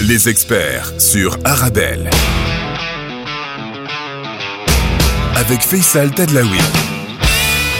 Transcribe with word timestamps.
Les 0.00 0.28
experts 0.28 1.00
sur 1.00 1.38
Arabelle. 1.44 2.08
Avec 5.34 5.60
Faisal 5.60 6.12
Tadlaoui. 6.12 6.58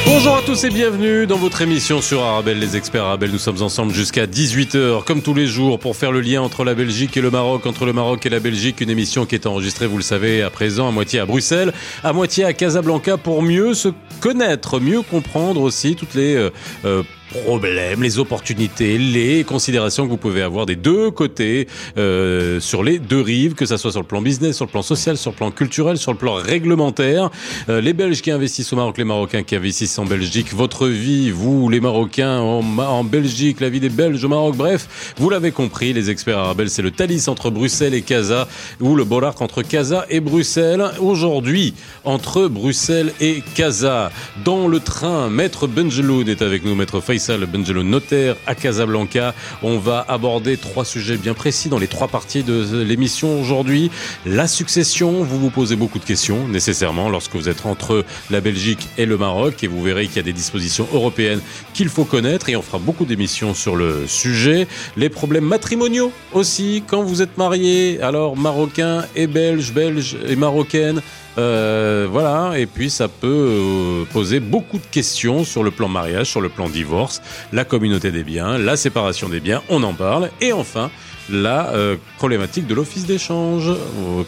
Bonjour 0.04 0.36
à 0.36 0.42
tous 0.42 0.64
et 0.64 0.70
bienvenue 0.70 1.28
dans 1.28 1.36
votre 1.36 1.62
émission 1.62 2.00
sur 2.00 2.22
Arabelle, 2.22 2.58
les 2.58 2.76
experts 2.76 3.04
Arabelle. 3.04 3.30
Nous 3.30 3.38
sommes 3.38 3.62
ensemble 3.62 3.92
jusqu'à 3.92 4.26
18h, 4.26 5.04
comme 5.04 5.22
tous 5.22 5.34
les 5.34 5.46
jours, 5.46 5.78
pour 5.78 5.94
faire 5.94 6.10
le 6.10 6.20
lien 6.20 6.42
entre 6.42 6.64
la 6.64 6.74
Belgique 6.74 7.16
et 7.16 7.20
le 7.20 7.30
Maroc, 7.30 7.66
entre 7.66 7.84
le 7.84 7.92
Maroc 7.92 8.26
et 8.26 8.30
la 8.30 8.40
Belgique. 8.40 8.80
Une 8.80 8.90
émission 8.90 9.24
qui 9.24 9.36
est 9.36 9.46
enregistrée, 9.46 9.86
vous 9.86 9.98
le 9.98 10.02
savez, 10.02 10.42
à 10.42 10.50
présent, 10.50 10.88
à 10.88 10.90
moitié 10.90 11.20
à 11.20 11.26
Bruxelles, 11.26 11.72
à 12.02 12.12
moitié 12.12 12.44
à 12.44 12.52
Casablanca, 12.52 13.16
pour 13.16 13.42
mieux 13.42 13.74
se 13.74 13.90
connaître, 14.20 14.80
mieux 14.80 15.02
comprendre 15.02 15.60
aussi 15.60 15.94
toutes 15.94 16.14
les 16.14 16.34
euh, 16.34 16.50
euh, 16.84 17.02
problèmes, 17.28 18.02
les 18.02 18.18
opportunités, 18.18 18.98
les 18.98 19.44
considérations 19.44 20.04
que 20.04 20.10
vous 20.10 20.16
pouvez 20.16 20.42
avoir 20.42 20.66
des 20.66 20.76
deux 20.76 21.10
côtés, 21.10 21.68
euh, 21.96 22.60
sur 22.60 22.82
les 22.82 22.98
deux 22.98 23.20
rives, 23.20 23.54
que 23.54 23.66
ça 23.66 23.78
soit 23.78 23.92
sur 23.92 24.00
le 24.00 24.06
plan 24.06 24.22
business, 24.22 24.56
sur 24.56 24.64
le 24.64 24.70
plan 24.70 24.82
social, 24.82 25.16
sur 25.16 25.32
le 25.32 25.36
plan 25.36 25.50
culturel, 25.50 25.98
sur 25.98 26.12
le 26.12 26.18
plan 26.18 26.34
réglementaire. 26.34 27.30
Euh, 27.68 27.80
les 27.80 27.92
Belges 27.92 28.22
qui 28.22 28.30
investissent 28.30 28.72
au 28.72 28.76
Maroc, 28.76 28.98
les 28.98 29.04
Marocains 29.04 29.42
qui 29.42 29.56
investissent 29.56 29.98
en 29.98 30.06
Belgique, 30.06 30.54
votre 30.54 30.88
vie, 30.88 31.30
vous, 31.30 31.68
les 31.68 31.80
Marocains 31.80 32.40
en, 32.40 32.62
en 32.78 33.04
Belgique, 33.04 33.60
la 33.60 33.68
vie 33.68 33.80
des 33.80 33.90
Belges 33.90 34.24
au 34.24 34.28
Maroc, 34.28 34.56
bref, 34.56 35.14
vous 35.18 35.28
l'avez 35.28 35.52
compris, 35.52 35.92
les 35.92 36.10
experts 36.10 36.38
arabes, 36.38 36.66
c'est 36.68 36.82
le 36.82 36.90
Thalys 36.90 37.28
entre 37.28 37.50
Bruxelles 37.50 37.94
et 37.94 38.02
Casa, 38.02 38.48
ou 38.80 38.94
le 38.94 39.04
Bolarc 39.04 39.40
entre 39.42 39.62
Casa 39.62 40.06
et 40.08 40.20
Bruxelles. 40.20 40.84
Aujourd'hui, 40.98 41.74
entre 42.04 42.48
Bruxelles 42.48 43.12
et 43.20 43.42
Casa, 43.54 44.10
dans 44.44 44.66
le 44.66 44.80
train, 44.80 45.28
Maître 45.28 45.66
Benjeloun 45.66 46.28
est 46.28 46.42
avec 46.42 46.64
nous, 46.64 46.74
Maître 46.74 47.00
Faisal 47.00 47.17
Benjeloun, 47.18 47.88
notaire 47.88 48.36
à 48.46 48.54
Casablanca. 48.54 49.34
On 49.62 49.78
va 49.78 50.04
aborder 50.08 50.56
trois 50.56 50.84
sujets 50.84 51.16
bien 51.16 51.34
précis 51.34 51.68
dans 51.68 51.78
les 51.78 51.88
trois 51.88 52.08
parties 52.08 52.42
de 52.42 52.82
l'émission 52.82 53.40
aujourd'hui. 53.40 53.90
La 54.24 54.46
succession, 54.46 55.24
vous 55.24 55.38
vous 55.38 55.50
posez 55.50 55.76
beaucoup 55.76 55.98
de 55.98 56.04
questions, 56.04 56.46
nécessairement, 56.46 57.08
lorsque 57.08 57.34
vous 57.34 57.48
êtes 57.48 57.66
entre 57.66 58.04
la 58.30 58.40
Belgique 58.40 58.88
et 58.98 59.06
le 59.06 59.16
Maroc, 59.16 59.64
et 59.64 59.66
vous 59.66 59.82
verrez 59.82 60.06
qu'il 60.06 60.16
y 60.16 60.20
a 60.20 60.22
des 60.22 60.32
dispositions 60.32 60.86
européennes 60.92 61.40
qu'il 61.74 61.88
faut 61.88 62.04
connaître, 62.04 62.48
et 62.48 62.56
on 62.56 62.62
fera 62.62 62.78
beaucoup 62.78 63.04
d'émissions 63.04 63.54
sur 63.54 63.74
le 63.74 64.06
sujet. 64.06 64.68
Les 64.96 65.08
problèmes 65.08 65.44
matrimoniaux 65.44 66.12
aussi, 66.32 66.84
quand 66.86 67.02
vous 67.02 67.20
êtes 67.20 67.36
marié, 67.36 68.00
alors 68.00 68.36
marocain 68.36 69.04
et 69.16 69.26
belge, 69.26 69.72
belge 69.72 70.16
et 70.28 70.36
marocaine, 70.36 71.02
euh, 71.38 72.08
voilà, 72.10 72.58
et 72.58 72.66
puis 72.66 72.90
ça 72.90 73.06
peut 73.06 73.26
euh, 73.26 74.04
poser 74.12 74.40
beaucoup 74.40 74.78
de 74.78 74.86
questions 74.90 75.44
sur 75.44 75.62
le 75.62 75.70
plan 75.70 75.88
mariage, 75.88 76.28
sur 76.28 76.40
le 76.40 76.48
plan 76.48 76.68
divorce, 76.68 77.22
la 77.52 77.64
communauté 77.64 78.10
des 78.10 78.24
biens, 78.24 78.58
la 78.58 78.76
séparation 78.76 79.28
des 79.28 79.38
biens, 79.38 79.62
on 79.68 79.82
en 79.84 79.94
parle. 79.94 80.30
Et 80.40 80.52
enfin, 80.52 80.90
la 81.30 81.70
euh, 81.70 81.96
problématique 82.16 82.66
de 82.66 82.74
l'office 82.74 83.06
d'échange. 83.06 83.70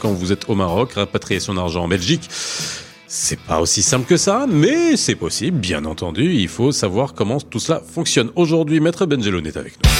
Quand 0.01 0.13
vous 0.13 0.31
êtes 0.31 0.49
au 0.49 0.55
Maroc, 0.55 0.93
rapatrier 0.93 1.41
son 1.41 1.57
argent 1.57 1.85
en 1.85 1.89
Belgique. 1.89 2.29
C'est 3.13 3.41
pas 3.41 3.61
aussi 3.61 3.83
simple 3.83 4.07
que 4.07 4.17
ça, 4.17 4.47
mais 4.49 4.97
c'est 4.97 5.17
possible, 5.17 5.59
bien 5.59 5.85
entendu. 5.85 6.33
Il 6.33 6.47
faut 6.47 6.71
savoir 6.71 7.15
comment 7.15 7.41
tout 7.41 7.59
cela 7.59 7.81
fonctionne. 7.85 8.31
Aujourd'hui, 8.37 8.79
Maître 8.79 9.05
Benjelloun 9.05 9.45
est 9.49 9.57
avec 9.57 9.73
nous. 9.83 10.00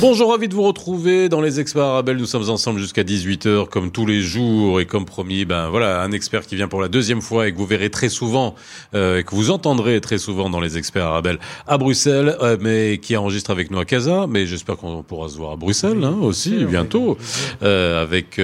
Bonjour, 0.00 0.30
ravi 0.30 0.46
de 0.46 0.54
vous 0.54 0.62
retrouver 0.62 1.28
dans 1.28 1.40
les 1.40 1.58
experts 1.58 1.82
Arabelle. 1.82 2.18
Nous 2.18 2.26
sommes 2.26 2.48
ensemble 2.50 2.78
jusqu'à 2.78 3.02
18h, 3.02 3.68
comme 3.68 3.90
tous 3.90 4.06
les 4.06 4.22
jours. 4.22 4.80
Et 4.80 4.86
comme 4.86 5.04
promis, 5.04 5.44
ben 5.44 5.70
voilà, 5.70 6.02
un 6.02 6.12
expert 6.12 6.46
qui 6.46 6.54
vient 6.54 6.68
pour 6.68 6.80
la 6.80 6.86
deuxième 6.86 7.20
fois 7.20 7.48
et 7.48 7.52
que 7.52 7.58
vous 7.58 7.66
verrez 7.66 7.90
très 7.90 8.08
souvent, 8.08 8.54
euh, 8.94 9.18
et 9.18 9.24
que 9.24 9.34
vous 9.34 9.50
entendrez 9.50 10.00
très 10.00 10.18
souvent 10.18 10.50
dans 10.50 10.60
les 10.60 10.78
experts 10.78 11.04
Arabelle 11.04 11.40
à 11.66 11.78
Bruxelles, 11.78 12.36
euh, 12.40 12.56
mais 12.60 12.98
qui 12.98 13.16
enregistre 13.16 13.50
avec 13.50 13.72
nous 13.72 13.78
à 13.80 13.84
Casa. 13.84 14.28
Mais 14.28 14.46
j'espère 14.46 14.76
qu'on 14.76 15.02
pourra 15.02 15.28
se 15.30 15.36
voir 15.36 15.50
à 15.50 15.56
Bruxelles 15.56 16.04
hein, 16.04 16.16
aussi, 16.22 16.64
bientôt, 16.64 17.18
euh, 17.64 18.00
avec 18.00 18.40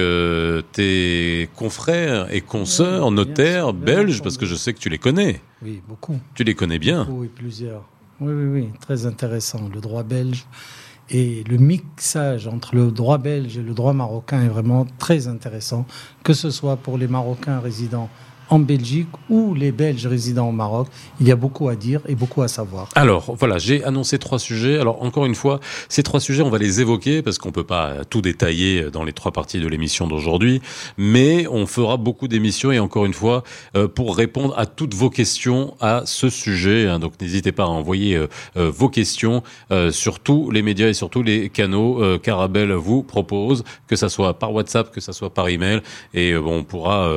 tes 0.73 1.49
confrères 1.55 2.27
et 2.33 2.41
consoeurs, 2.41 3.11
notaires 3.11 3.71
belges, 3.71 4.21
parce 4.21 4.37
que 4.37 4.45
je 4.45 4.55
sais 4.55 4.73
que 4.73 4.79
tu 4.79 4.89
les 4.89 4.99
connais. 4.99 5.39
Oui, 5.63 5.81
beaucoup. 5.87 6.19
Tu 6.33 6.43
les 6.43 6.53
connais 6.53 6.79
bien. 6.79 7.05
Beaucoup, 7.05 7.21
oui, 7.21 7.29
plusieurs. 7.33 7.85
Oui, 8.19 8.33
oui, 8.33 8.45
oui, 8.45 8.69
très 8.81 9.05
intéressant. 9.05 9.69
Le 9.73 9.79
droit 9.79 10.03
belge 10.03 10.45
et 11.09 11.43
le 11.47 11.57
mixage 11.57 12.47
entre 12.47 12.75
le 12.75 12.91
droit 12.91 13.17
belge 13.17 13.57
et 13.57 13.61
le 13.61 13.73
droit 13.73 13.93
marocain 13.93 14.41
est 14.41 14.49
vraiment 14.49 14.87
très 14.97 15.27
intéressant, 15.27 15.85
que 16.23 16.33
ce 16.33 16.49
soit 16.49 16.77
pour 16.77 16.97
les 16.97 17.07
Marocains 17.07 17.59
résidant 17.59 18.09
en 18.49 18.59
Belgique 18.59 19.07
ou 19.29 19.53
les 19.53 19.71
Belges 19.71 20.05
résidant 20.07 20.49
au 20.49 20.51
Maroc. 20.51 20.87
Il 21.19 21.27
y 21.27 21.31
a 21.31 21.35
beaucoup 21.35 21.69
à 21.69 21.75
dire 21.75 22.01
et 22.07 22.15
beaucoup 22.15 22.41
à 22.41 22.47
savoir. 22.47 22.89
Alors 22.95 23.35
voilà, 23.37 23.57
j'ai 23.57 23.83
annoncé 23.83 24.19
trois 24.19 24.39
sujets. 24.39 24.79
Alors 24.79 25.01
encore 25.01 25.25
une 25.25 25.35
fois, 25.35 25.59
ces 25.89 26.03
trois 26.03 26.19
sujets, 26.19 26.43
on 26.43 26.49
va 26.49 26.57
les 26.57 26.81
évoquer 26.81 27.21
parce 27.21 27.37
qu'on 27.37 27.51
peut 27.51 27.63
pas 27.63 28.05
tout 28.09 28.21
détailler 28.21 28.89
dans 28.91 29.03
les 29.03 29.13
trois 29.13 29.31
parties 29.31 29.59
de 29.59 29.67
l'émission 29.67 30.07
d'aujourd'hui, 30.07 30.61
mais 30.97 31.47
on 31.47 31.65
fera 31.65 31.97
beaucoup 31.97 32.27
d'émissions 32.27 32.71
et 32.71 32.79
encore 32.79 33.05
une 33.05 33.13
fois 33.13 33.43
euh, 33.75 33.87
pour 33.87 34.15
répondre 34.15 34.53
à 34.57 34.65
toutes 34.65 34.93
vos 34.93 35.09
questions 35.09 35.75
à 35.79 36.03
ce 36.05 36.29
sujet. 36.29 36.87
hein. 36.87 36.99
donc 36.99 37.13
n'hésitez 37.21 37.51
pas 37.51 37.63
à 37.63 37.67
envoyer 37.67 38.15
euh, 38.15 38.27
euh, 38.57 38.69
vos 38.69 38.89
questions 38.89 39.43
sur 39.91 40.19
tous 40.19 40.51
les 40.51 40.61
médias 40.61 40.87
et 40.87 40.93
sur 40.93 41.09
tous 41.09 41.23
les 41.23 41.49
canaux 41.49 42.01
qu'Arabelle 42.19 42.71
vous 42.73 43.03
propose, 43.03 43.63
que 43.87 43.95
ça 43.95 44.09
soit 44.09 44.37
par 44.37 44.53
WhatsApp, 44.53 44.91
que 44.91 45.01
ça 45.01 45.13
soit 45.13 45.33
par 45.33 45.49
email, 45.49 45.81
et 46.13 46.33
bon, 46.35 46.59
on 46.59 46.63
pourra 46.63 47.09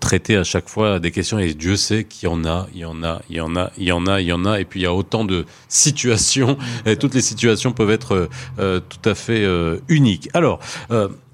traiter 0.00 0.36
à 0.36 0.44
chaque 0.44 0.68
fois 0.68 0.75
des 1.00 1.10
questions. 1.10 1.38
Et 1.38 1.54
Dieu 1.54 1.76
sait 1.76 2.04
qu'il 2.04 2.28
y 2.28 2.32
en 2.32 2.44
a, 2.44 2.66
il 2.74 2.80
y 2.80 2.84
en 2.84 3.02
a, 3.02 3.22
il 3.28 3.36
y 3.36 3.40
en 3.40 3.56
a, 3.56 3.70
il 3.76 3.84
y 3.84 3.92
en 3.92 4.06
a, 4.06 4.20
il 4.20 4.32
en 4.32 4.44
a. 4.44 4.60
Et 4.60 4.64
puis 4.64 4.80
il 4.80 4.82
y 4.82 4.86
a 4.86 4.94
autant 4.94 5.24
de 5.24 5.44
situations. 5.68 6.56
Et 6.84 6.96
toutes 6.96 7.14
les 7.14 7.22
situations 7.22 7.72
peuvent 7.72 7.90
être 7.90 8.14
euh, 8.14 8.28
euh, 8.58 8.80
tout 8.80 9.08
à 9.08 9.14
fait 9.14 9.44
euh, 9.44 9.78
uniques. 9.88 10.28
Alors, 10.34 10.60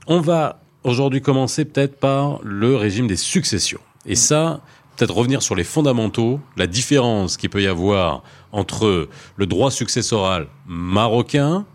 on 0.07 0.21
va 0.21 0.61
aujourd'hui 0.85 1.21
commencer 1.21 1.65
peut-être 1.65 1.99
par 1.99 2.41
le 2.43 2.77
régime 2.77 3.07
des 3.07 3.17
successions. 3.17 3.81
Et 4.07 4.17
ça, 4.17 4.61
peut-être 4.97 5.15
revenir 5.15 5.43
sur 5.43 5.55
les 5.55 5.65
fondamentaux, 5.65 6.41
la 6.57 6.67
différence 6.67 7.37
qu'il 7.37 7.51
peut 7.51 7.63
y 7.63 7.67
avoir 7.67 8.23
entre 8.51 9.09
le 9.37 9.47
droit 9.47 9.71
successoral 9.71 10.49
marocain 10.67 11.67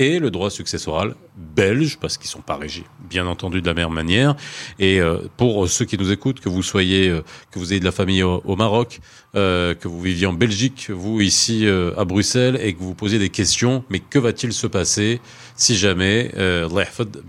et 0.00 0.18
le 0.18 0.30
droit 0.30 0.48
successoral 0.48 1.14
belge, 1.36 1.98
parce 2.00 2.16
qu'ils 2.16 2.30
sont 2.30 2.40
pas 2.40 2.56
régis, 2.56 2.84
bien 3.08 3.26
entendu, 3.26 3.60
de 3.60 3.66
la 3.66 3.74
même 3.74 3.90
manière. 3.90 4.34
Et 4.78 4.98
euh, 4.98 5.18
pour 5.36 5.68
ceux 5.68 5.84
qui 5.84 5.98
nous 5.98 6.10
écoutent, 6.10 6.40
que 6.40 6.48
vous 6.48 6.62
soyez, 6.62 7.08
euh, 7.08 7.22
que 7.50 7.58
vous 7.58 7.72
ayez 7.72 7.80
de 7.80 7.84
la 7.84 7.92
famille 7.92 8.22
au, 8.22 8.56
Maroc, 8.56 9.00
euh, 9.36 9.74
que 9.74 9.88
vous 9.88 10.00
viviez 10.00 10.26
en 10.26 10.32
Belgique, 10.32 10.90
vous 10.90 11.20
ici 11.20 11.66
à 11.96 12.04
Bruxelles, 12.06 12.58
et 12.62 12.72
que 12.72 12.80
vous 12.80 12.94
posiez 12.94 13.18
des 13.18 13.28
questions, 13.28 13.84
mais 13.90 14.00
que 14.00 14.18
va-t-il 14.18 14.54
se 14.54 14.66
passer 14.66 15.20
si 15.54 15.76
jamais 15.76 16.32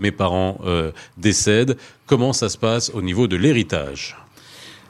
mes 0.00 0.10
parents 0.10 0.58
décèdent? 1.18 1.76
Comment 2.06 2.32
ça 2.32 2.48
se 2.48 2.56
passe 2.56 2.90
au 2.94 3.02
niveau 3.02 3.28
de 3.28 3.36
l'héritage? 3.36 4.16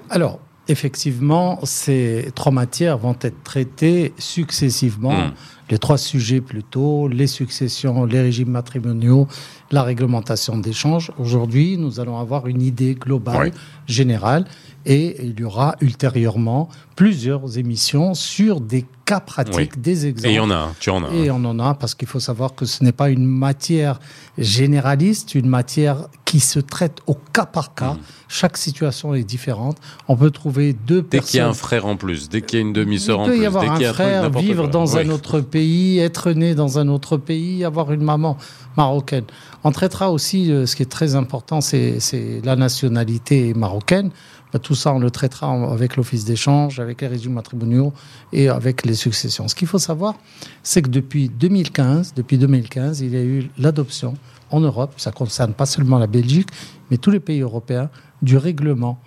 Alors, 0.09 0.38
effectivement, 0.69 1.59
ces 1.65 2.31
trois 2.34 2.53
matières 2.53 2.99
vont 2.99 3.17
être 3.21 3.43
traitées 3.43 4.12
successivement. 4.19 5.12
Mm. 5.12 5.33
Les 5.71 5.78
trois 5.78 5.97
sujets 5.99 6.41
plutôt, 6.41 7.09
les 7.09 7.27
successions, 7.27 8.05
les 8.05 8.21
régimes 8.21 8.50
matrimoniaux, 8.50 9.27
la 9.71 9.83
réglementation 9.83 10.59
d'échange. 10.59 11.11
Aujourd'hui, 11.19 11.78
nous 11.78 11.99
allons 11.99 12.19
avoir 12.19 12.47
une 12.47 12.61
idée 12.61 12.95
globale, 12.95 13.53
Oui. 13.53 13.61
générale, 13.87 14.45
et 14.87 15.16
il 15.22 15.38
y 15.38 15.44
aura 15.44 15.76
ultérieurement 15.81 16.69
plusieurs 16.97 17.59
émissions 17.59 18.15
sur 18.15 18.60
des 18.60 18.84
cas 19.04 19.20
pratiques, 19.20 19.81
des 19.81 20.06
exemples. 20.06 20.28
Et 20.28 20.32
il 20.32 20.37
y 20.37 20.41
en 20.41 20.50
a, 20.50 20.72
tu 20.78 20.91
en 20.91 21.04
as. 21.04 21.12
Et 21.15 21.31
on 21.31 21.44
en 21.44 21.59
a 21.59 21.75
parce 21.75 21.94
qu'il 21.94 22.09
faut 22.09 22.20
savoir 22.20 22.54
que 22.54 22.65
ce 22.65 22.84
n'est 22.84 22.92
pas 22.92 23.10
une 23.10 23.25
matière 23.25 23.98
généraliste, 24.38 25.34
une 25.34 25.48
matière 25.48 26.09
qui 26.25 26.41
se 26.41 26.60
traite 26.60 26.98
au 27.06 27.15
cas 27.32 27.47
par 27.47 27.75
cas. 27.75 27.94
Mm. 27.94 27.98
Chaque 28.28 28.56
situation 28.56 29.15
est 29.15 29.25
différente. 29.25 29.76
On 30.09 30.16
peut 30.16 30.31
trouver 30.31 30.72
deux 30.72 31.03
Dès 31.03 31.21
qu'il 31.21 31.37
y 31.37 31.41
a 31.41 31.44
un 31.44 31.48
personnes. 31.48 31.66
frère 31.66 31.87
en 31.87 31.97
plus, 31.97 32.28
dès 32.28 32.42
qu'il 32.42 32.59
y 32.59 32.62
a 32.62 32.66
une 32.66 32.72
demi-sœur 32.72 33.21
en 33.21 33.25
Il 33.25 33.31
peut 33.31 33.37
plus, 33.37 33.42
y 33.42 33.47
avoir 33.47 33.65
dès 33.65 33.71
un 33.71 33.75
qu'il 33.75 33.82
y 33.82 33.87
a 33.87 33.92
truc, 33.92 34.06
frère, 34.06 34.31
vivre 34.31 34.62
quoi. 34.62 34.72
dans 34.72 34.97
un 34.97 35.09
autre 35.10 35.41
pays, 35.41 35.98
être 35.98 36.30
né 36.33 36.54
dans 36.54 36.78
un 36.78 36.89
autre 36.89 37.16
pays, 37.16 37.65
avoir 37.65 37.92
une 37.92 38.03
maman 38.03 38.36
marocaine. 38.77 39.24
On 39.65 39.72
traitera 39.72 40.10
aussi, 40.10 40.51
euh, 40.51 40.66
ce 40.66 40.77
qui 40.77 40.83
est 40.83 40.91
très 40.91 41.15
important, 41.15 41.60
c'est 41.60 41.98
la 42.45 42.57
nationalité 42.57 43.54
marocaine. 43.54 44.10
Bah, 44.53 44.59
Tout 44.59 44.75
ça, 44.75 44.93
on 44.93 44.99
le 44.99 45.10
traitera 45.10 45.51
avec 45.72 45.97
l'office 45.97 46.25
d'échange, 46.25 46.78
avec 46.78 47.01
les 47.01 47.07
régimes 47.09 47.33
matrimoniaux 47.33 47.93
et 48.33 48.49
avec 48.49 48.84
les 48.84 48.95
successions. 48.95 49.49
Ce 49.49 49.54
qu'il 49.54 49.69
faut 49.69 49.78
savoir, 49.78 50.15
c'est 50.63 50.83
que 50.83 50.91
depuis 50.91 51.28
2015, 51.31 52.15
depuis 52.15 52.37
2015, 52.39 53.01
il 53.01 53.13
y 53.15 53.16
a 53.16 53.22
eu 53.22 53.51
l'adoption 53.59 54.15
en 54.51 54.60
Europe, 54.60 54.93
ça 54.99 55.10
concerne 55.13 55.54
pas 55.54 55.65
seulement 55.66 55.99
la 55.99 56.07
Belgique, 56.07 56.49
mais 56.91 56.99
tous 56.99 57.10
les 57.10 57.21
pays 57.21 57.41
européens, 57.41 57.89
du 58.21 58.37
règlement 58.37 58.99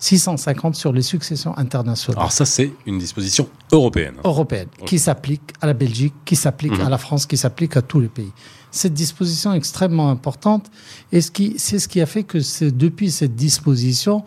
650 0.00 0.74
sur 0.76 0.92
les 0.92 1.02
successions 1.02 1.56
internationales 1.58 2.18
Alors 2.20 2.32
ça, 2.32 2.44
c'est 2.44 2.70
une 2.86 2.98
disposition 2.98 3.48
européenne. 3.72 4.14
européenne 4.24 4.68
qui 4.86 4.98
s'applique 4.98 5.52
à 5.60 5.66
la 5.66 5.72
Belgique, 5.74 6.14
qui 6.24 6.36
s'applique 6.36 6.72
Mhm. 6.72 6.86
à 6.86 6.88
la 6.88 6.98
France, 6.98 7.26
qui 7.26 7.36
s'applique 7.36 7.76
à 7.76 7.82
tous 7.82 7.98
les 8.00 8.08
pays. 8.08 8.30
Cette 8.70 8.94
disposition 8.94 9.52
est 9.54 9.56
extrêmement 9.56 10.10
importante 10.10 10.70
et 11.10 11.20
c'est 11.20 11.78
ce 11.78 11.88
qui 11.88 12.00
a 12.00 12.06
fait 12.06 12.22
que 12.22 12.38
depuis 12.68 13.10
cette 13.10 13.34
disposition, 13.34 14.24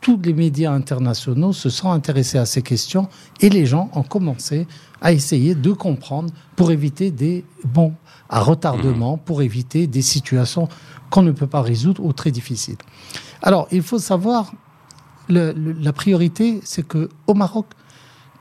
tous 0.00 0.18
les 0.22 0.32
médias 0.32 0.72
internationaux 0.72 1.52
se 1.52 1.68
sont 1.68 1.90
intéressés 1.90 2.38
à 2.38 2.46
ces 2.46 2.62
questions 2.62 3.08
et 3.40 3.50
les 3.50 3.66
gens 3.66 3.90
ont 3.94 4.02
commencé 4.02 4.66
à 5.00 5.12
essayer 5.12 5.54
de 5.54 5.72
comprendre 5.72 6.32
pour 6.56 6.70
éviter 6.70 7.10
des 7.10 7.44
bons 7.64 7.94
à 8.28 8.40
retardement, 8.40 9.16
mmh. 9.16 9.20
pour 9.20 9.42
éviter 9.42 9.86
des 9.86 10.02
situations 10.02 10.68
qu'on 11.10 11.22
ne 11.22 11.32
peut 11.32 11.46
pas 11.46 11.62
résoudre 11.62 12.04
ou 12.04 12.12
très 12.12 12.30
difficiles. 12.30 12.76
Alors, 13.42 13.66
il 13.72 13.82
faut 13.82 13.98
savoir, 13.98 14.52
la 15.28 15.92
priorité, 15.92 16.60
c'est 16.64 16.86
que 16.86 17.08
au 17.26 17.34
Maroc, 17.34 17.66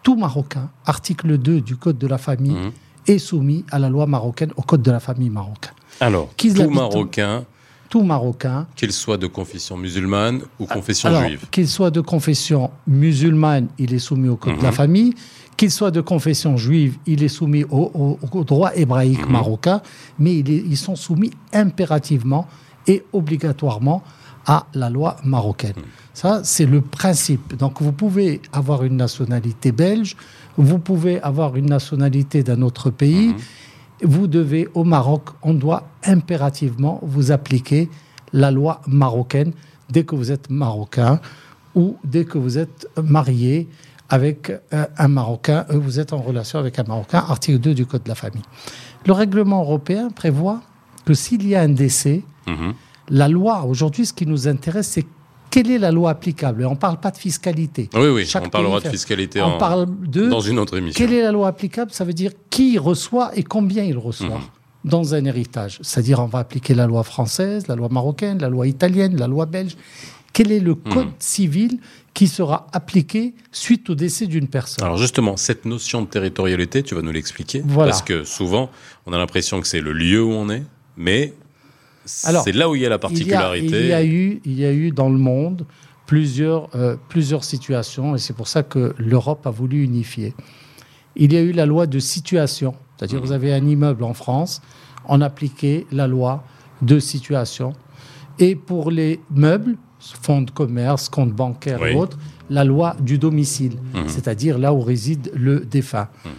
tout 0.03 0.15
Marocain, 0.15 0.69
article 0.85 1.37
2 1.37 1.61
du 1.61 1.75
Code 1.75 1.97
de 1.97 2.07
la 2.07 2.17
famille, 2.17 2.53
mmh. 2.53 2.71
est 3.07 3.17
soumis 3.17 3.65
à 3.71 3.79
la 3.79 3.89
loi 3.89 4.05
marocaine, 4.05 4.51
au 4.55 4.61
Code 4.61 4.81
de 4.81 4.91
la 4.91 4.99
famille 4.99 5.29
marocain. 5.29 5.71
Alors, 5.99 6.29
tout 6.37 6.69
Marocain 6.69 7.45
tout 7.89 8.03
Marocain. 8.03 8.67
Qu'il 8.75 8.91
soit 8.91 9.17
de 9.17 9.27
confession 9.27 9.75
musulmane 9.75 10.41
ou 10.59 10.65
confession 10.65 11.19
juive 11.21 11.45
Qu'il 11.51 11.67
soit 11.67 11.91
de 11.91 12.01
confession 12.01 12.69
musulmane, 12.87 13.67
il 13.77 13.93
est 13.93 13.99
soumis 13.99 14.29
au 14.29 14.35
code 14.35 14.57
de 14.57 14.63
la 14.63 14.69
mhm. 14.69 14.75
famille. 14.75 15.13
Qu'il 15.57 15.71
soit 15.71 15.91
de 15.91 15.99
confession 15.99 16.55
juive, 16.55 16.97
il 17.05 17.23
est 17.23 17.27
soumis 17.27 17.65
au, 17.69 18.17
droit 18.45 18.71
hébraïque 18.75 19.25
mhm. 19.25 19.31
marocain, 19.31 19.81
mais 20.17 20.37
ils 20.37 20.77
sont 20.77 20.95
soumis 20.95 21.31
impérativement 21.51 22.47
et 22.87 23.03
obligatoirement 23.11 24.03
à 24.45 24.67
la 24.73 24.89
loi 24.89 25.17
marocaine. 25.23 25.73
Mhm. 25.75 25.83
Ça, 26.13 26.41
c'est 26.43 26.65
le 26.65 26.81
principe. 26.81 27.55
Donc, 27.57 27.81
vous 27.81 27.91
pouvez 27.91 28.41
avoir 28.53 28.83
une 28.83 28.97
nationalité 28.97 29.71
belge, 29.71 30.15
vous 30.57 30.79
pouvez 30.79 31.21
avoir 31.21 31.55
une 31.55 31.67
nationalité 31.67 32.43
d'un 32.43 32.61
autre 32.61 32.89
pays 32.89 33.33
vous 34.03 34.27
devez, 34.27 34.67
au 34.73 34.83
Maroc, 34.83 35.29
on 35.41 35.53
doit 35.53 35.83
impérativement 36.03 36.99
vous 37.03 37.31
appliquer 37.31 37.89
la 38.33 38.51
loi 38.51 38.81
marocaine 38.87 39.53
dès 39.89 40.03
que 40.03 40.15
vous 40.15 40.31
êtes 40.31 40.49
marocain 40.49 41.19
ou 41.75 41.97
dès 42.03 42.25
que 42.25 42.37
vous 42.37 42.57
êtes 42.57 42.87
marié 43.01 43.67
avec 44.09 44.51
euh, 44.73 44.85
un 44.97 45.07
Marocain, 45.07 45.65
euh, 45.69 45.77
vous 45.77 45.99
êtes 45.99 46.13
en 46.13 46.17
relation 46.17 46.57
avec 46.57 46.79
un 46.79 46.83
Marocain, 46.83 47.19
article 47.19 47.59
2 47.59 47.73
du 47.75 47.85
Code 47.85 48.03
de 48.03 48.09
la 48.09 48.15
famille. 48.15 48.41
Le 49.05 49.13
règlement 49.13 49.61
européen 49.61 50.09
prévoit 50.09 50.61
que 51.05 51.13
s'il 51.13 51.47
y 51.47 51.55
a 51.55 51.61
un 51.61 51.69
décès, 51.69 52.23
mhm. 52.47 52.73
la 53.09 53.27
loi, 53.27 53.65
aujourd'hui, 53.65 54.05
ce 54.05 54.13
qui 54.13 54.25
nous 54.25 54.47
intéresse, 54.47 54.87
c'est 54.87 55.05
quelle 55.49 55.71
est 55.71 55.77
la 55.77 55.91
loi 55.91 56.11
applicable? 56.11 56.65
On 56.65 56.71
ne 56.71 56.75
parle 56.75 56.99
pas 56.99 57.11
de 57.11 57.17
fiscalité. 57.17 57.89
Oui, 57.93 58.07
oui, 58.07 58.31
on 58.41 58.49
parlera 58.49 58.79
de 58.79 58.89
fiscalité 58.89 59.41
on 59.41 59.57
parle 59.57 59.87
de, 60.01 60.27
dans 60.27 60.41
une 60.41 60.59
autre 60.59 60.77
émission. 60.77 60.97
Quelle 60.97 61.13
est 61.13 61.23
la 61.23 61.31
loi 61.31 61.47
applicable? 61.47 61.91
Ça 61.91 62.03
veut 62.03 62.13
dire 62.13 62.31
qui 62.49 62.77
reçoit 62.77 63.31
et 63.35 63.43
combien 63.43 63.83
il 63.83 63.97
reçoit. 63.97 64.37
Mhm. 64.37 64.43
Dans 64.85 65.13
un 65.13 65.25
héritage. 65.25 65.79
C'est-à-dire, 65.81 66.19
on 66.19 66.27
va 66.27 66.39
appliquer 66.39 66.73
la 66.73 66.87
loi 66.87 67.03
française, 67.03 67.67
la 67.67 67.75
loi 67.75 67.89
marocaine, 67.89 68.39
la 68.39 68.47
loi 68.47 68.65
italienne, 68.65 69.17
la 69.17 69.27
loi 69.27 69.45
belge. 69.45 69.75
Quel 70.31 70.53
est 70.53 70.59
le 70.59 70.75
mhm. 70.75 70.93
code 70.93 71.11
civil 71.19 71.79
qui 72.13 72.27
sera 72.27 72.67
appliqué 72.71 73.33
suite 73.51 73.89
au 73.89 73.95
décès 73.95 74.25
d'une 74.25 74.47
personne? 74.47 74.85
Alors 74.85 74.97
justement, 74.97 75.35
cette 75.35 75.65
notion 75.65 76.01
de 76.01 76.07
territorialité, 76.07 76.81
tu 76.83 76.95
vas 76.95 77.01
nous 77.01 77.11
l'expliquer 77.11 77.61
voilà. 77.65 77.91
Parce 77.91 78.03
que 78.03 78.23
souvent, 78.23 78.69
on 79.05 79.11
a 79.11 79.17
l'impression 79.17 79.59
que 79.59 79.67
c'est 79.67 79.81
le 79.81 79.91
lieu 79.91 80.23
où 80.23 80.31
on 80.31 80.49
est, 80.49 80.63
mais 80.95 81.33
c'est 82.09 82.51
là 82.51 82.69
où 82.69 82.75
il 82.75 82.81
y 82.81 82.85
a 82.85 82.89
la 82.89 82.99
particularité. 82.99 83.81
Il 83.81 83.87
y 83.87 83.93
a, 83.93 84.03
eu, 84.03 84.41
il 84.45 84.59
y 84.59 84.65
a 84.65 84.73
eu 84.73 84.91
dans 84.91 85.09
le 85.09 85.17
monde 85.17 85.65
plusieurs, 86.05 86.69
euh, 86.75 86.95
plusieurs 87.07 87.43
situations, 87.43 88.15
et 88.15 88.17
c'est 88.17 88.33
pour 88.35 88.47
ça 88.47 88.63
que 88.63 88.95
l'Europe 88.97 89.45
a 89.45 89.51
voulu 89.51 89.83
unifier. 89.83 90.33
Il 91.15 91.33
y 91.33 91.37
a 91.37 91.41
eu 91.41 91.51
la 91.51 91.67
loi 91.67 91.85
de 91.85 91.99
situation, 91.99 92.73
c'est-à-dire 92.97 93.21
vous 93.21 93.31
avez 93.31 93.53
un 93.53 93.63
immeuble 93.65 94.03
en 94.03 94.15
France, 94.15 94.61
on 95.07 95.21
appliquait 95.21 95.85
la 95.91 96.07
loi 96.07 96.43
de 96.81 96.97
situation. 96.99 97.73
Et 98.39 98.55
pour 98.55 98.89
les 98.89 99.19
meubles, 99.29 99.75
fonds 99.99 100.41
de 100.41 100.49
commerce, 100.49 101.09
comptes 101.09 101.33
bancaires 101.33 101.85
et 101.85 101.93
autres, 101.93 102.17
la 102.49 102.63
loi 102.63 102.95
du 102.99 103.19
domicile, 103.19 103.77
mhm. 103.93 104.07
c'est-à-dire 104.07 104.57
là 104.57 104.73
où 104.73 104.81
réside 104.81 105.31
le 105.35 105.59
défunt. 105.59 106.07
Mhm. 106.25 106.31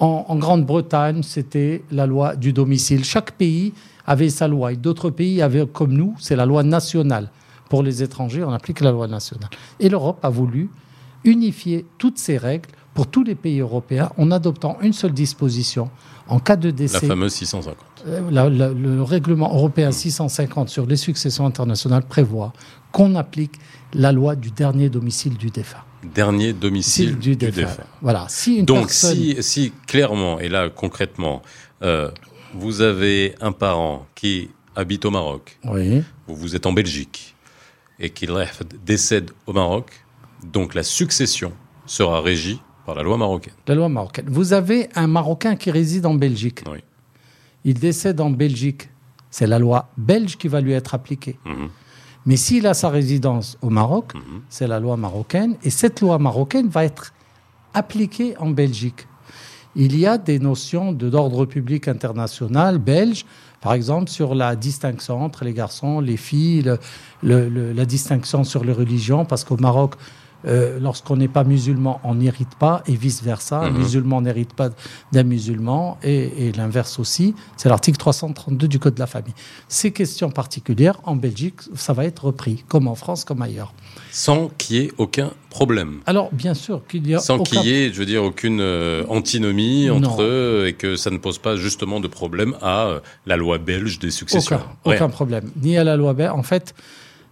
en 0.00 0.36
Grande-Bretagne, 0.36 1.22
c'était 1.22 1.82
la 1.90 2.06
loi 2.06 2.34
du 2.34 2.54
domicile. 2.54 3.04
Chaque 3.04 3.32
pays 3.32 3.74
avait 4.08 4.30
sa 4.30 4.48
loi. 4.48 4.72
Et 4.72 4.76
d'autres 4.76 5.10
pays 5.10 5.42
avaient, 5.42 5.66
comme 5.66 5.92
nous, 5.92 6.16
c'est 6.18 6.34
la 6.34 6.46
loi 6.46 6.64
nationale. 6.64 7.30
Pour 7.68 7.82
les 7.82 8.02
étrangers, 8.02 8.42
on 8.42 8.50
applique 8.52 8.80
la 8.80 8.90
loi 8.90 9.06
nationale. 9.06 9.50
Et 9.78 9.90
l'Europe 9.90 10.18
a 10.24 10.30
voulu 10.30 10.70
unifier 11.24 11.84
toutes 11.98 12.18
ces 12.18 12.38
règles 12.38 12.70
pour 12.94 13.06
tous 13.06 13.22
les 13.22 13.34
pays 13.34 13.60
européens 13.60 14.10
en 14.16 14.30
adoptant 14.30 14.78
une 14.80 14.94
seule 14.94 15.12
disposition 15.12 15.90
en 16.26 16.40
cas 16.40 16.56
de 16.56 16.70
décès. 16.70 17.00
La 17.02 17.08
fameuse 17.08 17.32
650. 17.34 17.76
Euh, 18.06 18.74
le 18.74 19.02
règlement 19.02 19.52
européen 19.54 19.92
650 19.92 20.70
sur 20.70 20.86
les 20.86 20.96
successions 20.96 21.44
internationales 21.44 22.04
prévoit 22.04 22.52
qu'on 22.92 23.14
applique 23.14 23.56
la 23.92 24.12
loi 24.12 24.36
du 24.36 24.50
dernier 24.50 24.88
domicile 24.88 25.36
du 25.36 25.50
défunt. 25.50 25.84
Dernier 26.14 26.54
domicile 26.54 27.18
du, 27.18 27.36
défunt. 27.36 27.84
Voilà. 28.00 28.26
Si 28.28 28.62
Donc, 28.62 28.90
si, 28.90 29.72
clairement, 29.86 30.38
et 30.40 30.48
là 30.48 30.70
concrètement, 30.70 31.42
euh, 31.82 32.10
vous 32.54 32.80
avez 32.80 33.34
un 33.40 33.52
parent 33.52 34.06
qui 34.14 34.50
habite 34.76 35.04
au 35.04 35.10
Maroc, 35.10 35.58
oui. 35.64 36.02
vous, 36.26 36.36
vous 36.36 36.56
êtes 36.56 36.66
en 36.66 36.72
Belgique, 36.72 37.34
et 37.98 38.10
qu'il 38.10 38.32
décède 38.84 39.30
au 39.46 39.52
Maroc, 39.52 39.90
donc 40.44 40.74
la 40.74 40.82
succession 40.82 41.52
sera 41.86 42.20
régie 42.20 42.60
par 42.86 42.94
la 42.94 43.02
loi 43.02 43.16
marocaine. 43.16 43.54
La 43.66 43.74
loi 43.74 43.88
marocaine. 43.88 44.26
Vous 44.28 44.52
avez 44.52 44.88
un 44.94 45.08
Marocain 45.08 45.56
qui 45.56 45.70
réside 45.70 46.06
en 46.06 46.14
Belgique. 46.14 46.62
Oui. 46.70 46.78
Il 47.64 47.78
décède 47.78 48.20
en 48.20 48.30
Belgique. 48.30 48.88
C'est 49.30 49.46
la 49.46 49.58
loi 49.58 49.90
belge 49.98 50.36
qui 50.38 50.48
va 50.48 50.60
lui 50.60 50.72
être 50.72 50.94
appliquée. 50.94 51.38
Mhm. 51.44 51.68
Mais 52.24 52.36
s'il 52.36 52.66
a 52.66 52.74
sa 52.74 52.88
résidence 52.88 53.58
au 53.60 53.68
Maroc, 53.68 54.14
mhm. 54.14 54.42
c'est 54.48 54.66
la 54.66 54.80
loi 54.80 54.96
marocaine. 54.96 55.56
Et 55.64 55.70
cette 55.70 56.00
loi 56.00 56.18
marocaine 56.18 56.68
va 56.68 56.84
être 56.84 57.12
appliquée 57.74 58.36
en 58.38 58.50
Belgique 58.50 59.06
il 59.76 59.98
y 59.98 60.06
a 60.06 60.18
des 60.18 60.38
notions 60.38 60.92
d'ordre 60.92 61.44
public 61.46 61.88
international 61.88 62.78
belge, 62.78 63.24
par 63.60 63.74
exemple 63.74 64.10
sur 64.10 64.34
la 64.34 64.56
distinction 64.56 65.22
entre 65.22 65.44
les 65.44 65.52
garçons, 65.52 66.00
les 66.00 66.16
filles, 66.16 66.72
la 67.22 67.86
distinction 67.86 68.44
sur 68.44 68.64
les 68.64 68.72
religions, 68.72 69.24
parce 69.24 69.44
qu'au 69.44 69.56
Maroc, 69.56 69.94
euh, 70.46 70.78
lorsqu'on 70.78 71.16
n'est 71.16 71.28
pas 71.28 71.42
musulman, 71.42 72.00
on 72.04 72.14
n'hérite 72.14 72.54
pas, 72.54 72.82
et 72.86 72.94
vice-versa. 72.94 73.60
Un 73.60 73.70
mhm. 73.70 73.78
musulman 73.78 74.20
n'hérite 74.20 74.54
pas 74.54 74.70
d'un 75.12 75.24
musulman, 75.24 75.98
et, 76.02 76.52
l'inverse 76.52 76.98
aussi. 76.98 77.34
C'est 77.56 77.68
l'article 77.68 77.98
332 77.98 78.68
du 78.68 78.78
Code 78.78 78.94
de 78.94 79.00
la 79.00 79.06
famille. 79.06 79.34
Ces 79.66 79.90
questions 79.90 80.30
particulières, 80.30 81.00
en 81.04 81.16
Belgique, 81.16 81.60
ça 81.74 81.92
va 81.92 82.04
être 82.04 82.26
repris, 82.26 82.64
comme 82.68 82.86
en 82.86 82.94
France, 82.94 83.24
comme 83.24 83.42
ailleurs. 83.42 83.72
Sans 84.10 84.48
qu'il 84.58 84.76
y 84.76 84.80
ait 84.80 84.92
aucun 84.98 85.30
problème. 85.50 86.00
Alors, 86.06 86.30
bien 86.32 86.54
sûr 86.54 86.82
qu'il 86.86 87.06
y 87.06 87.14
a. 87.14 87.18
Sans 87.18 87.38
qu'il 87.40 87.62
y 87.62 87.72
ait, 87.72 87.92
je 87.92 87.98
veux 87.98 88.06
dire, 88.06 88.22
aucune 88.24 88.60
euh, 88.60 89.04
antinomie 89.08 89.90
entre 89.90 90.22
eux, 90.22 90.64
et 90.66 90.72
que 90.72 90.96
ça 90.96 91.10
ne 91.10 91.18
pose 91.18 91.38
pas 91.38 91.56
justement 91.56 92.00
de 92.00 92.08
problème 92.08 92.56
à 92.62 92.86
euh, 92.86 93.00
la 93.26 93.36
loi 93.36 93.58
belge 93.58 93.98
des 93.98 94.10
successions. 94.10 94.60
Aucun, 94.84 94.96
aucun 94.96 95.08
problème. 95.08 95.50
Ni 95.62 95.76
à 95.76 95.84
la 95.84 95.96
loi 95.96 96.14
belge. 96.14 96.32
En 96.32 96.42
fait, 96.42 96.74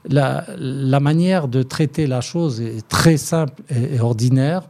la, 0.09 1.00
manière 1.00 1.49
de 1.49 1.62
traiter 1.62 2.06
la 2.06 2.21
chose 2.21 2.61
est 2.61 2.87
très 2.88 3.16
simple 3.16 3.62
et, 3.71 4.00
ordinaire. 4.00 4.62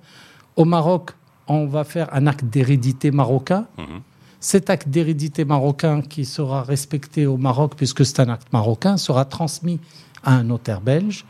Au 0.57 0.65
Maroc, 0.65 1.11
on 1.49 1.67
va 1.67 1.85
faire 1.85 2.09
un 2.13 2.27
acte 2.27 2.45
d'hérédité 2.45 3.11
marocain. 3.11 3.67
Mhm. 3.79 4.01
Cet 4.41 4.71
acte 4.71 4.89
d'hérédité 4.89 5.45
marocain 5.45 6.03
qui 6.03 6.25
sera 6.25 6.63
respecté 6.63 7.27
au 7.27 7.37
Maroc, 7.37 7.73
puisque 7.77 8.05
c'est 8.05 8.21
un 8.21 8.29
acte 8.29 8.53
marocain, 8.53 8.97
sera 8.97 9.25
transmis 9.25 9.81
à 10.23 10.35
un 10.35 10.45
notaire 10.45 10.81
belge. 10.81 11.25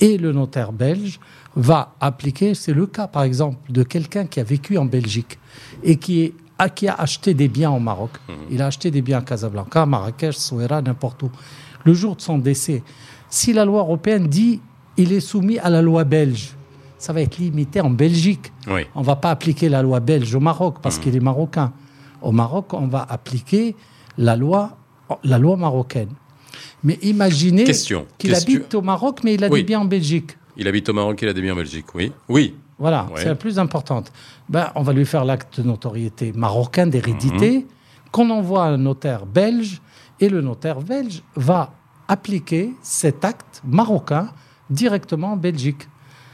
Et 0.00 0.16
le 0.16 0.32
notaire 0.32 0.72
belge 0.72 1.20
va 1.56 1.94
appliquer, 2.00 2.54
c'est 2.54 2.72
le 2.72 2.86
cas 2.86 3.06
par 3.06 3.22
exemple 3.22 3.58
de 3.70 3.82
quelqu'un 3.82 4.26
qui 4.26 4.40
a 4.40 4.44
vécu 4.44 4.78
en 4.78 4.84
Belgique 4.84 5.38
et 5.82 5.96
qui, 5.96 6.32
a 6.58 6.94
acheté 7.00 7.34
des 7.34 7.48
biens 7.48 7.70
au 7.70 7.78
Maroc. 7.78 8.10
Mhm. 8.28 8.34
Il 8.50 8.62
a 8.62 8.66
acheté 8.66 8.90
des 8.90 9.02
biens 9.02 9.18
à 9.18 9.22
Casablanca, 9.22 9.86
Marrakech, 9.86 10.36
Souera, 10.36 10.82
n'importe 10.82 11.22
où. 11.22 11.30
Le 11.84 11.94
jour 11.94 12.16
de 12.16 12.20
son 12.20 12.38
décès, 12.38 12.82
si 13.28 13.52
la 13.52 13.64
loi 13.64 13.80
européenne 13.80 14.26
dit 14.26 14.60
il 14.96 15.12
est 15.12 15.20
soumis 15.20 15.58
à 15.58 15.70
la 15.70 15.82
loi 15.82 16.04
belge, 16.04 16.54
ça 16.98 17.12
va 17.14 17.22
être 17.22 17.38
limité 17.38 17.80
en 17.80 17.90
Belgique. 17.90 18.52
On 18.94 19.00
ne 19.00 19.04
va 19.04 19.16
pas 19.16 19.30
appliquer 19.30 19.68
la 19.68 19.82
loi 19.82 20.00
belge 20.00 20.34
au 20.34 20.40
Maroc 20.40 20.76
parce 20.82 20.98
mmh. 20.98 21.00
qu'il 21.00 21.16
est 21.16 21.20
marocain. 21.20 21.72
Au 22.20 22.32
Maroc, 22.32 22.74
on 22.74 22.86
va 22.86 23.06
appliquer 23.08 23.74
la 24.18 24.36
loi, 24.36 24.76
la 25.24 25.38
loi 25.38 25.56
marocaine. 25.56 26.10
Mais 26.84 26.98
imaginez 27.02 27.64
qu'il 28.18 28.34
habite 28.34 28.74
au 28.74 28.82
Maroc, 28.82 29.20
mais 29.24 29.34
il 29.34 29.44
a 29.44 29.48
des 29.48 29.62
biens 29.62 29.80
en 29.80 29.84
Belgique. 29.84 30.36
Il 30.56 30.68
habite 30.68 30.88
au 30.88 30.92
Maroc, 30.92 31.20
il 31.22 31.28
a 31.28 31.32
des 31.32 31.40
biens 31.40 31.54
en 31.54 31.56
Belgique, 31.56 31.94
oui. 31.94 32.12
Oui. 32.28 32.54
Voilà, 32.78 33.08
c'est 33.16 33.26
la 33.26 33.34
plus 33.34 33.58
importante. 33.58 34.10
Ben, 34.48 34.72
on 34.74 34.82
va 34.82 34.94
lui 34.94 35.04
faire 35.04 35.24
l'acte 35.24 35.60
de 35.60 35.66
notoriété 35.66 36.32
marocain 36.32 36.86
d'hérédité, 36.86 37.58
mmh. 37.58 37.64
qu'on 38.10 38.30
envoie 38.30 38.64
à 38.64 38.68
un 38.68 38.78
notaire 38.78 39.26
belge, 39.26 39.82
et 40.18 40.28
le 40.28 40.40
notaire 40.40 40.80
belge 40.80 41.22
va 41.36 41.72
appliquer 42.08 42.72
cet 42.82 43.24
acte 43.24 43.62
marocain 43.64 44.30
directement 44.70 45.32
en 45.32 45.36
Belgique, 45.36 45.88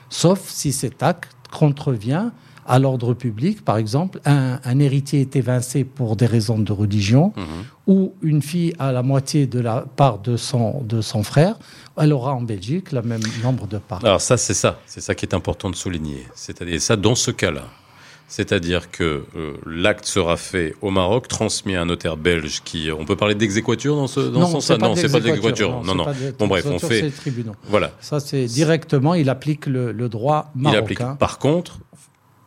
sauf 0.08 0.48
si 0.48 0.72
cet 0.72 1.02
acte 1.02 1.36
contrevient 1.50 2.30
à 2.68 2.78
l'ordre 2.78 3.14
public, 3.14 3.64
par 3.64 3.76
exemple, 3.76 4.20
un, 4.24 4.60
un, 4.64 4.78
héritier 4.78 5.20
est 5.22 5.36
évincé 5.36 5.84
pour 5.84 6.16
des 6.16 6.26
raisons 6.26 6.58
de 6.58 6.72
religion, 6.72 7.32
Mhm. 7.36 7.44
ou 7.86 8.12
une 8.22 8.42
fille 8.42 8.72
a 8.78 8.92
la 8.92 9.02
moitié 9.02 9.46
de 9.46 9.60
la 9.60 9.84
part 9.96 10.18
de 10.18 10.36
son, 10.36 10.82
de 10.82 11.00
son 11.00 11.22
frère, 11.22 11.56
elle 11.98 12.12
aura 12.12 12.32
en 12.34 12.42
Belgique 12.42 12.92
le 12.92 13.02
même 13.02 13.22
nombre 13.42 13.66
de 13.66 13.78
parts. 13.78 14.04
Alors 14.04 14.20
ça, 14.20 14.36
c'est 14.36 14.54
ça, 14.54 14.78
c'est 14.86 15.00
ça 15.00 15.14
qui 15.14 15.24
est 15.26 15.34
important 15.34 15.70
de 15.70 15.76
souligner. 15.76 16.26
C'est-à-dire 16.34 16.80
ça 16.80 16.96
dans 16.96 17.14
ce 17.14 17.30
cas-là. 17.30 17.62
C'est-à-dire 18.28 18.90
que 18.90 19.24
euh, 19.36 19.52
l'acte 19.66 20.04
sera 20.04 20.36
fait 20.36 20.74
au 20.82 20.90
Maroc, 20.90 21.28
transmis 21.28 21.76
à 21.76 21.82
un 21.82 21.86
notaire 21.86 22.16
belge 22.16 22.60
qui. 22.64 22.88
On 22.90 23.04
peut 23.04 23.14
parler 23.14 23.36
d'exéquature 23.36 23.94
dans 23.94 24.08
ce, 24.08 24.18
dans 24.18 24.46
ce 24.46 24.52
sens-là? 24.54 24.78
Non, 24.78 24.96
c'est 24.96 25.12
pas 25.12 25.20
de 25.20 25.26
l'exéquature. 25.26 25.80
Non, 25.84 25.94
non. 25.94 26.06
Bon, 26.36 26.48
bref, 26.48 26.66
on 26.68 26.80
fait. 26.80 27.12
Voilà. 27.68 27.92
Ça, 28.00 28.18
c'est 28.18 28.46
directement, 28.46 29.14
il 29.14 29.28
applique 29.30 29.66
le, 29.66 29.92
le 29.92 30.08
droit 30.08 30.50
Il 30.56 30.62
marocain. 30.62 30.80
applique. 30.82 31.18
Par 31.20 31.38
contre, 31.38 31.78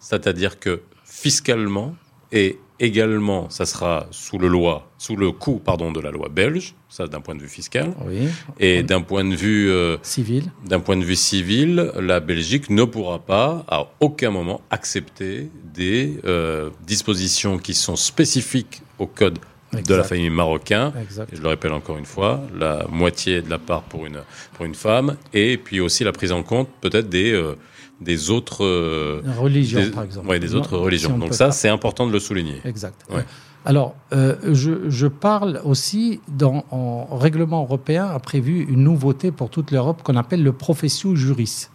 c'est-à-dire 0.09 0.59
que 0.59 0.81
fiscalement 1.05 1.95
et 2.31 2.57
également, 2.79 3.49
ça 3.49 3.65
sera 3.65 4.07
sous 4.11 4.37
le 4.37 4.47
loi, 4.47 4.89
sous 4.97 5.15
le 5.17 5.31
coup, 5.31 5.61
pardon, 5.63 5.91
de 5.91 5.99
la 5.99 6.11
loi 6.11 6.29
belge, 6.29 6.73
ça 6.87 7.07
d'un 7.07 7.19
point 7.19 7.35
de 7.35 7.41
vue 7.41 7.49
fiscal, 7.49 7.91
Oui. 8.07 8.29
et 8.59 8.83
d'un 8.83 9.01
point 9.01 9.25
de 9.25 9.35
vue 9.35 9.69
euh, 9.69 9.97
Civil. 10.01 10.43
d'un 10.65 10.79
point 10.79 10.95
de 10.95 11.03
vue 11.03 11.17
civil, 11.17 11.91
la 11.99 12.19
Belgique 12.21 12.69
ne 12.69 12.83
pourra 12.85 13.19
pas, 13.19 13.65
à 13.67 13.87
aucun 13.99 14.31
moment, 14.31 14.61
accepter 14.69 15.49
des 15.73 16.19
euh, 16.25 16.69
dispositions 16.87 17.57
qui 17.57 17.73
sont 17.73 17.97
spécifiques 17.97 18.81
au 18.97 19.07
code 19.07 19.37
de 19.73 19.93
la 19.93 20.03
famille 20.03 20.29
marocain. 20.31 20.93
Exact. 20.99 21.31
Et 21.33 21.35
je 21.35 21.41
le 21.43 21.49
rappelle 21.49 21.73
encore 21.73 21.97
une 21.97 22.05
fois, 22.05 22.41
la 22.57 22.85
moitié 22.89 23.41
de 23.41 23.49
la 23.49 23.59
part 23.59 23.83
pour 23.83 24.05
une, 24.07 24.21
pour 24.53 24.65
une 24.65 24.73
femme, 24.75 25.17
et 25.33 25.57
puis 25.57 25.79
aussi 25.81 26.03
la 26.05 26.11
prise 26.13 26.31
en 26.31 26.43
compte 26.43 26.69
peut-être 26.81 27.09
des, 27.09 27.33
euh, 27.33 27.55
des 28.01 28.29
autres... 28.29 28.63
euh, 28.65 29.21
Religion, 29.37 29.81
des, 29.81 29.89
par 29.91 30.03
exemple. 30.03 30.27
ouais, 30.27 30.39
des 30.39 30.55
autres 30.55 30.77
Non, 30.77 30.83
religions. 30.83 31.13
si 31.13 31.19
Donc 31.19 31.33
ça, 31.33 31.51
c'est 31.51 31.69
important 31.69 32.07
de 32.07 32.11
le 32.11 32.19
souligner. 32.19 32.61
Exact. 32.65 33.05
Ouais. 33.11 33.25
Alors, 33.65 33.93
euh, 34.13 34.35
je, 34.53 34.89
je 34.89 35.07
parle 35.07 35.61
aussi, 35.65 36.21
dans, 36.29 36.63
en 36.71 37.17
règlement 37.17 37.61
européen, 37.63 38.05
a 38.07 38.17
prévu 38.19 38.65
une 38.69 38.83
nouveauté 38.83 39.31
pour 39.31 39.49
toute 39.49 39.71
l'Europe 39.71 40.01
qu'on 40.01 40.15
appelle 40.15 40.43
le 40.43 40.53
professio 40.53 41.15
juris. 41.15 41.67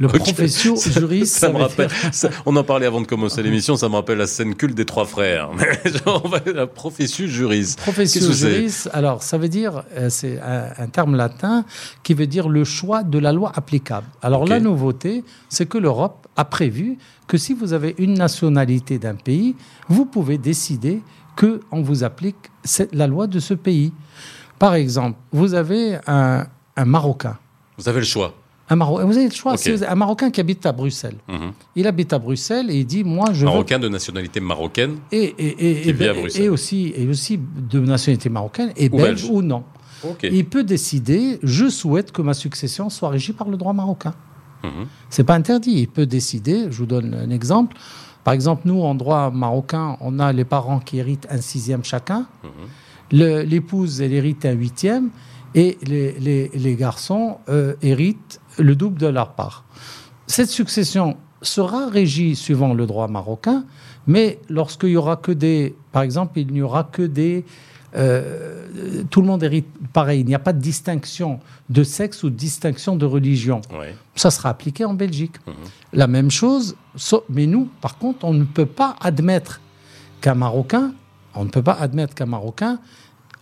Le 0.00 0.06
Ok. 0.08 0.16
professio 0.16 0.76
Ça- 0.76 1.52
me 1.52 1.58
rappelle. 1.58 1.90
ça- 2.10 2.30
on 2.46 2.56
en 2.56 2.64
parlait 2.64 2.86
avant 2.86 3.02
de 3.02 3.06
commencer 3.06 3.42
l'émission. 3.42 3.76
Ça 3.76 3.88
me 3.90 3.94
rappelle 3.96 4.16
la 4.16 4.26
scène 4.26 4.54
culte 4.54 4.74
des 4.74 4.86
trois 4.86 5.04
frères. 5.04 5.50
Genre, 6.06 6.34
la 6.54 6.66
profession 6.66 7.26
juriste. 7.26 7.78
Professio 7.80 8.20
Qu'est-ce 8.20 8.30
que 8.30 8.34
c'est 8.36 8.54
juris, 8.54 8.74
alors 8.94 9.22
ça 9.22 9.36
veut 9.36 9.48
dire, 9.50 9.84
euh, 9.98 10.08
c'est 10.08 10.40
un, 10.40 10.70
un 10.78 10.86
terme 10.88 11.16
latin 11.16 11.66
qui 12.02 12.14
veut 12.14 12.26
dire 12.26 12.48
le 12.48 12.64
choix 12.64 13.02
de 13.02 13.18
la 13.18 13.30
loi 13.32 13.52
applicable. 13.54 14.06
Alors 14.22 14.46
la 14.46 14.58
nouveauté, 14.58 15.22
c'est 15.50 15.66
que 15.66 15.76
l'Europe 15.76 16.26
a 16.34 16.46
prévu 16.46 16.96
que 17.26 17.36
si 17.36 17.52
vous 17.52 17.74
avez 17.74 17.94
une 17.98 18.14
nationalité 18.14 18.98
d'un 18.98 19.14
pays, 19.16 19.54
vous 19.90 20.06
pouvez 20.06 20.38
décider 20.38 21.02
que 21.36 21.60
on 21.70 21.82
vous 21.82 22.04
applique 22.04 22.36
la 22.92 23.06
loi 23.06 23.26
de 23.26 23.38
ce 23.38 23.52
pays. 23.52 23.92
Par 24.58 24.74
exemple, 24.74 25.18
vous 25.30 25.52
avez 25.52 25.98
un, 26.06 26.46
un 26.76 26.84
Marocain. 26.86 27.36
Vous 27.76 27.86
avez 27.88 28.00
le 28.00 28.06
choix. 28.06 28.34
Un 28.72 28.76
Maro- 28.76 29.04
vous 29.04 29.16
avez 29.16 29.26
le 29.28 29.32
choix. 29.34 29.56
Un 29.88 29.94
Marocain 29.96 30.30
qui 30.30 30.40
habite 30.40 30.64
à 30.64 30.72
Bruxelles. 30.72 31.16
Mhm. 31.28 31.52
Il 31.76 31.86
habite 31.88 32.12
à 32.12 32.18
Bruxelles 32.18 32.70
et 32.70 32.76
il 32.78 32.86
dit 32.86 33.02
moi 33.04 33.26
je 33.32 33.40
veux 33.40 33.44
Marocain 33.46 33.78
de 33.80 33.88
nationalité 33.88 34.38
marocaine. 34.40 34.96
et, 35.10 35.24
et, 35.38 35.78
et, 35.78 35.82
Qui 35.82 35.88
et, 35.88 35.92
vit 35.92 36.04
à 36.08 36.12
et- 36.14 36.20
Bruxelles. 36.20 36.44
et 36.44 36.48
aussi, 36.48 36.92
et 36.96 37.06
aussi 37.08 37.38
de 37.38 37.80
nationalité 37.80 38.28
marocaine 38.28 38.72
et 38.76 38.86
Ou 38.86 38.96
belge, 38.96 39.22
belge. 39.22 39.28
ou 39.30 39.42
non. 39.42 39.64
Il 40.22 40.46
peut 40.46 40.64
décider, 40.64 41.38
je 41.42 41.68
souhaite 41.68 42.10
que 42.12 42.22
ma 42.22 42.32
succession 42.32 42.88
soit 42.88 43.10
régie 43.10 43.32
par 43.34 43.48
le 43.50 43.56
droit 43.58 43.72
marocain. 43.74 44.14
Mhm. 44.64 44.86
C'est 45.10 45.24
pas 45.24 45.34
interdit. 45.34 45.72
Il 45.80 45.88
peut 45.88 46.06
décider, 46.06 46.66
je 46.70 46.76
vous 46.78 46.86
donne 46.86 47.12
un 47.12 47.30
exemple. 47.30 47.76
Par 48.24 48.32
exemple, 48.34 48.62
nous, 48.66 48.80
en 48.82 48.94
droit 48.94 49.30
marocain, 49.30 49.96
on 50.00 50.18
a 50.18 50.32
les 50.32 50.44
parents 50.44 50.78
qui 50.80 50.98
héritent 50.98 51.26
un 51.30 51.40
sixième 51.40 51.82
chacun. 51.84 52.26
Mhm. 52.44 52.50
L'épouse, 53.48 54.00
elle 54.00 54.12
hérite 54.12 54.44
un 54.46 54.52
huitième. 54.52 55.10
Et 55.54 55.78
les, 55.82 56.12
les- 56.20 56.48
les 56.54 56.76
garçons 56.76 57.38
euh, 57.48 57.74
héritent 57.82 58.40
le 58.60 58.76
double 58.76 58.98
de 58.98 59.06
leur 59.06 59.32
part. 59.32 59.64
Cette 60.26 60.50
succession 60.50 61.16
sera 61.42 61.88
régie 61.88 62.36
suivant 62.36 62.74
le 62.74 62.86
droit 62.86 63.08
marocain, 63.08 63.64
mais 64.06 64.38
lorsqu'il 64.48 64.90
y 64.90 64.96
aura 64.96 65.16
que 65.16 65.32
des, 65.32 65.74
par 65.92 66.02
exemple, 66.02 66.38
il 66.38 66.52
n'y 66.52 66.62
aura 66.62 66.84
que 66.84 67.02
des, 67.02 67.44
euh, 67.96 69.02
tout 69.10 69.20
le 69.20 69.26
monde 69.26 69.42
hérite 69.42 69.66
pareil. 69.92 70.20
Il 70.20 70.26
n'y 70.26 70.34
a 70.34 70.38
pas 70.40 70.52
de 70.52 70.60
distinction 70.60 71.40
de 71.68 71.82
sexe 71.82 72.22
ou 72.22 72.30
de 72.30 72.36
distinction 72.36 72.96
de 72.96 73.06
religion. 73.06 73.60
Ouais. 73.72 73.94
Ça 74.14 74.30
sera 74.30 74.50
appliqué 74.50 74.84
en 74.84 74.94
Belgique. 74.94 75.36
Mhm. 75.46 75.54
La 75.94 76.06
même 76.06 76.30
chose, 76.30 76.76
mais 77.28 77.46
nous, 77.46 77.68
par 77.80 77.98
contre, 77.98 78.24
on 78.24 78.34
ne 78.34 78.44
peut 78.44 78.66
pas 78.66 78.96
admettre 79.00 79.60
qu'un 80.20 80.34
Marocain, 80.34 80.92
on 81.34 81.44
ne 81.44 81.50
peut 81.50 81.62
pas 81.62 81.76
admettre 81.80 82.14
qu'un 82.14 82.26
Marocain 82.26 82.78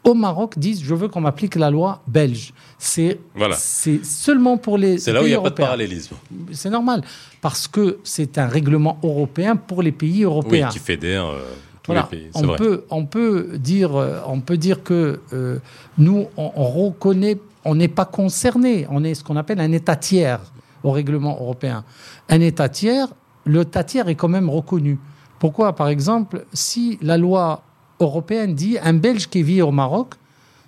au 0.08 0.14
Maroc 0.14 0.58
dise 0.58 0.82
je 0.82 0.94
veux 0.94 1.08
qu'on 1.08 1.20
m'applique 1.20 1.54
la 1.56 1.70
loi 1.70 2.00
belge. 2.06 2.52
C'est 2.78 3.18
Voilà. 3.34 3.56
c'est 3.56 4.04
seulement 4.04 4.56
pour 4.56 4.78
les 4.78 4.98
C'est 4.98 5.12
là 5.12 5.22
où 5.22 5.24
il 5.26 5.28
n'y 5.28 5.34
a 5.34 5.36
pas 5.36 5.42
de 5.42 5.46
européens. 5.48 5.66
parallélisme. 5.66 6.16
C'est 6.52 6.70
normal 6.70 7.02
parce 7.40 7.68
que 7.68 7.98
c'est 8.04 8.38
un 8.38 8.46
règlement 8.46 8.98
européen 9.02 9.56
pour 9.56 9.82
les 9.82 9.92
pays 9.92 10.18
Oui, 10.18 10.22
européens. 10.24 10.68
qui 10.68 10.78
fédère 10.78 11.26
euh, 11.26 11.40
tous 11.82 11.92
Voilà. 11.92 12.08
les 12.10 12.18
pays. 12.18 12.30
On 12.34 12.42
vrai. 12.42 12.56
peut, 12.56 12.84
on 12.90 13.04
peut 13.06 13.50
dire, 13.58 13.94
euh, 13.96 14.20
on 14.26 14.40
peut 14.40 14.56
dire 14.56 14.82
que 14.82 15.20
euh, 15.32 15.58
nous, 15.98 16.26
on, 16.36 16.52
on 16.56 16.64
reconnaît, 16.64 17.38
on 17.64 17.74
n'est 17.74 17.88
pas 17.88 18.04
concerné. 18.04 18.86
On 18.90 19.04
est 19.04 19.14
ce 19.14 19.22
qu'on 19.24 19.36
appelle 19.36 19.60
un 19.60 19.72
État 19.72 19.96
tiers 19.96 20.40
au 20.82 20.90
règlement 20.92 21.36
européen. 21.40 21.84
Un 22.28 22.40
État 22.40 22.68
tiers, 22.68 23.08
le 23.44 23.62
État 23.62 23.84
tiers 23.84 24.08
est 24.08 24.14
quand 24.14 24.28
même 24.28 24.48
reconnu. 24.48 24.98
Pourquoi, 25.38 25.74
par 25.74 25.88
exemple, 25.88 26.44
si 26.52 26.98
la 27.02 27.16
loi 27.16 27.62
européenne 28.00 28.54
dit 28.54 28.78
un 28.82 28.94
Belge 28.94 29.28
qui 29.28 29.42
vit 29.42 29.62
au 29.62 29.70
Maroc, 29.70 30.14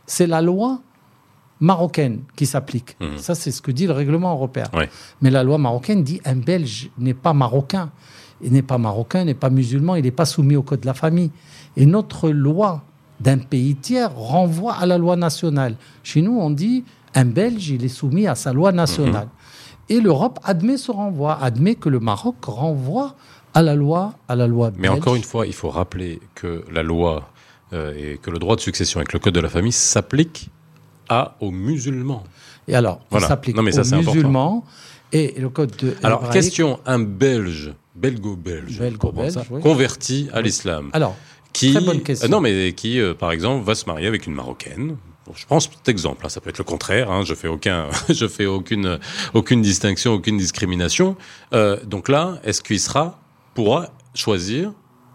c'est 0.07 0.27
la 0.27 0.43
loi 0.43 0.81
marocaine 1.61 2.23
qui 2.37 2.47
s'applique. 2.47 2.97
Mhm. 3.01 3.19
Ça, 3.19 3.35
c'est 3.35 3.51
ce 3.51 3.63
que 3.63 3.71
dit 3.71 3.87
le 3.87 3.93
règlement 3.93 4.33
européen. 4.33 4.65
Ouais. 4.73 4.89
Mais 5.21 5.31
la 5.31 5.43
loi 5.43 5.59
marocaine 5.59 6.03
dit 6.03 6.21
un 6.25 6.37
Belge 6.37 6.91
n'est 6.99 7.15
pas 7.15 7.33
marocain. 7.33 7.91
Il 8.43 8.53
n'est 8.53 8.63
pas 8.63 8.79
marocain, 8.79 9.25
n'est 9.25 9.35
pas 9.35 9.51
musulman, 9.51 9.97
il 9.97 10.05
n'est 10.05 10.11
pas 10.11 10.25
soumis 10.25 10.57
au 10.57 10.63
code 10.63 10.81
de 10.81 10.87
la 10.87 10.95
famille. 10.95 11.31
Et 11.77 11.85
notre 11.85 12.31
loi 12.31 12.83
d'un 13.21 13.37
pays 13.37 13.77
tiers 13.77 14.15
renvoie 14.15 14.75
à 14.75 14.87
la 14.87 14.97
loi 14.97 15.15
nationale. 15.17 15.77
Chez 16.03 16.23
nous, 16.23 16.39
on 16.39 16.51
dit 16.51 16.85
un 17.15 17.27
Belge, 17.27 17.69
il 17.69 17.85
est 17.85 17.89
soumis 17.89 18.27
à 18.27 18.35
sa 18.35 18.53
loi 18.55 18.73
nationale. 18.73 19.29
Et 19.91 20.01
l'Europe 20.01 20.39
admet 20.45 20.79
ce 20.79 20.91
renvoi, 20.91 21.39
admet 21.43 21.75
que 21.75 21.89
le 21.89 22.01
Maroc 22.01 22.37
renvoie 22.45 23.15
à 23.55 23.63
la 23.63 23.75
loi, 23.75 24.15
à 24.29 24.37
la 24.37 24.47
loi 24.47 24.71
Mais 24.77 24.89
belge. 24.89 24.99
encore 25.01 25.17
une 25.17 25.23
fois, 25.25 25.47
il 25.47 25.53
faut 25.55 25.71
rappeler 25.71 26.21
que 26.35 26.65
la 26.73 26.83
loi 26.83 27.31
euh, 27.73 27.95
et 27.97 28.19
que 28.19 28.31
le 28.31 28.39
droit 28.39 28.57
de 28.57 28.61
succession 28.61 28.99
avec 29.01 29.13
le 29.13 29.19
code 29.19 29.35
de 29.35 29.41
la 29.41 29.49
famille 29.49 29.73
s'applique 29.73 30.49
à 31.09 31.37
aux 31.41 31.51
musulmans. 31.51 32.25
Et 32.69 32.75
alors, 32.75 33.01
Voilà. 33.11 33.27
il 33.27 33.29
s'applique 33.29 33.57
ça, 33.57 33.63
aux 33.63 33.95
important. 33.95 34.13
musulmans 34.15 34.65
et 35.13 35.35
le 35.39 35.49
code 35.49 35.75
de 35.79 35.95
Alors, 36.03 36.21
hébraïque- 36.21 36.33
question 36.33 36.79
un 36.87 37.01
Belge, 37.01 37.73
belgo-belge, 37.97 38.79
ça, 39.31 39.43
oui. 39.51 39.61
converti 39.61 40.29
à 40.33 40.41
l'islam, 40.41 40.91
Alors, 40.93 41.17
qui, 41.53 41.73
très 41.75 41.85
bonne 41.85 42.01
question. 42.03 42.27
euh, 42.29 42.31
non, 42.31 42.41
mais 42.41 42.73
qui, 42.75 43.01
euh, 43.01 43.15
par 43.15 43.33
exemple, 43.33 43.65
va 43.65 43.75
se 43.75 43.87
marier 43.87 44.07
avec 44.07 44.27
une 44.27 44.35
marocaine. 44.35 44.97
Je 45.35 45.47
prends 45.47 45.61
cet 45.61 45.89
exemple. 45.89 46.27
hein, 46.27 46.29
ça 46.29 46.41
peut 46.41 46.51
être 46.51 46.59
le 46.59 46.65
contraire. 46.65 47.11
Hein, 47.11 47.23
je 47.25 47.35
fais 47.35 47.47
aucun, 47.49 47.87
je 48.09 48.27
fais 48.27 48.47
aucune, 48.47 48.99
aucune 49.35 49.63
distinction, 49.63 50.13
aucune 50.15 50.37
discrimination. 50.37 51.17
Euh, 51.53 51.77
donc 51.85 52.09
là, 52.09 52.41
est-ce 52.45 52.63
qu'il 52.63 52.81
sera 52.81 53.21
pourra 53.55 53.89
choisir 54.15 54.73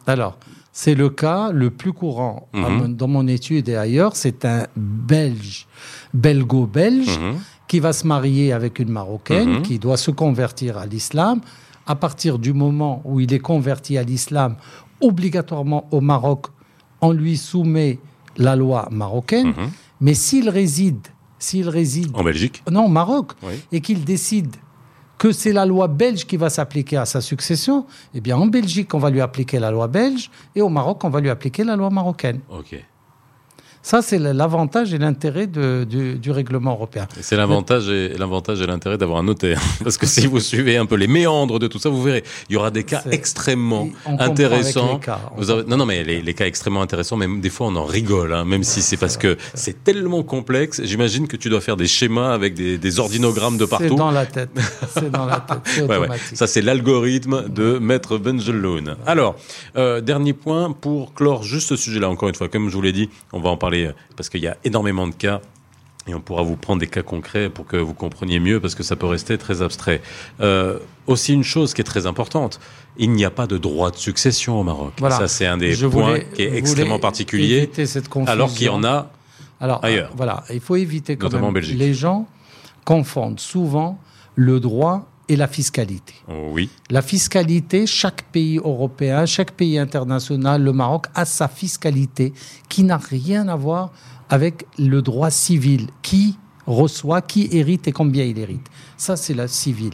Alors, 0.08 0.38
c'est 0.72 0.94
le 0.96 1.10
cas 1.10 1.52
le 1.52 1.70
plus 1.70 1.94
courant 1.94 2.48
Mhm. 2.54 2.96
dans 2.96 3.08
mon 3.08 3.28
étude 3.28 3.70
et 3.70 3.76
ailleurs. 3.76 4.16
C'est 4.16 4.46
un 4.46 4.68
Belge, 4.76 5.68
belgo-belge, 6.14 7.18
Mhm. 7.20 7.36
qui 7.68 7.80
va 7.80 7.94
se 7.94 8.06
marier 8.06 8.54
avec 8.54 8.80
une 8.80 8.90
Marocaine, 8.90 9.50
Mhm. 9.58 9.62
qui 9.64 9.80
doit 9.80 9.98
se 9.98 10.12
convertir 10.12 10.78
à 10.78 10.86
l'islam. 10.86 11.42
À 11.88 11.96
partir 11.96 12.40
du 12.40 12.52
moment 12.54 13.02
où 13.06 13.20
il 13.20 13.32
est 13.34 13.40
converti 13.40 13.98
à 13.98 14.04
l'islam, 14.04 14.56
obligatoirement 15.02 15.88
au 15.92 16.02
Maroc, 16.02 16.48
on 17.02 17.12
lui 17.12 17.38
soumet 17.38 18.00
la 18.38 18.56
loi 18.56 18.88
marocaine. 18.92 19.54
Mais 20.02 20.14
s'il 20.14 20.50
réside, 20.50 21.08
s'il 21.40 21.70
réside 21.70 22.12
en 22.16 22.24
Belgique 22.24 22.64
non, 22.72 22.86
au 22.86 22.90
Maroc, 22.90 23.34
Oui. 23.44 23.54
et 23.72 23.82
qu'il 23.82 24.04
décide 24.04 24.56
que 25.18 25.32
c'est 25.32 25.54
la 25.54 25.66
loi 25.66 25.88
belge 25.88 26.26
qui 26.26 26.38
va 26.38 26.50
s'appliquer 26.50 26.98
à 26.98 27.06
sa 27.06 27.22
succession, 27.22 27.86
eh 28.14 28.22
bien 28.22 28.38
en 28.38 28.48
Belgique, 28.48 28.94
on 28.94 29.00
va 29.00 29.10
lui 29.10 29.22
appliquer 29.22 29.60
la 29.60 29.72
loi 29.72 29.88
belge, 29.88 30.30
et 30.56 30.62
au 30.62 30.70
Maroc, 30.70 31.04
on 31.04 31.10
va 31.10 31.20
lui 31.20 31.30
appliquer 31.30 31.64
la 31.64 31.76
loi 31.76 31.90
marocaine. 31.90 32.40
Ça, 33.86 34.02
c'est 34.02 34.18
l'avantage 34.18 34.96
et 34.96 34.98
l'intérêt 34.98 35.46
du, 35.46 36.16
du, 36.16 36.32
règlement 36.32 36.72
européen. 36.72 37.08
C'est 37.22 37.38
l'avantage 37.38 37.88
et 37.88 38.18
l'avantage 38.18 38.60
et 38.60 38.66
l'intérêt 38.66 38.98
d'avoir 38.98 39.20
un 39.20 39.24
notaire, 39.24 39.62
parce 39.84 40.00
que 40.00 40.08
si 40.08 40.26
vous 40.26 40.40
suivez 40.40 40.78
un 40.78 40.88
peu 40.88 40.96
les 40.96 41.06
méandres 41.06 41.60
de 41.60 41.68
tout 41.68 41.78
ça, 41.78 41.90
vous 41.90 42.02
verrez, 42.02 42.24
il 42.50 42.54
y 42.54 42.56
aura 42.56 42.72
des 42.72 42.84
cas 42.84 43.04
extrêmement 43.12 43.88
intéressants. 44.08 45.00
vous 45.38 45.52
avez... 45.52 45.66
Non, 45.66 45.78
non, 45.78 45.86
mais 45.86 46.04
les, 46.04 46.24
les, 46.24 46.34
cas 46.34 46.48
extrêmement 46.48 46.82
intéressants, 46.82 47.16
même 47.16 47.42
des 47.42 47.52
fois 47.52 47.68
on 47.68 47.76
en 47.76 47.86
rigole, 47.86 48.34
hein, 48.34 48.44
même 48.44 48.64
si 48.64 48.82
c'est 48.82 48.98
parce 48.98 49.18
que 49.18 49.38
c'est 49.54 49.84
tellement 49.84 50.24
complexe. 50.24 50.82
J'imagine 50.84 51.28
que 51.28 51.38
tu 51.38 51.50
dois 51.50 51.62
faire 51.62 51.78
des 51.78 51.86
schémas 51.86 52.34
avec 52.34 52.56
des, 52.56 52.80
des 52.80 53.00
ordinogrammes 53.00 53.60
de 53.60 53.66
partout. 53.66 53.90
C'est 53.90 53.96
dans 53.96 54.10
la 54.10 54.26
tête. 54.26 54.50
C'est 54.96 55.12
dans 55.12 55.28
la 55.28 55.42
tête. 55.42 55.88
ouais, 55.88 55.98
ouais. 56.00 56.08
Ça, 56.34 56.48
c'est 56.48 56.64
l'algorithme 56.64 57.50
de 57.50 57.78
Maître 57.78 58.18
Benjeloun. 58.18 58.96
Alors, 59.06 59.36
euh, 59.78 60.02
dernier 60.02 60.34
point 60.34 60.72
pour 60.72 61.14
clore 61.14 61.44
juste 61.44 61.70
ce 61.70 61.76
sujet-là. 61.76 62.10
Encore 62.10 62.30
une 62.30 62.36
fois, 62.36 62.50
comme 62.50 62.68
je 62.70 62.74
vous 62.74 62.82
l'ai 62.82 62.92
dit, 62.92 63.12
on 63.32 63.40
va 63.40 63.52
en 63.52 63.58
parler 63.58 63.75
parce 64.16 64.30
qu'il 64.30 64.42
y 64.42 64.48
a 64.48 64.58
énormément 64.64 65.08
de 65.08 65.14
cas 65.14 65.42
et 66.08 66.14
on 66.14 66.22
pourra 66.22 66.44
vous 66.44 66.56
prendre 66.56 66.80
des 66.80 66.88
cas 66.88 67.02
concrets 67.02 67.50
pour 67.50 67.66
que 67.66 67.78
vous 67.78 67.94
compreniez 67.94 68.40
mieux, 68.40 68.60
parce 68.60 68.76
que 68.76 68.84
ça 68.84 68.96
peut 68.96 69.08
rester 69.08 69.38
très 69.38 69.62
abstrait. 69.62 70.02
Euh, 70.40 70.78
aussi 71.08 71.34
une 71.34 71.44
chose 71.44 71.74
qui 71.74 71.82
est 71.82 71.86
très 71.86 72.06
importante, 72.06 72.60
il 72.98 73.12
n'y 73.12 73.26
a 73.26 73.32
pas 73.32 73.48
de 73.48 73.58
droit 73.58 73.90
de 73.90 73.96
succession 73.96 74.60
au 74.60 74.64
Maroc. 74.64 74.94
Ça, 75.10 75.28
c'est 75.28 75.48
un 75.48 75.58
des 75.58 75.76
points 75.90 76.20
qui 76.20 76.44
est 76.44 76.56
extrêmement 76.56 77.00
particulier, 77.00 77.70
alors 78.28 78.54
qu'il 78.54 78.68
y 78.68 78.70
en 78.70 78.84
a 78.84 79.12
alors, 79.62 79.84
ailleurs. 79.84 80.12
Voilà, 80.16 80.44
il 80.54 80.60
faut 80.60 80.76
éviter 80.76 81.18
quand 81.18 81.32
même. 81.32 81.58
Les 81.58 81.94
gens 81.94 82.28
confondent 82.84 83.40
souvent 83.40 84.00
le 84.36 84.60
droit 84.60 85.08
et 85.28 85.36
la 85.36 85.48
fiscalité. 85.48 86.14
Oui. 86.28 86.70
La 86.90 87.02
fiscalité, 87.02 87.88
chaque 87.88 88.24
pays 88.32 88.58
européen, 88.58 89.26
chaque 89.26 89.52
pays 89.52 89.78
international, 89.78 90.64
le 90.64 90.74
Maroc 90.74 91.08
a 91.16 91.26
sa 91.26 91.48
fiscalité 91.48 92.34
qui 92.70 92.84
n'a 92.84 92.98
rien 92.98 93.48
à 93.48 93.56
voir 93.56 93.92
avec 94.30 94.66
le 94.78 95.02
droit 95.02 95.32
civil. 95.32 95.88
Qui 96.02 96.38
reçoit, 96.68 97.22
qui 97.22 97.48
hérite 97.52 97.88
et 97.88 97.92
combien 97.92 98.24
il 98.24 98.40
hérite. 98.40 98.68
Ça, 98.98 99.16
c'est 99.16 99.34
la 99.34 99.48
civile. 99.48 99.94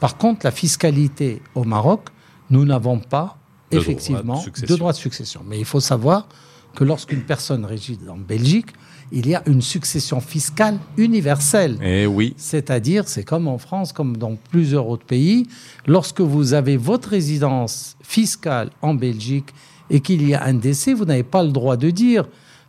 Par 0.00 0.16
contre, 0.16 0.44
la 0.44 0.50
fiscalité 0.50 1.42
au 1.54 1.64
Maroc, 1.64 2.08
nous 2.50 2.64
n'avons 2.64 2.98
pas, 2.98 3.38
effectivement, 3.70 4.42
de 4.44 4.76
droit 4.76 4.92
de 4.92 4.96
succession. 4.96 5.42
Mais 5.46 5.58
il 5.58 5.64
faut 5.64 5.80
savoir 5.80 6.28
que 6.74 6.84
lorsqu'une 6.84 7.22
personne 7.22 7.64
réside 7.64 8.08
en 8.08 8.16
Belgique, 8.16 8.70
il 9.12 9.28
y 9.28 9.34
a 9.34 9.42
une 9.46 9.62
succession 9.62 10.20
fiscale 10.20 10.78
universelle. 10.96 11.78
Et 11.82 12.02
eh 12.02 12.06
oui. 12.06 12.34
C'est-à-dire, 12.36 13.06
c'est 13.08 13.24
comme 13.24 13.46
en 13.46 13.58
France, 13.58 13.92
comme 13.92 14.16
dans 14.16 14.36
plusieurs 14.50 14.88
autres 14.88 15.04
pays, 15.04 15.46
lorsque 15.86 16.20
vous 16.20 16.54
avez 16.54 16.76
votre 16.76 17.10
résidence 17.10 17.96
fiscale 18.02 18.70
en 18.80 18.94
Belgique 18.94 19.50
et 19.90 20.00
qu'il 20.00 20.26
y 20.26 20.34
a 20.34 20.42
un 20.44 20.54
décès, 20.54 20.94
vous 20.94 21.04
n'avez 21.04 21.22
pas 21.22 21.42
le 21.42 21.50
droit 21.50 21.76
de 21.76 21.90
dire 21.90 22.24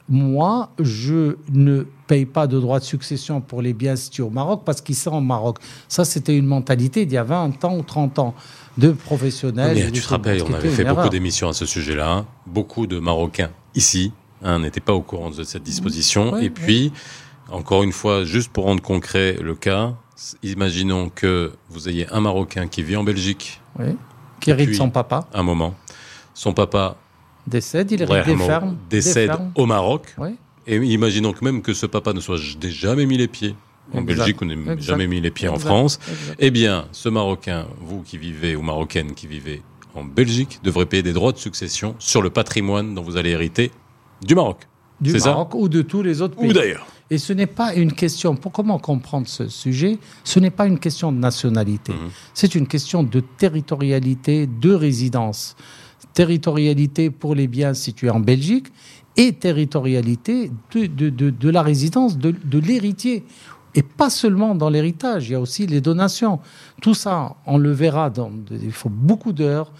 moi, 0.09 0.69
je 0.79 1.37
ne 1.53 1.85
paye 2.07 2.25
pas 2.25 2.45
de 2.45 2.59
droit 2.59 2.79
de 2.79 2.83
succession 2.83 3.39
pour 3.39 3.61
les 3.61 3.71
biens 3.71 3.95
situés 3.95 4.23
au 4.23 4.29
Maroc 4.29 4.63
parce 4.65 4.81
qu'ils 4.81 4.95
sont 4.95 5.15
au 5.15 5.21
Maroc. 5.21 5.59
Ça, 5.87 6.03
c'était 6.03 6.35
une 6.35 6.45
mentalité 6.45 7.05
d'il 7.05 7.15
y 7.15 7.17
a 7.17 7.23
20 7.23 7.63
ans 7.63 7.77
ou 7.77 7.83
30 7.83 8.19
ans 8.19 8.35
de 8.77 8.91
professionnels. 8.91 9.75
Mais 9.75 9.91
tu 9.91 10.01
te 10.01 10.09
rappelles, 10.09 10.43
on 10.43 10.53
avait 10.53 10.69
fait 10.69 10.83
beaucoup 10.83 11.07
d'émissions 11.07 11.47
à 11.47 11.53
ce 11.53 11.65
sujet-là. 11.65 12.11
Hein. 12.11 12.25
Beaucoup 12.45 12.85
de 12.85 12.99
Marocains 12.99 13.51
ici 13.75 14.11
Hein, 14.43 14.59
n'était 14.59 14.81
pas 14.81 14.93
au 14.93 15.01
courant 15.01 15.29
de 15.29 15.43
cette 15.43 15.63
disposition. 15.63 16.37
et 16.37 16.49
puis, 16.49 16.91
encore 17.49 17.83
une 17.83 17.93
fois, 17.93 18.25
juste 18.25 18.51
pour 18.51 18.65
rendre 18.65 18.81
concret 18.81 19.37
le 19.41 19.55
cas, 19.55 19.93
imaginons 20.43 21.09
que 21.09 21.53
vous 21.69 21.87
ayez 21.87 22.07
un 22.11 22.19
Marocain 22.19 22.67
qui 22.67 22.83
vit 22.83 22.97
en 22.97 23.03
Belgique. 23.03 23.61
Qui 24.39 24.49
hérite 24.49 24.75
son 24.75 24.89
papa. 24.89 25.27
Un 25.33 25.43
moment. 25.43 25.75
Son 26.33 26.53
papa 26.53 26.97
décède, 27.47 27.91
il 27.91 28.01
hérite 28.01 28.25
des 28.25 28.37
fermes. 28.37 28.77
Décède 28.89 29.31
au 29.55 29.65
Maroc. 29.65 30.15
Et 30.67 30.77
imaginons 30.77 31.33
que 31.33 31.43
même 31.43 31.61
que 31.61 31.73
ce 31.73 31.85
papa 31.85 32.13
ne 32.13 32.19
soit 32.19 32.39
jamais 32.63 33.05
mis 33.05 33.17
les 33.17 33.27
pieds 33.27 33.55
en 33.93 34.01
Belgique 34.01 34.41
ou 34.41 34.45
n'ait 34.45 34.79
jamais 34.79 35.07
mis 35.07 35.21
les 35.21 35.31
pieds 35.31 35.49
en 35.49 35.59
France. 35.59 35.99
Eh 36.39 36.51
bien, 36.51 36.85
ce 36.91 37.09
Marocain, 37.09 37.67
vous 37.79 38.01
qui 38.01 38.17
vivez, 38.17 38.55
ou 38.55 38.61
Marocaine 38.61 39.13
qui 39.13 39.27
vivez 39.27 39.61
en 39.93 40.03
Belgique, 40.03 40.59
devrait 40.63 40.85
payer 40.85 41.03
des 41.03 41.13
droits 41.13 41.31
de 41.31 41.37
succession 41.37 41.95
sur 41.99 42.21
le 42.21 42.29
patrimoine 42.29 42.95
dont 42.95 43.03
vous 43.03 43.17
allez 43.17 43.31
hériter 43.31 43.71
du 44.23 44.35
Maroc. 44.35 44.67
Du 45.01 45.13
Maroc 45.13 45.53
ou 45.55 45.67
de 45.69 45.81
tous 45.81 46.01
les 46.01 46.21
autres 46.21 46.37
pays. 46.37 46.49
Ou 46.49 46.53
d'ailleurs. 46.53 46.85
Et 47.09 47.17
ce 47.17 47.33
n'est 47.33 47.47
pas 47.47 47.75
une 47.75 47.93
question, 47.93 48.35
pour 48.35 48.51
comment 48.51 48.79
comprendre 48.79 49.27
ce 49.27 49.47
sujet, 49.47 49.99
ce 50.23 50.39
n'est 50.39 50.49
pas 50.49 50.65
une 50.65 50.79
question 50.79 51.11
de 51.11 51.17
nationalité. 51.17 51.93
Mhm. 51.93 52.09
C'est 52.33 52.55
une 52.55 52.67
question 52.67 53.03
de 53.03 53.19
territorialité, 53.19 54.47
de 54.47 54.73
résidence. 54.73 55.55
Territorialité 56.13 57.09
pour 57.09 57.35
les 57.35 57.47
biens 57.47 57.73
situés 57.73 58.09
en 58.09 58.19
Belgique 58.19 58.67
et 59.15 59.33
territorialité 59.33 60.51
de, 60.73 60.85
de, 60.85 61.09
de, 61.09 61.29
de 61.29 61.49
la 61.49 61.61
résidence 61.61 62.17
de, 62.17 62.59
l'héritier. 62.59 63.23
Et 63.75 63.83
pas 63.83 64.09
seulement 64.09 64.53
dans 64.55 64.69
l'héritage, 64.69 65.29
il 65.29 65.33
y 65.33 65.35
a 65.35 65.39
aussi 65.39 65.65
les 65.65 65.81
donations. 65.81 66.39
Tout 66.81 66.93
ça, 66.93 67.35
on 67.45 67.57
le 67.57 67.71
verra, 67.71 68.09
dans, 68.09 68.31
il 68.51 68.71
faut 68.71 68.89
beaucoup 68.89 69.33
d'heures, 69.33 69.71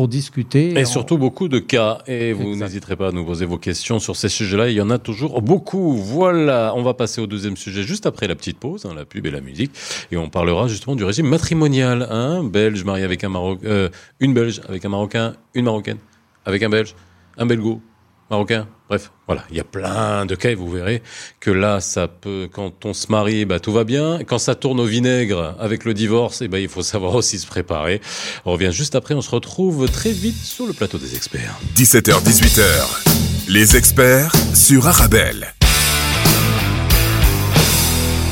pour 0.00 0.08
discuter. 0.08 0.80
Et 0.80 0.86
surtout 0.86 1.18
beaucoup 1.18 1.48
de 1.48 1.58
cas. 1.58 1.98
Et 2.06 2.32
vous 2.32 2.56
n'hésiterez 2.56 2.96
pas 2.96 3.08
à 3.08 3.12
nous 3.12 3.22
poser 3.22 3.44
vos 3.44 3.58
questions 3.58 3.98
sur 3.98 4.16
ces 4.16 4.30
sujets-là. 4.30 4.70
Il 4.70 4.74
y 4.74 4.80
en 4.80 4.88
a 4.88 4.96
toujours 4.96 5.42
beaucoup. 5.42 5.92
Voilà, 5.92 6.72
on 6.74 6.82
va 6.82 6.94
passer 6.94 7.20
au 7.20 7.26
deuxième 7.26 7.58
sujet 7.58 7.82
juste 7.82 8.06
après 8.06 8.26
la 8.26 8.34
petite 8.34 8.58
pause, 8.58 8.86
hein, 8.86 8.94
la 8.96 9.04
pub 9.04 9.26
et 9.26 9.30
la 9.30 9.42
musique. 9.42 9.72
Et 10.10 10.16
on 10.16 10.30
parlera 10.30 10.68
justement 10.68 10.96
du 10.96 11.04
régime 11.04 11.26
matrimonial. 11.26 12.06
Un 12.08 12.42
Belge 12.42 12.82
marié 12.82 13.04
avec 13.04 13.24
un 13.24 13.28
Maroc, 13.28 13.58
euh, 13.64 13.90
une 14.20 14.32
Belge 14.32 14.62
avec 14.66 14.86
un 14.86 14.88
Marocain, 14.88 15.34
une 15.52 15.66
Marocaine 15.66 15.98
avec 16.46 16.62
un 16.62 16.70
Belge, 16.70 16.94
un 17.36 17.44
Belgo, 17.44 17.82
Marocain, 18.30 18.68
Bref, 18.90 19.12
voilà, 19.28 19.44
il 19.50 19.56
y 19.56 19.60
a 19.60 19.64
plein 19.64 20.26
de 20.26 20.34
cas 20.34 20.50
et 20.50 20.56
vous 20.56 20.68
verrez 20.68 21.00
que 21.38 21.52
là, 21.52 21.80
ça 21.80 22.08
peut, 22.08 22.48
quand 22.52 22.84
on 22.84 22.92
se 22.92 23.06
marie, 23.08 23.44
bah, 23.44 23.60
tout 23.60 23.72
va 23.72 23.84
bien. 23.84 24.18
Quand 24.26 24.38
ça 24.38 24.56
tourne 24.56 24.80
au 24.80 24.84
vinaigre 24.84 25.54
avec 25.60 25.84
le 25.84 25.94
divorce, 25.94 26.42
eh 26.42 26.48
ben, 26.48 26.58
il 26.58 26.68
faut 26.68 26.82
savoir 26.82 27.14
aussi 27.14 27.38
se 27.38 27.46
préparer. 27.46 28.00
On 28.44 28.50
revient 28.50 28.72
juste 28.72 28.96
après, 28.96 29.14
on 29.14 29.22
se 29.22 29.30
retrouve 29.30 29.88
très 29.88 30.10
vite 30.10 30.42
sur 30.42 30.66
le 30.66 30.72
plateau 30.72 30.98
des 30.98 31.14
experts. 31.14 31.56
17h, 31.76 32.20
18h, 32.24 33.48
les 33.48 33.76
experts 33.76 34.32
sur 34.54 34.88
Arabelle. 34.88 35.54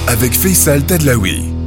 Avec 0.09 0.35
Faisal 0.35 0.85
Tadlaoui. 0.85 1.58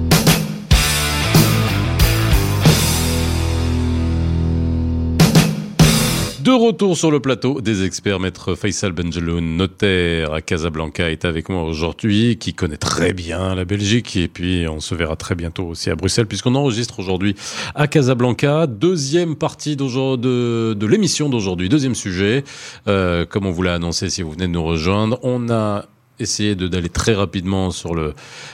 De 6.43 6.51
retour 6.51 6.97
sur 6.97 7.11
le 7.11 7.19
plateau 7.19 7.61
des 7.61 7.85
experts, 7.85 8.19
maître 8.19 8.55
Faisal 8.55 8.93
Benjeloun, 8.93 9.57
notaire 9.57 10.33
à 10.33 10.41
Casablanca, 10.41 11.11
est 11.11 11.23
avec 11.23 11.49
moi 11.49 11.61
aujourd'hui, 11.61 12.37
qui 12.37 12.55
connaît 12.55 12.77
très 12.77 13.13
bien 13.13 13.53
la 13.53 13.63
Belgique, 13.63 14.15
et 14.15 14.27
puis 14.27 14.67
on 14.67 14.79
se 14.79 14.95
verra 14.95 15.15
très 15.15 15.35
bientôt 15.35 15.65
aussi 15.65 15.91
à 15.91 15.95
Bruxelles, 15.95 16.25
puisqu'on 16.25 16.55
enregistre 16.55 16.97
aujourd'hui 16.97 17.35
à 17.75 17.87
Casablanca. 17.87 18.65
Deuxième 18.65 19.35
partie 19.35 19.75
de, 19.75 20.85
l'émission 20.87 21.29
d'aujourd'hui, 21.29 21.69
deuxième 21.69 21.93
sujet. 21.93 22.43
Euh, 22.87 23.23
comme 23.27 23.45
on 23.45 23.51
vous 23.51 23.61
l'a 23.61 23.75
annoncé 23.75 24.09
si 24.09 24.23
vous 24.23 24.31
venez 24.31 24.47
de 24.47 24.53
nous 24.53 24.63
rejoindre, 24.63 25.19
on 25.21 25.47
a 25.51 25.85
essayer 26.21 26.55
d'aller 26.55 26.89
très 26.89 27.13
rapidement 27.13 27.71
sur 27.71 27.93
le, 27.93 28.13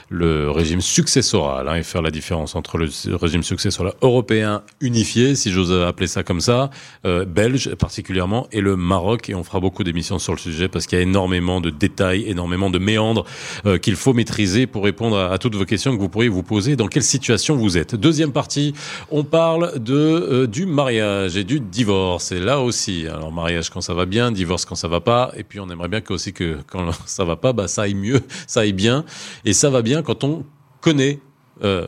le 0.10 0.50
régime 0.52 0.82
successoral 0.82 1.68
hein, 1.68 1.76
et 1.76 1.84
faire 1.84 2.02
la 2.02 2.12
différence 2.12 2.56
entre 2.56 2.78
le 2.78 2.90
régime 3.16 3.44
successoral 3.44 3.94
européen 4.02 4.64
unifié, 4.82 5.36
si 5.36 5.52
j'ose 5.52 5.72
appeler 5.72 6.08
ça 6.08 6.24
comme 6.24 6.42
ça, 6.42 6.70
euh, 7.06 7.26
belge 7.26 7.76
particulièrement, 7.76 8.48
et 8.52 8.62
le 8.62 8.76
Maroc. 8.76 9.30
Et 9.30 9.36
on 9.36 9.44
fera 9.44 9.60
beaucoup 9.60 9.84
d'émissions 9.84 10.20
sur 10.20 10.34
le 10.34 10.40
sujet 10.40 10.68
parce 10.68 10.86
qu'il 10.86 10.98
y 10.98 11.02
a 11.02 11.04
énormément 11.04 11.62
de 11.62 11.70
détails, 11.70 12.24
énormément 12.28 12.70
de 12.70 12.80
méandres 12.80 13.26
euh, 13.66 13.78
qu'il 13.78 13.96
faut 13.96 14.14
maîtriser 14.14 14.68
pour 14.68 14.84
répondre 14.84 15.18
à, 15.18 15.38
toutes 15.38 15.56
vos 15.56 15.66
questions 15.66 15.96
que 15.96 16.00
vous 16.00 16.10
pourriez 16.10 16.30
vous 16.30 16.44
poser. 16.44 16.76
Dans 16.76 16.88
quelle 16.88 17.04
situation 17.04 17.56
vous 17.56 17.78
êtes? 17.78 17.96
Deuxième 17.96 18.32
partie, 18.32 18.74
on 19.12 19.24
parle 19.24 19.80
de 19.80 19.96
euh, 19.96 20.48
du 20.48 20.66
mariage 20.66 21.38
et 21.38 21.44
du 21.44 21.60
divorce. 21.60 22.32
Et 22.32 22.40
là 22.40 22.62
aussi, 22.62 23.08
alors 23.08 23.32
mariage 23.32 23.70
quand 23.70 23.82
ça 23.82 23.94
va 23.94 24.06
bien, 24.06 24.32
divorce 24.32 24.66
quand 24.66 24.76
ça 24.76 24.88
va 24.88 25.02
pas. 25.02 25.32
Et 25.36 25.44
puis 25.44 25.60
on 25.60 25.70
aimerait 25.70 25.90
bien 25.90 26.02
que 26.02 26.14
aussi 26.14 26.34
que 26.34 26.58
quand 26.68 26.92
ça 27.06 27.24
va 27.24 27.36
pas, 27.36 27.54
bah, 27.58 27.68
ça 27.68 27.82
aille 27.84 27.96
mieux, 27.96 28.22
ça 28.48 28.62
aille 28.62 28.74
bien. 28.74 29.04
Et 29.44 29.54
ça 29.54 29.70
va 29.70 29.82
bien 29.82 30.02
quand 30.02 30.24
on 30.24 30.46
connaît 30.80 31.20
euh, 31.64 31.88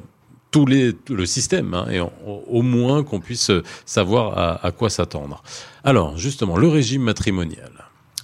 tous 0.51 0.65
les, 0.65 0.93
tout 0.93 1.15
le 1.15 1.25
système, 1.25 1.73
hein, 1.75 1.86
et 1.91 1.99
au 1.99 2.62
moins 2.63 3.03
qu'on 3.03 3.19
puisse 3.19 3.51
savoir 3.86 4.63
à, 4.65 4.71
quoi 4.71 4.89
s'attendre. 4.89 5.43
Alors, 5.84 6.17
justement, 6.17 6.58
le 6.58 6.67
régime 6.67 7.03
matrimonial. 7.03 7.71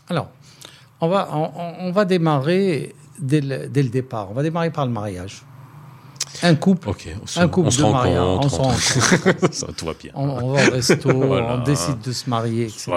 Alors, 0.09 0.29
on 1.01 1.07
va, 1.07 1.29
on, 1.31 1.91
va 1.91 2.03
démarrer 2.05 2.95
dès 3.19 3.41
le, 3.41 3.67
dès 3.67 3.83
le, 3.83 3.89
départ. 3.89 4.31
On 4.31 4.33
va 4.33 4.41
démarrer 4.41 4.71
par 4.71 4.87
le 4.87 4.91
mariage. 4.91 5.43
Un 6.41 6.55
couple, 6.55 6.89
un 7.35 7.47
couple 7.47 7.69
on 7.71 7.87
de 7.87 7.91
mariage, 7.91 8.39
on 8.41 8.49
se 8.49 8.55
rencontre. 8.55 9.51
ça, 9.53 9.67
tout 9.77 9.85
va 9.85 9.93
bien. 9.93 10.11
On, 10.15 10.29
on, 10.29 10.53
va 10.53 10.67
au 10.67 10.71
resto, 10.71 11.09
on 11.13 11.63
décide 11.63 12.01
de 12.01 12.11
se 12.11 12.27
marier, 12.27 12.63
etc. 12.63 12.91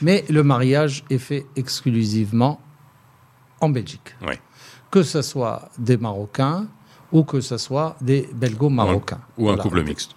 Mais 0.00 0.24
le 0.28 0.44
mariage 0.44 1.04
est 1.10 1.18
fait 1.18 1.44
exclusivement 1.56 2.60
en 3.64 3.68
Belgique. 3.68 4.16
Que 4.90 5.02
ce 5.02 5.22
soit 5.22 5.68
des 5.78 5.96
Marocains 5.96 6.66
ou 7.12 7.24
que 7.24 7.40
ce 7.40 7.56
soit 7.56 7.96
des 8.00 8.28
Belgo-Marocains. 8.34 9.20
Ou 9.38 9.48
un 9.48 9.56
couple 9.56 9.82
mixte. 9.84 10.12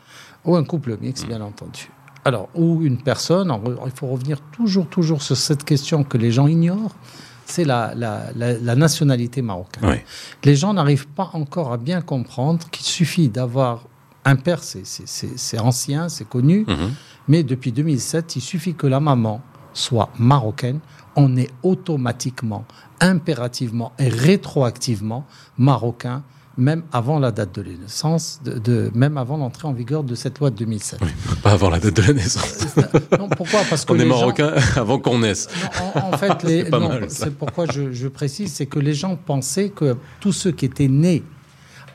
Ou 0.46 0.56
un 0.56 0.64
couple 0.64 0.98
mixte, 1.00 1.26
mm. 1.26 1.30
bien 1.30 1.42
entendu. 1.42 1.90
Alors, 2.26 2.50
ou 2.56 2.82
une 2.84 3.02
personne, 3.02 3.54
il 3.86 3.92
faut 3.92 4.08
revenir 4.08 4.42
toujours, 4.52 4.88
toujours 4.88 5.22
sur 5.22 5.38
cette 5.38 5.64
question 5.64 6.04
que 6.04 6.18
les 6.18 6.32
gens 6.32 6.48
ignorent. 6.48 6.96
c'est 7.46 7.64
la, 7.64 7.94
la, 7.96 8.76
nationalité 8.76 9.42
marocaine. 9.42 10.02
Les 10.44 10.56
gens 10.56 10.74
n'arrivent 10.74 11.08
pas 11.08 11.30
encore 11.34 11.72
à 11.72 11.78
bien 11.78 12.02
comprendre 12.02 12.70
qu'il 12.70 12.86
suffit 12.86 13.30
d'avoir 13.30 13.86
un 14.26 14.36
père, 14.36 14.62
c'est 14.62 15.60
ancien, 15.60 16.10
c'est 16.10 16.28
connu, 16.28 16.66
mhm. 16.68 16.94
mais 17.30 17.44
depuis 17.44 17.72
2007, 17.72 18.36
il 18.36 18.42
suffit 18.42 18.74
que 18.74 18.88
la 18.88 19.00
maman 19.00 19.42
soit 19.72 20.10
marocaine, 20.20 20.80
on 21.18 21.36
est 21.36 21.50
automatiquement, 21.64 22.66
impérativement 23.02 23.92
et 24.00 24.08
rétroactivement 24.08 25.26
marocain 25.58 26.24
même 26.58 26.84
avant 26.92 27.20
la 27.20 27.32
date 27.32 27.54
de 27.56 27.62
la 27.62 27.78
naissance, 27.78 28.42
de, 28.44 28.92
même 28.96 29.18
avant 29.18 29.38
l'entrée 29.38 29.68
en 29.68 29.74
vigueur 29.74 30.04
de 30.04 30.16
cette 30.16 30.40
loi 30.40 30.50
de 30.50 30.56
2007. 30.56 31.00
pas 31.44 31.52
avant 31.52 31.70
la 31.70 31.80
date 31.80 31.96
de 31.96 32.02
la 32.02 32.14
naissance. 32.14 32.76
non, 33.18 33.30
pourquoi? 33.30 33.62
Parce 33.70 33.86
que 33.86 33.94
on 33.94 34.00
est 34.00 34.06
marocain 34.06 34.54
avant 34.76 34.98
qu'on 34.98 35.20
naisse. 35.20 35.48
en, 35.94 36.18
fait, 36.18 36.34
c'est 37.10 37.38
pourquoi 37.38 37.68
je, 37.72 37.92
je 37.92 38.08
précise, 38.08 38.52
c'est 38.52 38.66
que 38.66 38.80
les 38.80 38.96
gens 38.96 39.16
pensaient 39.16 39.70
que 39.70 39.98
tous 40.20 40.32
ceux 40.32 40.52
qui 40.52 40.66
étaient 40.66 40.88
nés 40.88 41.24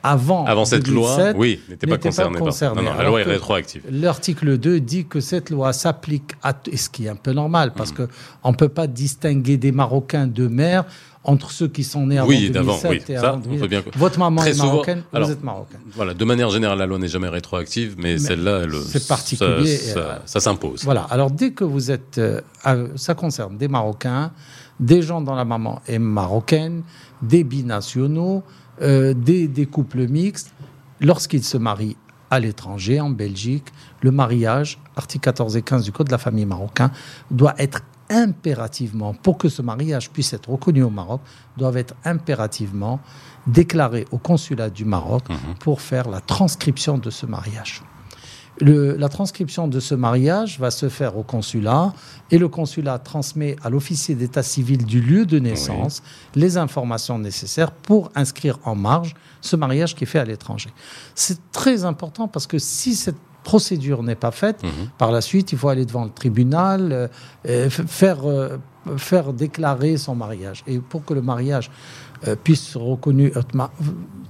avant, 0.03 0.45
avant 0.47 0.65
cette 0.65 0.88
loi, 0.88 1.33
oui, 1.37 1.61
n'étaient 1.69 1.87
pas 1.87 1.99
concernés. 1.99 2.38
non, 2.38 2.83
non, 2.83 2.95
la 2.95 3.05
loi 3.05 3.21
est 3.21 3.25
rétroactive. 3.25 3.83
L'article 3.91 4.59
2 4.59 4.81
dit 4.81 5.07
que 5.07 5.21
cette 5.21 5.51
loi 5.51 5.73
s'applique 5.73 6.33
à, 6.43 6.55
ce 6.75 6.88
qui 6.88 7.07
est 7.07 7.09
un 7.09 7.17
peu 7.17 7.33
normal, 7.33 7.73
parce 7.77 7.93
qu'on 7.93 8.05
mm. 8.05 8.09
que 8.09 8.12
on 8.43 8.53
peut 8.55 8.69
pas 8.69 8.87
distinguer 8.87 9.57
des 9.57 9.73
Marocains 9.73 10.27
de 10.27 10.49
mère 10.49 10.85
entre 11.25 11.53
ceux 11.53 11.69
qui 11.69 11.85
sont 11.85 12.07
nés 12.07 12.19
avant 12.19 12.29
oui, 12.29 12.51
2007 12.51 12.91
oui. 12.91 13.03
et 13.09 13.17
avant 13.17 13.41
ça, 13.43 13.67
bien... 13.69 13.83
Votre 13.95 14.19
maman 14.19 14.43
est 14.45 14.59
marocaine, 14.59 15.03
vous 15.12 15.31
êtes 15.31 15.45
marocaine. 15.45 15.81
Voilà, 15.95 16.15
de 16.15 16.25
manière 16.25 16.51
générale, 16.51 16.79
la 16.79 16.87
loi 16.87 16.99
n'est 16.99 17.09
jamais 17.09 17.29
rétroactive, 17.29 17.95
mais, 17.97 18.19
celle-là, 18.19 18.62
c'est 18.88 19.07
particulier. 19.07 19.77
Ça, 19.77 20.23
ça, 20.25 20.41
s'impose. 20.41 20.83
Voilà. 20.85 21.03
Alors 21.11 21.31
dès 21.31 21.53
que 21.53 21.65
vous 21.65 21.91
êtes, 21.91 22.19
euh, 22.19 22.41
ça 22.97 23.15
concerne 23.15 23.57
des 23.57 23.69
Marocains, 23.69 24.33
des 24.81 25.03
gens 25.03 25.21
dont 25.21 25.35
la 25.35 25.45
maman 25.45 25.81
est 25.87 26.01
marocaine, 26.01 26.83
des 27.23 27.45
binationaux, 27.45 28.43
euh, 28.83 29.14
des, 29.14 29.49
des 29.49 29.66
couples 29.66 30.07
mixtes, 30.09 30.53
lorsqu'ils 31.01 31.45
se 31.45 31.57
marient 31.57 31.97
à 32.31 32.40
l'étranger, 32.40 33.01
en 33.01 33.11
Belgique, 33.11 33.66
le 34.01 34.11
mariage, 34.11 34.79
article 34.97 35.25
14 35.25 35.57
et 35.57 35.62
15 35.62 35.85
du 35.85 35.92
Code 35.92 36.07
de 36.07 36.12
la 36.12 36.18
famille 36.18 36.47
marocain, 36.47 36.90
doit 37.31 37.55
être 37.59 37.83
impérativement, 38.09 39.14
pour 39.14 39.38
que 39.38 39.49
ce 39.49 39.62
mariage 39.62 40.11
puisse 40.11 40.33
être 40.33 40.51
reconnu 40.51 40.83
au 40.83 40.90
Maroc, 40.90 41.21
doivent 41.57 41.79
être 41.79 41.95
impérativement 42.05 43.01
déclarés 43.47 44.07
au 44.11 44.18
consulat 44.18 44.71
du 44.71 44.85
Maroc 44.85 45.29
mhm. 45.29 45.55
pour 45.61 45.81
faire 45.81 46.09
la 46.09 46.21
transcription 46.21 46.99
de 46.99 47.11
ce 47.11 47.27
mariage. 47.27 47.83
La 48.62 49.09
transcription 49.09 49.68
de 49.68 49.81
ce 49.81 49.94
mariage 49.94 50.59
va 50.59 50.70
se 50.70 50.88
faire 50.88 51.16
au 51.16 51.22
consulat 51.22 51.92
et 52.31 52.38
le 52.38 52.48
consulat 52.48 52.98
transmet 52.98 53.57
à 53.62 53.70
l'officier 53.70 54.14
d'état 54.14 54.42
civil 54.42 54.85
du 54.85 55.01
lieu 55.01 55.27
de 55.27 55.38
naissance 55.38 56.03
les 56.35 56.57
informations 56.57 57.18
nécessaires 57.18 57.72
pour 57.72 58.11
inscrire 58.14 58.59
en 58.64 58.75
marge 58.75 59.14
ce 59.40 59.57
mariage 59.57 59.94
qui 59.94 60.05
est 60.05 60.07
fait 60.07 60.18
à 60.18 60.25
l'étranger. 60.25 60.70
C'est 61.14 61.51
très 61.51 61.85
important 61.85 62.29
parce 62.29 62.46
que 62.46 62.59
si 62.59 62.94
cette 62.94 63.16
procédure 63.42 64.03
n'est 64.03 64.14
pas 64.14 64.31
faite, 64.31 64.62
mhm. 64.62 64.70
par 64.98 65.11
la 65.11 65.20
suite, 65.20 65.53
il 65.53 65.59
faut 65.59 65.68
aller 65.68 65.85
devant 65.85 66.05
le 66.05 66.11
tribunal, 66.11 67.11
euh, 67.48 67.70
faire, 67.70 68.25
euh, 68.25 68.59
faire 68.96 69.33
déclarer 69.33 69.96
son 69.96 70.14
mariage. 70.14 70.62
Et 70.66 70.79
pour 70.79 71.05
que 71.05 71.14
le 71.14 71.22
mariage 71.22 71.70
euh, 72.29 72.37
puisse 72.43 72.77
reconnu. 72.77 73.33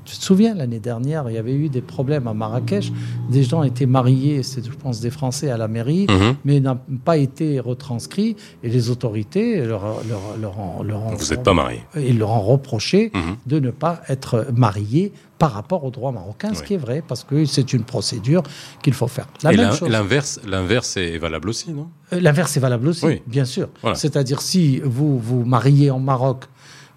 Tu 0.05 0.17
te 0.17 0.25
souviens, 0.25 0.55
l'année 0.55 0.81
dernière, 0.81 1.27
il 1.29 1.35
y 1.35 1.39
avait 1.39 1.55
eu 1.55 1.69
des 1.69 1.81
problèmes 1.81 2.27
à 2.27 2.35
Marrakech. 2.35 2.93
Des 3.31 3.45
gens 3.45 3.63
étaient 3.63 3.87
mariés, 3.87 4.43
c'est, 4.43 4.65
je 4.65 4.73
pense, 4.73 5.01
des 5.01 5.11
Français 5.11 5.49
à 5.51 5.57
la 5.57 5.69
mairie, 5.69 6.07
mhm. 6.11 6.37
mais 6.45 6.59
n'ont 6.59 6.79
pas 7.05 7.17
été 7.19 7.61
retranscrits. 7.61 8.35
Et 8.65 8.69
les 8.69 8.91
autorités 8.91 9.65
leur, 9.65 10.03
leur, 10.41 10.59
ont, 10.59 10.83
Vous 11.17 11.27
n'êtes 11.31 11.45
pas 11.45 11.55
marié. 11.55 11.85
Ils 11.97 12.19
leur 12.19 12.31
ont 12.31 12.41
reproché 12.41 13.13
mhm. 13.15 13.37
de 13.47 13.61
ne 13.61 13.71
pas 13.71 14.03
être 14.09 14.49
mariés 14.55 15.13
par 15.39 15.53
rapport 15.53 15.85
au 15.85 15.91
droit 15.91 16.13
marocain, 16.13 16.55
ce 16.55 16.63
qui 16.63 16.75
est 16.75 16.79
vrai, 16.79 17.03
parce 17.07 17.25
que 17.25 17.45
c'est 17.47 17.73
une 17.73 17.83
procédure 17.83 18.45
qu'il 18.81 18.95
faut 18.95 19.09
faire. 19.09 19.27
La 19.43 19.53
Et 19.53 19.57
l'inverse, 19.57 20.41
l'inverse 20.47 20.97
est 20.97 21.19
valable 21.19 21.49
aussi, 21.49 21.73
non? 21.73 21.89
Euh, 22.13 22.21
L'inverse 22.21 22.57
est 22.57 22.61
valable 22.61 22.87
aussi, 22.87 23.21
bien 23.27 23.45
sûr. 23.45 23.69
C'est-à-dire 23.95 24.41
si 24.41 24.81
vous 24.85 25.19
vous 25.19 25.45
mariez 25.45 25.91
en 25.91 25.99
Maroc 25.99 26.45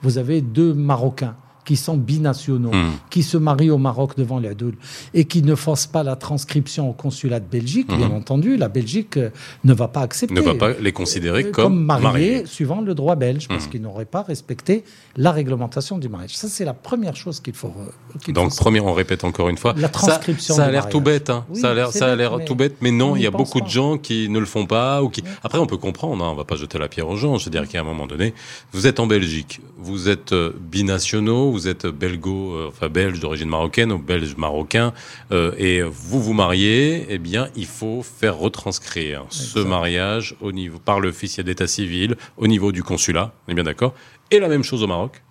vous 0.06 0.20
avez 0.20 0.42
deux 0.42 0.72
Marocains 0.76 1.36
qui 1.66 1.76
sont 1.76 1.98
binationaux, 1.98 2.72
hmm. 2.72 2.94
qui 3.10 3.24
se 3.24 3.38
marient 3.38 3.72
au 3.72 3.78
Maroc 3.78 4.12
devant 4.16 4.40
les 4.40 4.50
adultes 4.50 4.80
et 5.14 5.26
qui 5.26 5.42
ne 5.42 5.56
forcent 5.56 5.88
pas 5.88 6.04
la 6.04 6.16
transcription 6.16 6.90
au 6.90 6.94
consulat 6.94 7.40
de 7.40 7.46
Belgique, 7.46 7.88
bien 7.88 8.10
hmm. 8.10 8.14
entendu, 8.14 8.56
la 8.56 8.70
Belgique 8.70 9.18
euh, 9.18 9.32
ne 9.64 9.74
va 9.74 9.88
pas 9.88 10.02
accepter. 10.02 10.36
Ne 10.36 10.42
va 10.42 10.54
pas 10.54 10.74
les 10.80 10.92
considérer 10.92 11.46
euh, 11.46 11.52
comme, 11.52 11.84
mariés, 11.84 12.46
suivant 12.46 12.82
le 12.82 12.94
droit 12.94 13.16
belge, 13.16 13.48
parce 13.48 13.66
hmm. 13.66 13.70
qu'ils 13.70 13.82
n'auraient 13.82 14.06
pas 14.06 14.22
respecté 14.22 14.84
la 15.18 15.32
réglementation 15.32 15.98
du 15.98 16.08
mariage. 16.08 16.38
Ça, 16.38 16.48
c'est 16.48 16.66
la 16.66 16.76
première 16.76 17.16
chose 17.16 17.40
qu'il 17.40 17.56
faut. 17.56 17.74
Euh, 17.80 18.32
Donc, 18.32 18.56
premier, 18.56 18.80
on 18.80 18.94
répète 18.94 19.24
encore 19.24 19.50
une 19.50 19.58
fois. 19.58 19.74
La 19.78 19.90
transcription. 19.90 20.54
Ça, 20.54 20.66
a 20.66 20.72
l'air 20.72 20.88
tout 20.88 21.02
bête. 21.02 21.32
Hein. 21.32 21.46
ça 21.54 21.72
a 21.72 21.74
l'air, 21.74 21.92
ça 21.92 22.12
a 22.12 22.16
l'air 22.16 22.38
tout 22.46 22.56
bête, 22.56 22.78
mais 22.82 22.92
non, 22.92 23.16
il 23.16 23.24
y 23.24 23.28
a 23.28 23.32
beaucoup 23.32 23.62
de 23.62 23.68
gens 23.68 23.98
qui 23.98 24.30
ne 24.30 24.40
le 24.40 24.46
font 24.46 24.68
pas 24.68 25.02
ou 25.02 25.10
qui. 25.10 25.24
Après, 25.44 25.58
on 25.58 25.66
peut 25.66 25.78
comprendre. 25.78 26.24
Hein, 26.24 26.30
on 26.32 26.36
va 26.36 26.44
pas 26.44 26.56
jeter 26.56 26.78
la 26.78 26.88
pierre 26.88 27.10
aux 27.10 27.16
gens. 27.16 27.38
Je 27.38 27.46
veux 27.46 27.52
dire 27.52 27.68
qu'à 27.68 27.80
un 27.80 27.84
moment 27.84 28.06
donné, 28.06 28.36
vous 28.72 28.86
êtes 28.86 29.00
en 29.00 29.08
Belgique, 29.08 29.62
vous 29.78 30.10
êtes 30.10 30.34
binationaux, 30.34 31.55
vous 31.56 31.70
êtes 31.70 31.88
belgo, 31.88 32.54
euh, 32.54 32.68
enfin 32.68 32.90
belge 32.90 33.22
d'origine 33.22 33.48
marocaine 33.48 33.92
ou 33.94 33.98
belge 33.98 34.36
marocain, 34.36 34.92
euh, 35.32 35.52
et 35.58 35.82
vous 35.82 36.22
vous 36.22 36.34
mariez, 36.34 37.06
eh 37.10 37.18
bien, 37.18 37.48
il 37.56 37.66
faut 37.66 38.04
faire 38.04 38.38
retranscrire 38.38 39.26
ce 39.30 39.60
mariage 39.60 40.36
au 40.42 40.52
niveau 40.52 40.80
par 40.80 41.00
l'officier 41.00 41.44
d'état 41.44 41.68
civil, 41.68 42.18
au 42.38 42.48
niveau 42.48 42.74
du 42.74 42.84
consulat. 42.84 43.32
On 43.48 43.52
est 43.52 43.56
bien 43.56 43.64
d'accord. 43.64 43.94
Et 44.32 44.40
la 44.40 44.50
même 44.50 44.64
chose 44.64 44.84
au 44.84 44.88
Maroc. 44.88 45.22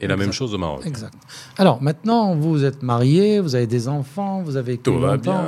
Et 0.00 0.06
la 0.06 0.16
même 0.16 0.32
chose 0.32 0.54
au 0.54 0.58
Maroc. 0.58 0.82
Exact. 0.86 1.14
Alors 1.58 1.82
maintenant, 1.82 2.34
vous 2.34 2.64
êtes 2.64 2.82
marié, 2.82 3.40
vous 3.40 3.54
avez 3.54 3.66
des 3.66 3.86
enfants, 3.88 4.42
vous 4.42 4.56
avez 4.56 4.78
tout 4.78 4.98
va 4.98 5.16
bien. 5.18 5.44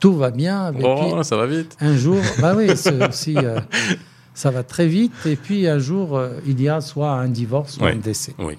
Tout 0.00 0.16
va 0.16 0.30
bien. 0.30 0.72
Oh, 0.82 1.22
ça 1.22 1.36
va 1.36 1.46
vite. 1.46 1.76
Un 1.80 1.96
jour, 1.96 2.18
bah 2.40 2.54
oui, 2.56 2.70
aussi. 2.70 3.36
Euh, 3.36 3.60
ça 4.34 4.50
va 4.50 4.62
très 4.64 4.88
vite. 4.88 5.12
Et 5.26 5.36
puis 5.36 5.68
un 5.68 5.78
jour, 5.78 6.20
il 6.46 6.60
y 6.60 6.68
a 6.68 6.80
soit 6.80 7.10
un 7.10 7.28
divorce, 7.28 7.74
soit 7.74 7.90
un 7.90 7.96
décès. 7.96 8.34
Oui. 8.38 8.56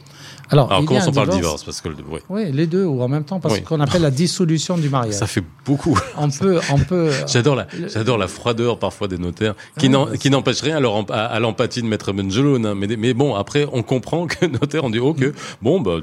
Alors, 0.51 0.71
Alors 0.71 0.85
commençons 0.85 1.11
par 1.11 1.25
le 1.25 1.31
divorce, 1.31 1.63
parce 1.63 1.81
que 1.81 1.89
oui. 2.29 2.51
les 2.51 2.67
deux 2.67 2.85
ou 2.85 3.01
en 3.01 3.07
même 3.07 3.23
temps, 3.23 3.39
parce 3.39 3.59
qu'on 3.61 3.79
appelle 3.79 4.01
la 4.01 4.11
dissolution 4.11 4.77
du 4.77 4.89
mariage. 4.89 5.15
Ça 5.15 5.27
fait 5.27 5.43
beaucoup. 5.65 5.97
On 6.17 6.29
peut, 6.29 6.59
on 6.71 6.77
peut. 6.77 7.11
j'adore 7.27 7.55
la, 7.55 7.67
j'adore 7.87 8.17
la 8.17 8.27
froideur 8.27 8.77
parfois 8.77 9.07
des 9.07 9.17
notaires, 9.17 9.55
qui 9.77 9.89
n'empêche 9.89 10.61
rien 10.61 10.77
à, 11.09 11.39
l'empathie 11.39 11.81
de 11.81 11.87
Maître 11.87 12.11
Benjeloun. 12.11 12.65
Hein. 12.65 12.75
mais, 12.75 12.87
mais 12.97 13.13
bon, 13.13 13.35
après, 13.35 13.67
on 13.71 13.83
comprend 13.83 14.27
que 14.27 14.45
notaire 14.45 14.83
on 14.83 14.89
dit 14.89 14.99
oh 14.99 15.13
que 15.13 15.33
bon 15.61 15.81
bah 15.81 15.97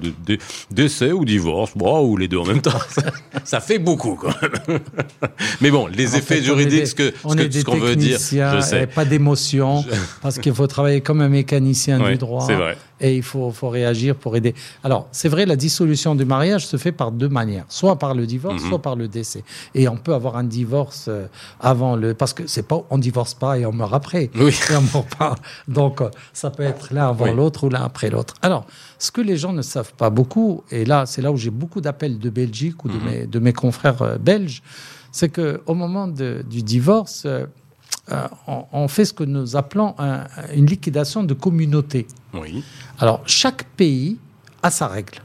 décès 0.70 1.12
ou 1.12 1.24
divorce, 1.24 1.72
bon, 1.76 2.00
ou 2.06 2.16
les 2.16 2.28
deux 2.28 2.38
en 2.38 2.46
même 2.46 2.60
temps, 2.60 2.70
ça, 3.44 3.60
fait 3.60 3.78
beaucoup 3.78 4.16
quand 4.16 4.32
même. 4.68 4.80
mais 5.60 5.70
bon, 5.70 5.86
les 5.86 6.16
effets 6.16 6.42
juridiques, 6.42 6.88
ce 6.88 6.94
que 6.94 7.12
ce 7.12 7.64
qu'on 7.64 7.76
veut 7.76 7.96
dire, 7.96 8.18
je 8.18 8.60
sais. 8.60 8.86
Pas 8.86 9.04
d'émotion, 9.04 9.84
parce 10.20 10.38
qu'il 10.38 10.54
faut 10.54 10.66
travailler 10.66 11.00
comme 11.00 11.20
un 11.20 11.28
mécanicien 11.28 11.98
du 11.98 12.16
droit. 12.16 12.44
C'est 12.46 12.54
vrai 12.54 12.76
et 13.02 13.16
il 13.16 13.22
faut, 13.22 13.50
faut, 13.50 13.68
réagir 13.68 14.14
pour 14.14 14.36
aider. 14.36 14.54
Alors, 14.84 15.08
c'est 15.10 15.28
vrai, 15.28 15.44
la 15.44 15.56
dissolution 15.56 16.14
du 16.14 16.24
mariage 16.24 16.66
se 16.66 16.76
fait 16.76 16.92
par 16.92 17.10
deux 17.10 17.28
manières, 17.28 17.64
soit 17.68 17.98
par 17.98 18.14
le 18.14 18.26
divorce, 18.26 18.62
mhm. 18.62 18.68
soit 18.68 18.80
par 18.80 18.96
le 18.96 19.08
décès. 19.08 19.42
Et 19.74 19.88
on 19.88 19.96
peut 19.96 20.14
avoir 20.14 20.36
un 20.36 20.44
divorce 20.44 21.06
euh, 21.08 21.26
avant 21.60 21.96
le... 21.96 22.14
Parce 22.14 22.32
que 22.32 22.46
c'est 22.46 22.66
pas, 22.66 22.82
on 22.90 22.98
divorce 22.98 23.34
pas 23.34 23.58
et 23.58 23.66
on 23.66 23.72
meurt 23.72 23.92
après. 23.92 24.30
Oui. 24.36 24.54
Et 24.70 24.76
on 24.76 24.82
meurt 24.82 25.16
pas. 25.18 25.34
Donc, 25.66 26.00
euh, 26.00 26.10
ça 26.32 26.50
peut 26.50 26.62
être 26.62 26.94
l'un 26.94 27.08
avant 27.08 27.32
l'autre 27.32 27.64
ou 27.64 27.68
l'un 27.68 27.82
après 27.82 28.08
l'autre. 28.08 28.34
Alors, 28.40 28.64
ce 28.98 29.10
que 29.10 29.20
les 29.20 29.36
gens 29.36 29.52
ne 29.52 29.62
savent 29.62 29.92
pas 29.94 30.10
beaucoup, 30.10 30.62
et 30.70 30.84
là, 30.84 31.04
c'est 31.06 31.20
là 31.20 31.32
où 31.32 31.36
j'ai 31.36 31.50
beaucoup 31.50 31.80
d'appels 31.80 32.18
de 32.18 32.30
Belgique 32.30 32.84
ou 32.84 32.88
de, 32.88 32.94
mhm. 32.94 33.04
mes, 33.04 33.26
de 33.26 33.38
mes 33.40 33.52
confrères 33.52 34.02
euh, 34.02 34.18
belges, 34.18 34.62
c'est 35.10 35.28
qu'au 35.28 35.74
moment 35.74 36.06
de, 36.08 36.44
du 36.48 36.62
divorce, 36.62 37.26
euh, 38.10 38.26
on, 38.72 38.88
fait 38.88 39.04
ce 39.04 39.12
que 39.12 39.22
nous 39.22 39.54
appelons 39.54 39.94
une 40.52 40.66
liquidation 40.66 41.22
de 41.22 41.34
communauté. 41.34 42.06
Oui. 42.34 42.64
Alors, 42.98 43.22
chaque 43.26 43.64
pays 43.64 44.18
a 44.62 44.70
sa 44.70 44.88
règle. 44.88 45.18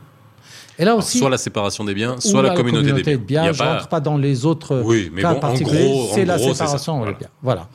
Et 0.79 0.85
là 0.85 0.95
aussi, 0.95 1.17
soit 1.17 1.29
la 1.29 1.39
séparation 1.39 1.83
des 1.83 1.95
biens, 1.95 2.19
soit 2.19 2.43
la, 2.43 2.53
communauté, 2.53 3.01
des 3.01 3.17
biens. 3.17 3.51
Je 3.51 3.63
ne 3.63 3.67
rentre 3.67 3.87
pas 3.87 3.99
dans 3.99 4.17
les 4.17 4.45
autres 4.45 4.83
oui, 4.85 5.09
mais 5.11 5.23
cas 5.23 5.33
bon, 5.33 5.39
particuliers. 5.39 6.09
C'est 6.13 6.25
la 6.25 6.37
séparation 6.37 7.03
des 7.03 7.13
biens. 7.13 7.29
Voilà. 7.41 7.67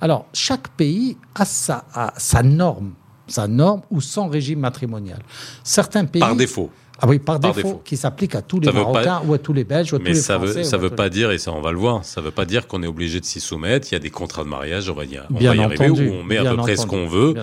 Alors, 0.00 0.26
chaque 0.32 0.68
pays 0.68 1.16
a 1.34 1.44
sa, 1.44 1.84
a 1.94 2.12
sa 2.16 2.42
norme, 2.42 2.92
sa 3.28 3.46
norme 3.46 3.82
ou 3.90 4.00
son 4.00 4.28
régime 4.28 4.60
matrimonial. 4.60 5.20
Certains 5.62 6.04
pays. 6.04 6.20
Par 6.20 6.34
défaut. 6.34 6.70
Ah 7.00 7.06
oui, 7.06 7.18
par, 7.18 7.38
défaut, 7.38 7.80
qui 7.84 7.96
s'applique 7.96 8.34
à 8.34 8.42
tous 8.42 8.60
les 8.60 8.72
Marocains 8.72 9.22
ou 9.26 9.34
à 9.34 9.38
tous 9.38 9.52
les 9.52 9.64
Belges 9.64 9.92
ou 9.92 9.96
à 9.96 9.98
tous 9.98 10.04
les 10.04 10.14
ça 10.14 10.38
Français. 10.38 10.58
Mais 10.58 10.64
ça 10.64 10.76
ne 10.78 10.82
veut 10.82 10.90
pas 10.90 11.08
dire, 11.08 11.30
et 11.30 11.38
ça 11.38 11.52
on 11.52 11.60
va 11.60 11.70
le 11.70 11.78
voir, 11.78 12.04
ça 12.04 12.20
ne 12.20 12.26
veut 12.26 12.32
pas 12.32 12.44
dire 12.44 12.66
qu'on 12.66 12.82
est 12.82 12.86
obligé 12.86 13.20
de 13.20 13.24
s'y 13.24 13.40
soumettre. 13.40 13.88
Il 13.90 13.94
y 13.94 13.96
a 13.96 14.00
des 14.00 14.10
contrats 14.10 14.42
de 14.42 14.48
mariage, 14.48 14.90
on 14.90 14.94
va 14.94 15.04
y, 15.04 15.18
on 15.30 15.34
va 15.34 15.40
y 15.40 15.46
arriver, 15.46 15.90
où 15.90 16.12
on 16.20 16.24
met 16.24 16.38
à 16.38 16.50
peu 16.50 16.56
près 16.56 16.76
ce 16.76 16.86
qu'on 16.86 17.06
veut, 17.06 17.34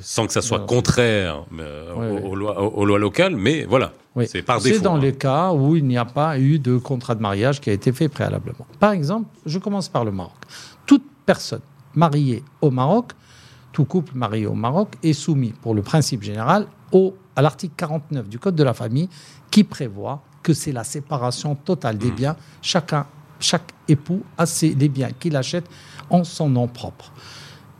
sans 0.00 0.26
que 0.26 0.32
ça 0.32 0.42
soit 0.42 0.60
contraire 0.60 1.44
euh, 1.58 2.20
aux, 2.22 2.34
lois, 2.84 2.98
locales, 2.98 3.36
mais 3.36 3.64
voilà. 3.64 3.92
C'est 4.26 4.42
par 4.42 4.60
défaut. 4.60 4.76
C'est 4.76 4.82
dans 4.82 4.96
hein. 4.96 5.00
les 5.00 5.14
cas 5.14 5.52
où 5.52 5.74
il 5.74 5.86
n'y 5.86 5.96
a 5.96 6.04
pas 6.04 6.38
eu 6.38 6.58
de 6.58 6.76
contrat 6.76 7.14
de 7.14 7.22
mariage 7.22 7.62
qui 7.62 7.70
a 7.70 7.72
été 7.72 7.92
fait 7.92 8.10
préalablement. 8.10 8.66
Par 8.78 8.92
exemple, 8.92 9.26
je 9.46 9.58
commence 9.58 9.88
par 9.88 10.04
le 10.04 10.10
Maroc. 10.10 10.36
Toute 10.84 11.04
personne 11.24 11.62
mariée 11.94 12.42
au 12.60 12.70
Maroc 12.70 13.12
tout 13.72 13.84
couple 13.84 14.12
marié 14.14 14.46
au 14.46 14.54
Maroc 14.54 14.94
est 15.02 15.14
soumis, 15.14 15.54
pour 15.62 15.74
le 15.74 15.82
principe 15.82 16.22
général, 16.22 16.66
au, 16.92 17.14
à 17.36 17.42
l'article 17.42 17.74
49 17.76 18.28
du 18.28 18.38
Code 18.38 18.54
de 18.56 18.62
la 18.64 18.74
famille, 18.74 19.08
qui 19.50 19.64
prévoit 19.64 20.22
que 20.42 20.52
c'est 20.54 20.72
la 20.72 20.84
séparation 20.84 21.54
totale 21.54 21.98
des 21.98 22.10
Mmh. 22.10 22.14
biens. 22.14 22.36
Chacun, 22.62 23.06
chaque 23.40 23.72
époux 23.88 24.22
a 24.38 24.46
ses, 24.46 24.74
les 24.74 24.88
biens 24.88 25.10
qu'il 25.18 25.36
achète 25.36 25.64
en 26.10 26.24
son 26.24 26.48
nom 26.48 26.68
propre. 26.68 27.12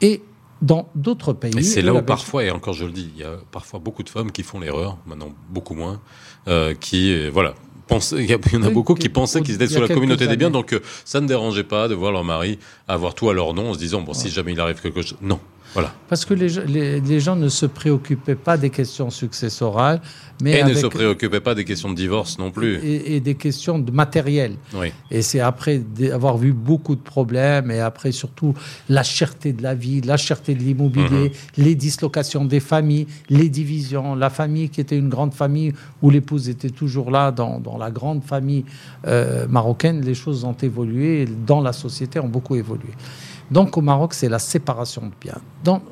Et 0.00 0.22
dans 0.60 0.88
d'autres 0.94 1.32
pays. 1.32 1.58
Et 1.58 1.62
c'est 1.62 1.82
là 1.82 1.90
où 1.90 1.94
Belgique- 1.96 2.06
parfois, 2.06 2.44
et 2.44 2.50
encore 2.52 2.72
je 2.74 2.84
le 2.84 2.92
dis, 2.92 3.10
il 3.16 3.20
y 3.20 3.24
a 3.24 3.32
parfois 3.50 3.80
beaucoup 3.80 4.04
de 4.04 4.08
femmes 4.08 4.30
qui 4.30 4.42
font 4.44 4.60
l'erreur, 4.60 4.96
maintenant 5.06 5.32
beaucoup 5.50 5.74
moins, 5.74 6.00
euh, 6.46 6.74
qui, 6.74 7.12
euh, 7.12 7.30
voilà, 7.32 7.54
il 8.12 8.30
y, 8.30 8.34
en 8.56 8.62
a 8.62 8.70
beaucoup 8.70 8.94
qui- 8.94 9.08
pensaient 9.08 9.42
qu'ils 9.42 9.56
étaient 9.56 9.66
sous 9.66 9.80
la 9.80 9.88
communauté 9.88 10.26
des 10.28 10.36
biens, 10.36 10.50
donc 10.50 10.72
euh, 10.72 10.80
ça 11.04 11.20
ne 11.20 11.26
dérangeait 11.26 11.64
pas 11.64 11.88
de 11.88 11.94
voir 11.94 12.12
leur 12.12 12.22
mari 12.24 12.58
avoir 12.86 13.14
tout 13.14 13.28
à 13.28 13.34
leur 13.34 13.52
nom 13.54 13.70
en 13.70 13.74
se 13.74 13.78
disant, 13.80 14.00
bon, 14.02 14.14
si 14.14 14.30
jamais 14.30 14.52
il 14.52 14.60
arrive 14.60 14.80
quelque 14.80 15.02
chose. 15.02 15.16
Non, 15.20 15.40
voilà. 15.74 15.92
Parce 16.08 16.24
que 16.24 16.34
les, 16.34 16.48
gens- 16.48 16.62
les, 16.66 17.00
les 17.00 17.20
gens 17.20 17.36
ne 17.36 17.48
se 17.48 17.64
préoccupaient 17.66 18.34
pas 18.34 18.56
des 18.58 18.70
questions 18.70 19.08
successorales, 19.10 20.00
mais 20.42 20.58
Et 20.58 20.64
ne 20.64 20.74
se 20.74 20.86
préoccupez 20.86 21.40
pas 21.40 21.54
des 21.54 21.64
questions 21.64 21.88
de 21.90 21.94
divorce 21.94 22.38
non 22.38 22.50
plus. 22.50 22.76
et, 22.76 23.16
et 23.16 23.20
des 23.20 23.34
questions 23.36 23.78
de 23.78 23.90
matériel. 23.90 24.56
Oui. 24.74 24.92
Et 25.10 25.22
c'est 25.22 25.40
après 25.40 25.82
avoir 26.12 26.36
vu 26.36 26.52
beaucoup 26.52 26.94
de 26.96 27.00
problèmes 27.00 27.70
et 27.70 27.80
après 27.80 28.12
surtout 28.12 28.54
la 28.88 29.02
cherté 29.02 29.52
de 29.52 29.62
la 29.62 29.74
vie, 29.74 30.00
la 30.02 30.16
cherté 30.16 30.54
de 30.54 30.60
l'immobilier, 30.60 31.30
Mhm. 31.30 31.30
les 31.64 31.74
dislocations 31.74 32.44
des 32.44 32.60
familles, 32.60 33.06
les 33.30 33.48
divisions, 33.48 34.14
la 34.14 34.30
famille 34.30 34.68
qui 34.68 34.80
était 34.80 34.98
une 34.98 35.08
grande 35.08 35.32
famille 35.34 35.72
où 36.02 36.10
l'épouse 36.10 36.48
était 36.48 36.70
toujours 36.70 37.10
là 37.10 37.30
dans, 37.30 37.60
dans 37.60 37.78
la 37.78 37.90
grande 37.90 38.22
famille 38.24 38.64
euh, 39.06 39.46
marocaine, 39.48 40.00
les 40.02 40.14
choses 40.14 40.44
ont 40.44 40.56
évolué 40.60 41.26
dans 41.46 41.60
la 41.60 41.72
société 41.72 42.18
ont 42.20 42.28
beaucoup 42.28 42.56
évolué. 42.56 42.90
Donc 43.52 43.76
au 43.76 43.82
Maroc, 43.82 44.14
c'est 44.14 44.28
la 44.28 44.38
séparation 44.38 45.02
de 45.02 45.12
biens. 45.20 45.40
Dans, 45.62 45.82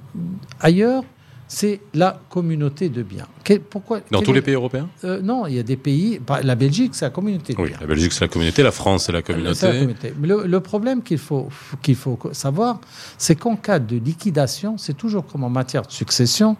ailleurs, 0.60 1.04
c'est 1.46 1.80
la 1.94 2.20
communauté 2.30 2.88
de 2.88 3.02
biens. 3.02 3.26
Quel- 3.42 3.60
pourquoi, 3.60 4.00
Dans 4.12 4.22
tous 4.22 4.30
est- 4.30 4.34
les 4.34 4.42
pays 4.42 4.54
européens? 4.54 4.88
Euh, 5.04 5.20
Non, 5.20 5.46
il 5.46 5.54
y 5.56 5.58
a 5.58 5.62
des 5.64 5.76
pays. 5.76 6.20
bah, 6.24 6.40
La 6.42 6.54
Belgique, 6.54 6.94
c'est 6.94 7.04
la 7.04 7.10
communauté 7.10 7.54
de 7.54 7.60
Oui, 7.60 7.70
biens. 7.70 7.78
la 7.80 7.86
Belgique 7.88 8.12
c'est 8.12 8.24
la 8.24 8.28
communauté, 8.28 8.62
la 8.62 8.70
France 8.70 9.06
c'est 9.06 9.12
la 9.12 9.18
la 9.18 9.22
communauté. 9.22 9.66
communauté. 9.66 10.14
Mais 10.18 10.28
le, 10.28 10.46
le 10.46 10.60
problème 10.60 11.02
qu'il 11.02 11.18
faut, 11.18 11.48
qu'il 11.82 11.96
faut 11.96 12.18
savoir, 12.32 12.80
c'est 13.18 13.34
qu'en 13.34 13.56
cas 13.56 13.78
de 13.80 13.96
liquidation, 13.96 14.78
c'est 14.78 14.96
toujours 14.96 15.26
comme 15.26 15.42
en 15.44 15.50
matière 15.50 15.82
de 15.82 15.90
succession, 15.92 16.56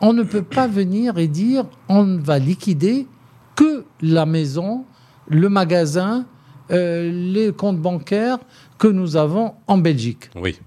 on 0.00 0.12
ne 0.12 0.24
peut 0.24 0.42
pas 0.42 0.66
venir 0.66 1.16
et 1.18 1.28
dire 1.28 1.64
on 1.88 2.04
ne 2.04 2.18
va 2.18 2.38
liquider 2.40 3.06
que 3.54 3.84
la 4.02 4.26
maison, 4.26 4.84
le 5.28 5.48
magasin, 5.48 6.26
euh, 6.70 7.10
les 7.10 7.52
comptes 7.52 7.78
bancaires 7.80 8.38
que 8.78 8.86
nous 8.88 9.16
avons 9.16 9.54
en 9.66 9.78
Belgique. 9.78 10.30
Oui. 10.36 10.58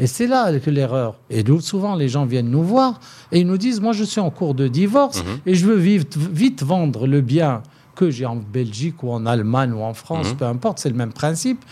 Et 0.00 0.06
c'est 0.06 0.26
là 0.28 0.56
que 0.60 0.70
l'erreur. 0.70 1.16
Et 1.28 1.44
souvent, 1.60 1.94
les 1.96 2.08
gens 2.08 2.24
viennent 2.24 2.50
nous 2.50 2.62
voir 2.62 3.00
et 3.32 3.40
ils 3.40 3.46
nous 3.46 3.58
disent 3.58 3.80
Moi, 3.80 3.92
je 3.92 4.04
suis 4.04 4.20
en 4.20 4.30
cours 4.30 4.54
de 4.54 4.68
divorce 4.68 5.22
Mhm. 5.24 5.38
et 5.46 5.54
je 5.54 5.66
veux 5.66 5.76
vite, 5.76 6.16
vite 6.16 6.62
vendre 6.62 7.06
le 7.06 7.20
bien 7.20 7.62
que 7.96 8.10
j'ai 8.10 8.24
en 8.26 8.36
Belgique 8.36 9.02
ou 9.02 9.10
en 9.10 9.26
Allemagne 9.26 9.72
ou 9.72 9.82
en 9.82 9.92
France, 9.92 10.28
Mhm. 10.30 10.36
peu 10.36 10.44
importe, 10.44 10.78
c'est 10.78 10.88
le 10.88 10.94
même 10.94 11.12
principe, 11.12 11.64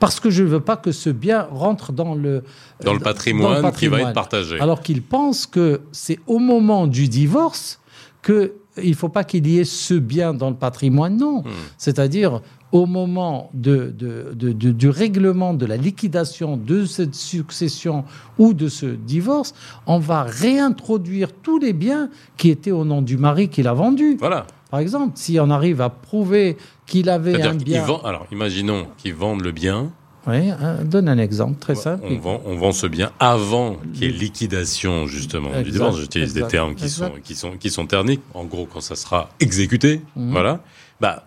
parce 0.00 0.18
que 0.18 0.30
je 0.30 0.42
ne 0.42 0.48
veux 0.48 0.60
pas 0.60 0.76
que 0.78 0.92
ce 0.92 1.10
bien 1.10 1.46
rentre 1.50 1.92
dans 1.92 2.14
le, 2.14 2.42
Dans 2.82 2.94
le 2.94 3.00
euh, 3.00 3.02
patrimoine, 3.02 3.60
dans 3.60 3.68
le 3.68 3.74
qui 3.74 3.88
va 3.88 3.98
être 3.98 4.04
patrimoine. 4.06 4.14
partagé. 4.14 4.60
Alors 4.60 4.80
qu'ils 4.80 5.02
pensent 5.02 5.44
que 5.46 5.82
c'est 5.92 6.18
au 6.26 6.38
moment 6.38 6.86
du 6.86 7.08
divorce 7.08 7.80
que 8.22 8.54
il 8.82 8.90
ne 8.90 8.96
faut 8.96 9.10
pas 9.10 9.22
qu'il 9.24 9.46
y 9.46 9.58
ait 9.60 9.64
ce 9.64 9.94
bien 9.94 10.32
dans 10.34 10.48
le 10.50 10.56
patrimoine, 10.56 11.16
non. 11.18 11.42
Hmm. 11.42 11.50
C'est-à-dire 11.76 12.40
au 12.74 12.86
moment 12.86 13.50
de, 13.54 13.94
de- 13.96 14.32
de- 14.34 14.50
de- 14.52 14.72
du 14.72 14.88
règlement 14.88 15.54
de 15.54 15.64
la 15.64 15.76
liquidation 15.76 16.56
de 16.56 16.84
cette 16.86 17.14
succession 17.14 18.04
ou 18.36 18.52
de 18.52 18.66
ce 18.68 18.86
divorce, 18.86 19.54
on 19.86 20.00
va 20.00 20.24
réintroduire 20.24 21.28
tous 21.32 21.60
les 21.60 21.72
biens 21.72 22.10
qui 22.36 22.50
étaient 22.50 22.72
au 22.72 22.84
nom 22.84 23.00
du 23.00 23.16
mari 23.16 23.48
qui 23.48 23.62
l'a 23.62 23.74
vendu. 23.74 24.16
Voilà. 24.18 24.44
Par 24.72 24.80
exemple, 24.80 25.12
si 25.14 25.38
on 25.38 25.50
arrive 25.50 25.80
à 25.80 25.88
prouver 25.88 26.56
qu'il 26.84 27.08
avait 27.10 27.40
un 27.42 27.54
bien... 27.54 27.84
Alors, 28.04 28.26
imaginons 28.32 28.88
qu'ils 28.98 29.14
vendent 29.14 29.42
le 29.44 29.52
bien. 29.52 29.92
Oui, 30.26 30.50
hein, 30.50 30.78
donne 30.84 31.08
un 31.08 31.18
exemple 31.18 31.60
très 31.60 31.76
simple. 31.76 32.02
On 32.10 32.18
vend, 32.18 32.40
on 32.44 32.56
vend 32.56 32.72
ce 32.72 32.88
bien 32.88 33.12
avant 33.20 33.76
qu'il 33.92 34.04
y 34.04 34.06
ait 34.06 34.08
liquidation 34.10 35.06
justement 35.06 35.50
du 35.62 35.70
divorce. 35.70 36.00
J'utilise 36.00 36.34
des 36.34 36.46
termes 36.48 36.74
qui 36.74 36.88
sont, 36.88 37.12
qui 37.22 37.34
sont 37.36 37.52
qui 37.56 37.70
sont 37.70 37.86
terniques. 37.86 38.22
En 38.32 38.44
gros, 38.44 38.66
quand 38.66 38.80
ça 38.80 38.96
sera 38.96 39.28
exécuté, 39.38 40.00
Mhm. 40.16 40.32
voilà. 40.32 40.60
Bah, 41.00 41.24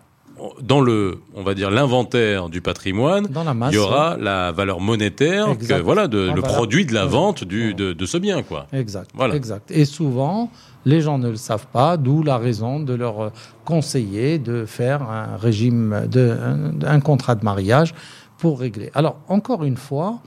dans 0.62 0.80
le, 0.80 1.18
on 1.34 1.42
va 1.42 1.54
dire 1.54 1.70
l'inventaire 1.70 2.48
du 2.48 2.60
patrimoine, 2.60 3.26
masse. 3.54 3.72
il 3.72 3.76
y 3.76 3.78
aura 3.78 4.16
la 4.18 4.52
valeur 4.52 4.80
monétaire, 4.80 5.56
que, 5.58 5.80
voilà, 5.80 6.08
de, 6.08 6.28
Ah, 6.30 6.34
le 6.34 6.40
voilà. 6.40 6.54
produit 6.54 6.86
de 6.86 6.94
la 6.94 7.04
vente 7.06 7.44
du, 7.44 7.74
de, 7.74 7.92
de 7.92 8.06
ce 8.06 8.18
bien, 8.18 8.42
quoi. 8.42 8.66
Exact, 8.72 9.10
Voilà. 9.14 9.34
exact. 9.34 9.70
Et 9.70 9.84
souvent, 9.84 10.50
les 10.84 11.00
gens 11.00 11.18
ne 11.18 11.28
le 11.28 11.36
savent 11.36 11.66
pas, 11.72 11.96
d'où 11.96 12.22
la 12.22 12.38
raison 12.38 12.80
de 12.80 12.94
leur 12.94 13.32
conseiller 13.64 14.38
de 14.38 14.64
faire 14.64 15.02
un 15.02 15.36
régime, 15.36 16.06
de, 16.10 16.36
un, 16.42 16.86
un 16.86 17.00
contrat 17.00 17.34
de 17.34 17.44
mariage 17.44 17.94
pour 18.38 18.60
régler. 18.60 18.90
Alors, 18.94 19.16
encore 19.28 19.64
une 19.64 19.76
fois, 19.76 20.20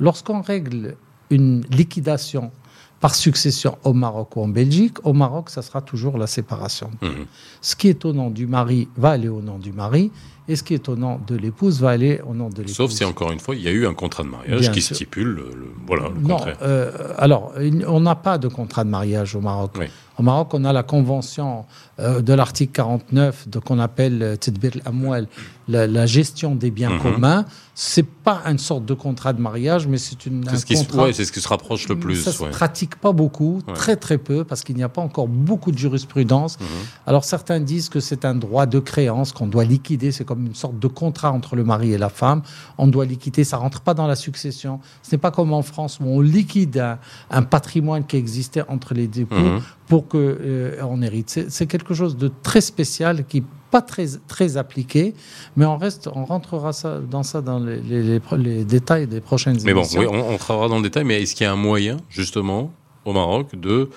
lorsqu'on 0.00 0.40
règle 0.40 0.96
une 1.30 1.62
liquidation 1.70 2.50
par 3.00 3.14
succession 3.14 3.78
au 3.84 3.92
Maroc 3.92 4.34
ou 4.36 4.42
en 4.42 4.48
Belgique, 4.48 4.98
au 5.04 5.12
Maroc, 5.12 5.50
ça 5.50 5.62
sera 5.62 5.80
toujours 5.80 6.18
la 6.18 6.26
séparation. 6.26 6.90
Mhm. 7.02 7.26
Ce 7.60 7.76
qui 7.76 7.88
est 7.88 8.04
au 8.04 8.12
nom 8.12 8.30
du 8.30 8.46
mari 8.46 8.88
va 8.96 9.10
aller 9.10 9.28
au 9.28 9.40
nom 9.40 9.58
du 9.58 9.72
mari, 9.72 10.10
et 10.48 10.56
ce 10.56 10.62
qui 10.62 10.74
est 10.74 10.88
au 10.88 10.96
nom 10.96 11.20
de 11.26 11.36
l'épouse 11.36 11.80
va 11.80 11.90
aller 11.90 12.20
au 12.26 12.34
nom 12.34 12.48
de 12.48 12.56
l'épouse. 12.58 12.74
Sauf 12.74 12.90
si 12.90 13.04
encore 13.04 13.30
une 13.32 13.38
fois, 13.38 13.54
il 13.54 13.62
y 13.62 13.68
a 13.68 13.70
eu 13.70 13.86
un 13.86 13.94
contrat 13.94 14.22
de 14.24 14.28
mariage 14.28 14.60
Bien 14.60 14.70
qui 14.72 14.82
sûr. 14.82 14.96
stipule 14.96 15.28
le, 15.28 15.42
le- 15.54 15.72
voilà, 15.86 16.08
le 16.08 16.20
Non, 16.20 16.36
contraire. 16.36 16.56
euh, 16.62 17.12
alors, 17.18 17.52
on 17.86 18.00
n'a 18.00 18.14
pas 18.16 18.38
de 18.38 18.48
contrat 18.48 18.82
de 18.84 18.90
mariage 18.90 19.36
au 19.36 19.40
Maroc. 19.40 19.72
Oui. 19.78 19.86
Au 20.18 20.22
Maroc, 20.22 20.48
on 20.52 20.64
a 20.64 20.72
la 20.72 20.82
convention 20.82 21.64
euh, 22.00 22.20
de 22.22 22.32
l'article 22.32 22.72
49 22.72 23.48
de 23.48 23.58
qu'on 23.60 23.78
appelle 23.78 24.22
euh, 24.22 24.36
al-Amwal, 24.74 25.28
la, 25.68 25.86
la 25.86 26.06
gestion 26.06 26.54
des 26.56 26.70
biens 26.70 26.90
Mhm. 26.90 27.00
communs. 27.02 27.44
C'est 27.74 28.04
pas 28.06 28.40
une 28.46 28.58
sorte 28.58 28.84
de 28.84 28.94
contrat 28.94 29.32
de 29.32 29.40
mariage, 29.40 29.86
mais 29.86 29.98
c'est 29.98 30.26
une 30.26 30.48
un 30.48 30.50
C'est 30.52 30.56
ce, 30.58 30.66
qui 30.66 30.76
se, 30.76 30.82
contrat. 30.84 31.04
ouais, 31.04 31.12
c'est 31.12 31.24
ce 31.24 31.30
qui 31.30 31.40
se 31.40 31.46
rapproche 31.46 31.88
le 31.88 31.96
plus. 31.96 32.16
Ça 32.16 32.32
se 32.32 32.42
ouais. 32.42 32.50
pratique 32.50 32.96
pas 32.96 33.12
beaucoup, 33.12 33.60
Ouais. 33.68 33.74
très 33.74 33.94
très 33.94 34.18
peu, 34.18 34.42
parce 34.42 34.64
qu'il 34.64 34.74
n'y 34.74 34.82
a 34.82 34.88
pas 34.88 35.00
encore 35.02 35.28
beaucoup 35.28 35.70
de 35.70 35.78
jurisprudence. 35.78 36.58
Mhm. 36.58 36.66
Alors 37.06 37.22
certains 37.24 37.60
disent 37.60 37.88
que 37.88 38.00
c'est 38.00 38.24
un 38.24 38.34
droit 38.34 38.66
de 38.66 38.80
créance 38.80 39.30
qu'on 39.30 39.46
doit 39.46 39.64
liquider, 39.64 40.10
c'est 40.10 40.24
comme 40.24 40.46
une 40.46 40.54
sorte 40.56 40.78
de 40.80 40.88
contrat 40.88 41.30
entre 41.30 41.54
le 41.54 41.62
mari 41.62 41.92
et 41.92 41.98
la 41.98 42.08
femme. 42.08 42.42
On 42.78 42.88
doit 42.88 43.04
liquider, 43.04 43.44
ça 43.44 43.58
rentre 43.58 43.80
pas 43.82 43.94
dans 43.94 44.08
la 44.08 44.16
succession. 44.16 44.80
Ce 45.04 45.12
n'est 45.14 45.18
pas 45.20 45.30
comme 45.30 45.52
en 45.52 45.62
France 45.62 45.98
où 46.00 46.06
on 46.08 46.20
liquide 46.20 46.78
un, 46.78 46.98
un 47.30 47.42
patrimoine 47.42 48.04
qui 48.04 48.16
existait 48.16 48.64
entre 48.68 48.94
les 48.94 49.08
époux 49.20 49.36
Mhm. 49.36 49.60
pour 49.86 50.07
euh, 50.16 50.80
on 50.82 51.02
hérite. 51.02 51.46
C'est 51.48 51.66
quelque 51.66 51.92
chose 51.92 52.16
de 52.16 52.30
très 52.42 52.60
spécial 52.62 53.24
qui 53.26 53.42
pas 53.70 53.82
très 53.82 54.06
très 54.28 54.56
appliqué, 54.56 55.12
mais 55.56 55.66
on 55.66 55.76
reste, 55.76 56.08
on 56.14 56.24
rentrera 56.24 56.72
ça 56.72 57.00
dans 57.00 57.22
ça 57.22 57.42
dans 57.42 57.58
les, 57.58 57.80
les- 57.82 58.02
les 58.02 58.18
pro- 58.20 58.36
les 58.36 58.64
détails 58.64 59.06
des 59.06 59.20
prochaines 59.20 59.58
Mais 59.62 59.74
bon, 59.74 59.80
émissions. 59.80 60.00
oui, 60.00 60.06
on, 60.10 60.30
on 60.34 60.38
travaillera 60.38 60.68
dans 60.70 60.76
le 60.78 60.82
détail, 60.84 61.04
mais 61.04 61.20
est-ce 61.22 61.34
qu'il 61.34 61.44
y 61.44 61.46
a 61.48 61.52
un 61.52 61.56
moyen, 61.56 61.98
justement, 62.08 62.72
au 63.04 63.12
Maroc, 63.12 63.54
de, 63.54 63.90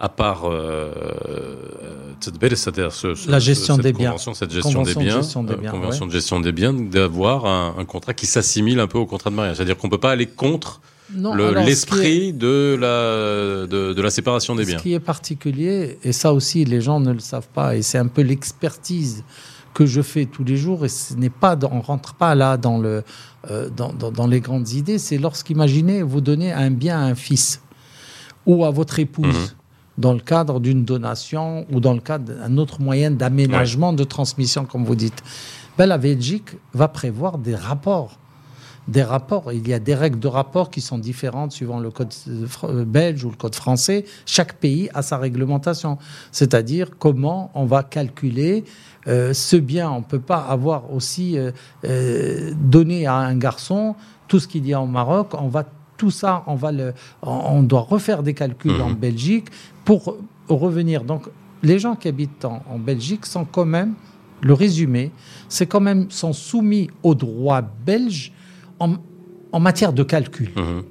à 0.00 0.08
part 0.08 0.42
euh, 0.46 0.92
c'est-à-dire 2.20 2.92
ce- 2.92 3.14
ce- 3.14 3.30
La 3.30 3.38
ce- 3.40 3.44
gestion 3.46 3.74
cette 3.76 3.84
des 3.84 3.92
biens. 3.92 4.16
cette 4.18 4.50
gestion 4.50 4.72
Convention 4.80 4.82
des 4.82 4.94
de 5.06 5.10
biens, 5.10 5.16
gestion 5.22 5.42
des 5.44 5.52
euh, 5.52 5.56
biens, 5.56 5.70
convention 5.70 6.04
ouais. 6.04 6.08
de 6.08 6.12
gestion 6.12 6.40
des 6.40 6.52
biens, 6.52 6.72
d'avoir 6.72 7.46
un, 7.46 7.74
un 7.78 7.84
contrat 7.84 8.14
qui 8.14 8.26
s'assimile 8.26 8.80
un 8.80 8.86
peu 8.86 8.98
au 8.98 9.06
contrat 9.06 9.30
de 9.30 9.36
mariage. 9.36 9.56
C'est-à-dire 9.56 9.76
qu'on 9.76 9.88
peut 9.88 9.98
pas 9.98 10.10
aller 10.10 10.26
contre 10.26 10.80
Le- 11.34 11.54
l'esprit 11.66 12.32
de 12.32 12.76
la, 12.78 13.66
de, 13.66 13.92
de 13.94 14.02
la 14.02 14.10
séparation 14.10 14.54
des 14.54 14.64
biens. 14.64 14.78
Ce 14.78 14.82
qui 14.82 14.92
est 14.92 15.00
particulier, 15.00 15.98
et 16.02 16.12
ça 16.12 16.32
aussi 16.32 16.64
les 16.64 16.80
gens 16.80 17.00
ne 17.00 17.12
le 17.12 17.18
savent 17.20 17.48
pas, 17.48 17.76
et 17.76 17.82
c'est 17.82 17.98
un 17.98 18.08
peu 18.08 18.22
l'expertise 18.22 19.24
que 19.74 19.86
je 19.86 20.02
fais 20.02 20.26
tous 20.26 20.44
les 20.44 20.56
jours, 20.56 20.84
et 20.84 20.88
ce 20.88 21.14
n'est 21.14 21.30
pas, 21.30 21.56
on 21.70 21.80
rentre 21.80 22.14
pas 22.14 22.34
là 22.34 22.56
dans 22.56 22.78
le, 22.78 23.04
euh, 23.50 23.68
dans, 23.74 23.92
dans- 23.92 24.10
dans 24.10 24.26
les 24.26 24.40
grandes 24.40 24.70
idées. 24.72 24.98
C'est 24.98 25.18
lorsqu'imaginez 25.18 26.02
vous 26.02 26.20
donnez 26.20 26.52
un 26.52 26.70
bien 26.70 26.98
à 26.98 27.02
un 27.04 27.14
fils 27.14 27.62
ou 28.44 28.64
à 28.64 28.70
votre 28.70 28.98
épouse. 28.98 29.26
Mhm. 29.26 29.48
Dans 29.98 30.12
le 30.12 30.20
cadre 30.20 30.60
d'une 30.60 30.84
donation 30.84 31.66
ou 31.72 31.80
dans 31.80 31.92
le 31.92 32.00
cadre 32.00 32.32
d'un 32.32 32.56
autre 32.56 32.80
moyen 32.80 33.10
d'aménagement, 33.10 33.92
de 33.92 34.04
transmission, 34.04 34.64
comme 34.64 34.84
vous 34.84 34.94
dites, 34.94 35.22
ben, 35.76 35.86
la 35.86 35.98
Belgique 35.98 36.50
va 36.72 36.86
prévoir 36.86 37.36
des 37.38 37.56
rapports 37.56 38.18
des 38.88 39.02
rapports. 39.02 39.52
Il 39.52 39.68
y 39.68 39.74
a 39.74 39.78
des 39.78 39.94
règles 39.94 40.18
de 40.18 40.28
rapport 40.28 40.70
qui 40.70 40.80
sont 40.80 40.98
différentes 40.98 41.52
suivant 41.52 41.78
le 41.78 41.90
code 41.90 42.12
euh, 42.28 42.46
euh, 42.64 42.84
belge 42.84 43.24
ou 43.24 43.30
le 43.30 43.36
code 43.36 43.54
français. 43.54 44.04
Chaque 44.26 44.54
pays 44.54 44.88
a 44.94 45.02
sa 45.02 45.18
réglementation. 45.18 45.98
C'est-à-dire 46.32 46.90
comment 46.98 47.50
on 47.54 47.66
va 47.66 47.82
calculer 47.82 48.64
euh, 49.06 49.32
ce 49.32 49.56
bien. 49.56 49.90
On 49.90 49.98
ne 49.98 50.04
peut 50.04 50.20
pas 50.20 50.38
avoir 50.38 50.92
aussi 50.92 51.38
euh, 51.38 51.52
euh, 51.84 52.52
donné 52.58 53.06
à 53.06 53.14
un 53.14 53.36
garçon 53.36 53.94
tout 54.26 54.40
ce 54.40 54.48
qu'il 54.48 54.66
y 54.66 54.72
a 54.74 54.80
au 54.80 54.86
Maroc. 54.86 55.34
On 55.34 55.48
va 55.48 55.64
tout 55.96 56.10
ça, 56.10 56.44
on 56.46 56.54
va 56.54 56.70
le, 56.70 56.94
on, 57.22 57.62
doit 57.62 57.80
refaire 57.80 58.22
des 58.22 58.32
calculs 58.32 58.72
Mhm. 58.72 58.80
en 58.82 58.90
Belgique 58.92 59.46
pour 59.84 60.16
revenir. 60.48 61.02
Donc, 61.02 61.28
les 61.62 61.80
gens 61.80 61.96
qui 61.96 62.06
habitent 62.06 62.44
en, 62.44 62.62
en 62.70 62.78
Belgique 62.78 63.26
sont 63.26 63.44
quand 63.44 63.64
même, 63.64 63.94
le 64.40 64.52
résumé, 64.52 65.10
c'est 65.48 65.66
quand 65.66 65.80
même 65.80 66.08
sont 66.08 66.32
soumis 66.32 66.88
au 67.02 67.16
droit 67.16 67.62
belge 67.62 68.32
en, 68.78 68.94
en 69.52 69.60
matière 69.60 69.92
de 69.92 70.02
calcul. 70.02 70.50
Mhm. 70.56 70.82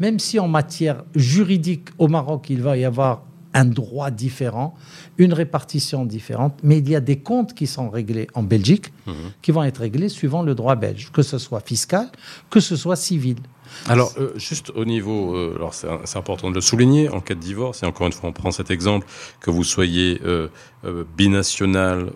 Même 0.00 0.18
si 0.18 0.38
en 0.38 0.48
matière 0.48 1.04
juridique 1.14 1.88
au 1.98 2.08
Maroc, 2.08 2.46
il 2.50 2.62
va 2.62 2.76
y 2.76 2.84
avoir 2.84 3.22
un 3.54 3.64
droit 3.64 4.10
différent, 4.10 4.74
une 5.16 5.32
répartition 5.32 6.04
différente, 6.04 6.58
mais 6.62 6.78
il 6.78 6.88
y 6.88 6.96
a 6.96 7.00
des 7.00 7.20
comptes 7.20 7.54
qui 7.54 7.68
sont 7.68 7.88
réglés 7.88 8.26
en 8.34 8.42
Belgique, 8.42 8.92
mmh. 9.06 9.12
qui 9.40 9.52
vont 9.52 9.62
être 9.62 9.78
réglés 9.78 10.08
suivant 10.08 10.42
le 10.42 10.56
droit 10.56 10.74
belge, 10.74 11.10
que 11.12 11.22
ce 11.22 11.38
soit 11.38 11.60
fiscal, 11.60 12.10
que 12.50 12.58
ce 12.58 12.74
soit 12.74 12.96
civil. 12.96 13.36
Alors, 13.88 14.12
euh, 14.18 14.32
juste 14.36 14.70
au 14.70 14.84
niveau, 14.84 15.36
euh, 15.36 15.54
alors 15.56 15.72
c'est 15.72 16.18
important 16.18 16.50
de 16.50 16.56
le 16.56 16.60
souligner, 16.60 17.08
en 17.08 17.20
cas 17.20 17.34
de 17.34 17.40
divorce, 17.40 17.82
et 17.84 17.86
encore 17.86 18.08
une 18.08 18.12
fois, 18.12 18.28
on 18.28 18.32
prend 18.32 18.50
cet 18.50 18.70
exemple, 18.70 19.06
que 19.40 19.50
vous 19.50 19.64
soyez 19.64 20.20
euh, 20.24 20.48
binational 21.16 22.10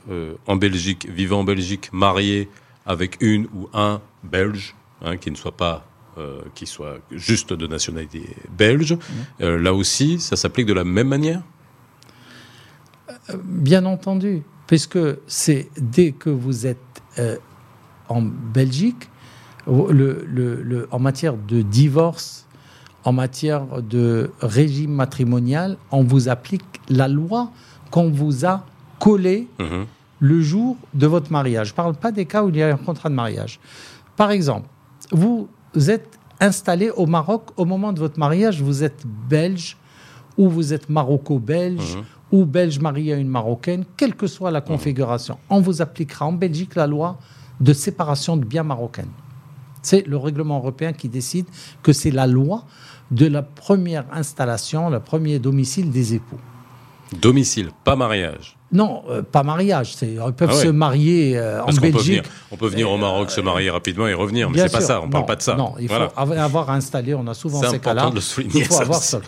en 0.47 0.57
Belgique, 0.57 1.09
vivant 1.09 1.41
en 1.41 1.45
Belgique, 1.45 1.91
marié 1.93 2.49
avec 2.85 3.17
une 3.21 3.47
ou 3.55 3.69
un 3.75 4.01
Belge, 4.25 4.75
hein, 5.03 5.17
qui 5.17 5.31
ne 5.31 5.37
soit 5.37 5.57
pas 5.57 5.85
qui 6.53 6.67
soit 6.67 6.99
juste 7.13 7.53
de 7.53 7.69
nationalité 7.69 8.35
belge, 8.51 8.99
mmh. 9.39 9.45
là 9.55 9.73
aussi, 9.73 10.19
ça 10.19 10.35
s'applique 10.35 10.67
de 10.67 10.73
la 10.73 10.83
même 10.83 11.07
manière? 11.07 11.43
Bien 13.45 13.85
entendu, 13.85 14.43
puisque 14.67 14.99
c'est 15.29 15.69
dès 15.77 16.11
que 16.11 16.29
vous 16.29 16.67
êtes 16.67 17.03
en 18.09 18.21
Belgique, 18.23 19.09
le, 19.69 20.89
en 20.91 20.99
matière 20.99 21.37
de 21.37 21.63
divorce, 21.63 22.47
en 23.05 23.13
matière 23.13 23.83
de 23.83 24.31
régime 24.41 24.93
matrimonial, 24.93 25.77
on 25.91 26.03
vous 26.03 26.29
applique 26.29 26.65
la 26.89 27.09
loi 27.09 27.51
qu'on 27.91 28.11
vous 28.11 28.45
a 28.45 28.65
collée 28.99 29.49
mhm. 29.59 29.87
le 30.21 30.41
jour 30.41 30.77
de 30.95 31.07
votre 31.07 31.31
mariage. 31.33 31.69
Je 31.69 31.73
ne 31.73 31.77
parle 31.77 31.95
pas 31.95 32.13
des 32.13 32.27
cas 32.27 32.43
où 32.43 32.49
il 32.49 32.57
y 32.57 32.63
a 32.63 32.73
un 32.73 32.77
contrat 32.77 33.09
de 33.09 33.15
mariage. 33.15 33.61
Par 34.17 34.31
exemple, 34.31 34.69
vous 35.13 35.49
êtes 35.89 36.19
installé 36.41 36.91
au 36.91 37.07
Maroc 37.07 37.51
au 37.57 37.65
moment 37.65 37.93
de 37.93 37.99
votre 37.99 38.19
mariage, 38.19 38.63
vous 38.63 38.85
êtes 38.85 39.05
belge 39.29 39.77
ou 40.37 40.49
vous 40.49 40.73
êtes 40.73 40.89
maroco-belge 40.89 41.97
mhm. 41.97 42.05
ou 42.33 42.45
belge 42.45 42.79
marié 42.79 43.15
à 43.15 43.17
une 43.17 43.29
marocaine, 43.29 43.85
quelle 43.97 44.15
que 44.15 44.27
soit 44.27 44.51
la 44.51 44.61
mhm. 44.61 44.67
configuration. 44.67 45.39
On 45.51 45.61
vous 45.61 45.83
appliquera 45.83 46.27
en 46.27 46.33
Belgique 46.33 46.75
la 46.75 46.87
loi 46.87 47.19
de 47.61 47.73
séparation 47.73 48.37
de 48.37 48.45
biens 48.45 48.63
marocains. 48.63 49.09
C'est 49.83 50.07
le 50.07 50.17
règlement 50.17 50.59
européen 50.59 50.93
qui 50.93 51.09
décide 51.09 51.47
que 51.83 51.93
c'est 51.93 52.11
la 52.11 52.27
loi 52.27 52.65
de 53.11 53.27
la 53.27 53.43
première 53.43 54.05
installation, 54.13 54.91
le 54.91 55.01
premier 55.01 55.39
domicile 55.39 55.91
des 55.91 56.15
époux. 56.15 56.39
Domicile, 57.21 57.71
pas 57.85 57.97
mariage. 57.97 58.58
Non, 58.71 59.03
euh, 59.09 59.23
pas 59.23 59.43
mariage. 59.43 59.95
Ils 60.03 60.19
peuvent 60.37 60.51
ah 60.53 60.63
se 60.63 60.69
marier 60.69 61.39
euh, 61.39 61.63
en 61.63 61.73
Belgique. 61.73 62.25
On 62.51 62.57
peut, 62.57 62.69
venir, 62.69 62.91
au 62.91 62.99
Maroc, 62.99 63.31
se 63.31 63.41
marier 63.41 63.71
rapidement 63.71 64.07
et 64.07 64.15
revenir, 64.15 64.51
mais 64.51 64.59
c'est 64.59 64.73
pas 64.73 64.81
ça. 64.81 65.01
On 65.01 65.07
ne 65.07 65.13
parle 65.13 65.27
pas 65.27 65.37
de 65.37 65.43
ça. 65.43 65.55
Non, 65.55 65.75
il 65.81 65.89
faut 65.89 65.95
avoir 66.17 66.71
installé. 66.71 67.15
On 67.15 67.27
a 67.27 67.35
souvent 67.35 67.63
ces 67.63 67.79
cas-là. 67.79 68.11
Il 68.55 68.65
faut 68.65 68.81
avoir 68.81 69.03
ça. 69.03 69.21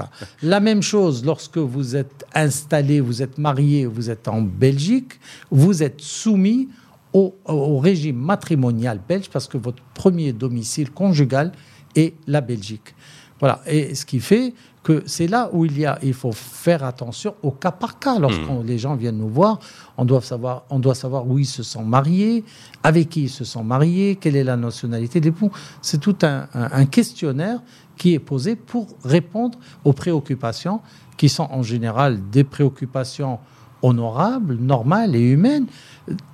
La 0.43 0.61
même 0.61 0.83
chose 0.83 1.25
lorsque 1.25 1.59
vous 1.59 1.97
êtes 1.97 2.27
installé, 2.35 3.01
vous 3.01 3.23
êtes 3.23 3.39
marié, 3.39 3.87
vous 3.87 4.11
êtes 4.11 4.29
en 4.29 4.43
Belgique, 4.43 5.19
vous 5.51 5.83
êtes 5.83 6.01
soumis 6.01 6.69
au, 7.13 7.79
régime 7.79 8.17
matrimonial 8.17 9.01
belge 9.09 9.29
parce 9.33 9.49
que 9.49 9.59
votre 9.59 9.83
premier 9.95 10.33
domicile 10.33 10.91
conjugal 10.91 11.53
est 11.97 12.15
la 12.27 12.41
Belgique. 12.41 12.95
Voilà. 13.41 13.61
Et 13.67 13.95
ce 13.95 14.05
qui 14.05 14.21
fait 14.21 14.55
que 14.83 15.03
c'est 15.07 15.27
là 15.27 15.51
où 15.53 15.65
il 15.65 15.79
y 15.79 15.85
a, 15.85 15.99
il 16.03 16.15
faut 16.15 16.33
faire 16.33 16.85
attention 16.85 17.35
au 17.43 17.51
cas 17.51 17.71
par 17.71 17.99
cas. 17.99 18.19
Lorsque 18.19 18.41
hmm. 18.41 18.65
les 18.65 18.79
gens 18.79 18.95
viennent 18.95 19.19
nous 19.19 19.29
voir, 19.29 19.59
on 19.99 20.05
doit 20.05 20.21
savoir, 20.21 20.65
on 20.71 20.79
doit 20.79 20.95
savoir 20.95 21.27
où 21.27 21.39
ils 21.39 21.47
se 21.47 21.63
sont 21.63 21.85
mariés, 21.85 22.45
avec 22.83 23.11
qui 23.11 23.25
ils 23.25 23.31
se 23.31 23.45
sont 23.45 23.65
mariés, 23.65 24.17
quelle 24.17 24.37
est 24.37 24.45
la 24.45 24.57
nationalité 24.57 25.21
des 25.21 25.31
l'époux. 25.31 25.51
C'est 25.83 26.01
tout 26.01 26.17
un, 26.23 26.49
un, 26.55 26.87
questionnaire 26.87 27.61
qui 27.97 28.15
est 28.15 28.19
posé 28.19 28.57
pour 28.57 28.89
répondre 29.05 29.59
aux 29.85 29.93
préoccupations 29.93 30.81
qui 31.17 31.29
sont 31.29 31.49
en 31.51 31.63
général 31.63 32.19
des 32.31 32.45
préoccupations 32.45 33.39
honorables, 33.83 34.57
normales 34.57 35.15
et 35.15 35.31
humaines, 35.31 35.67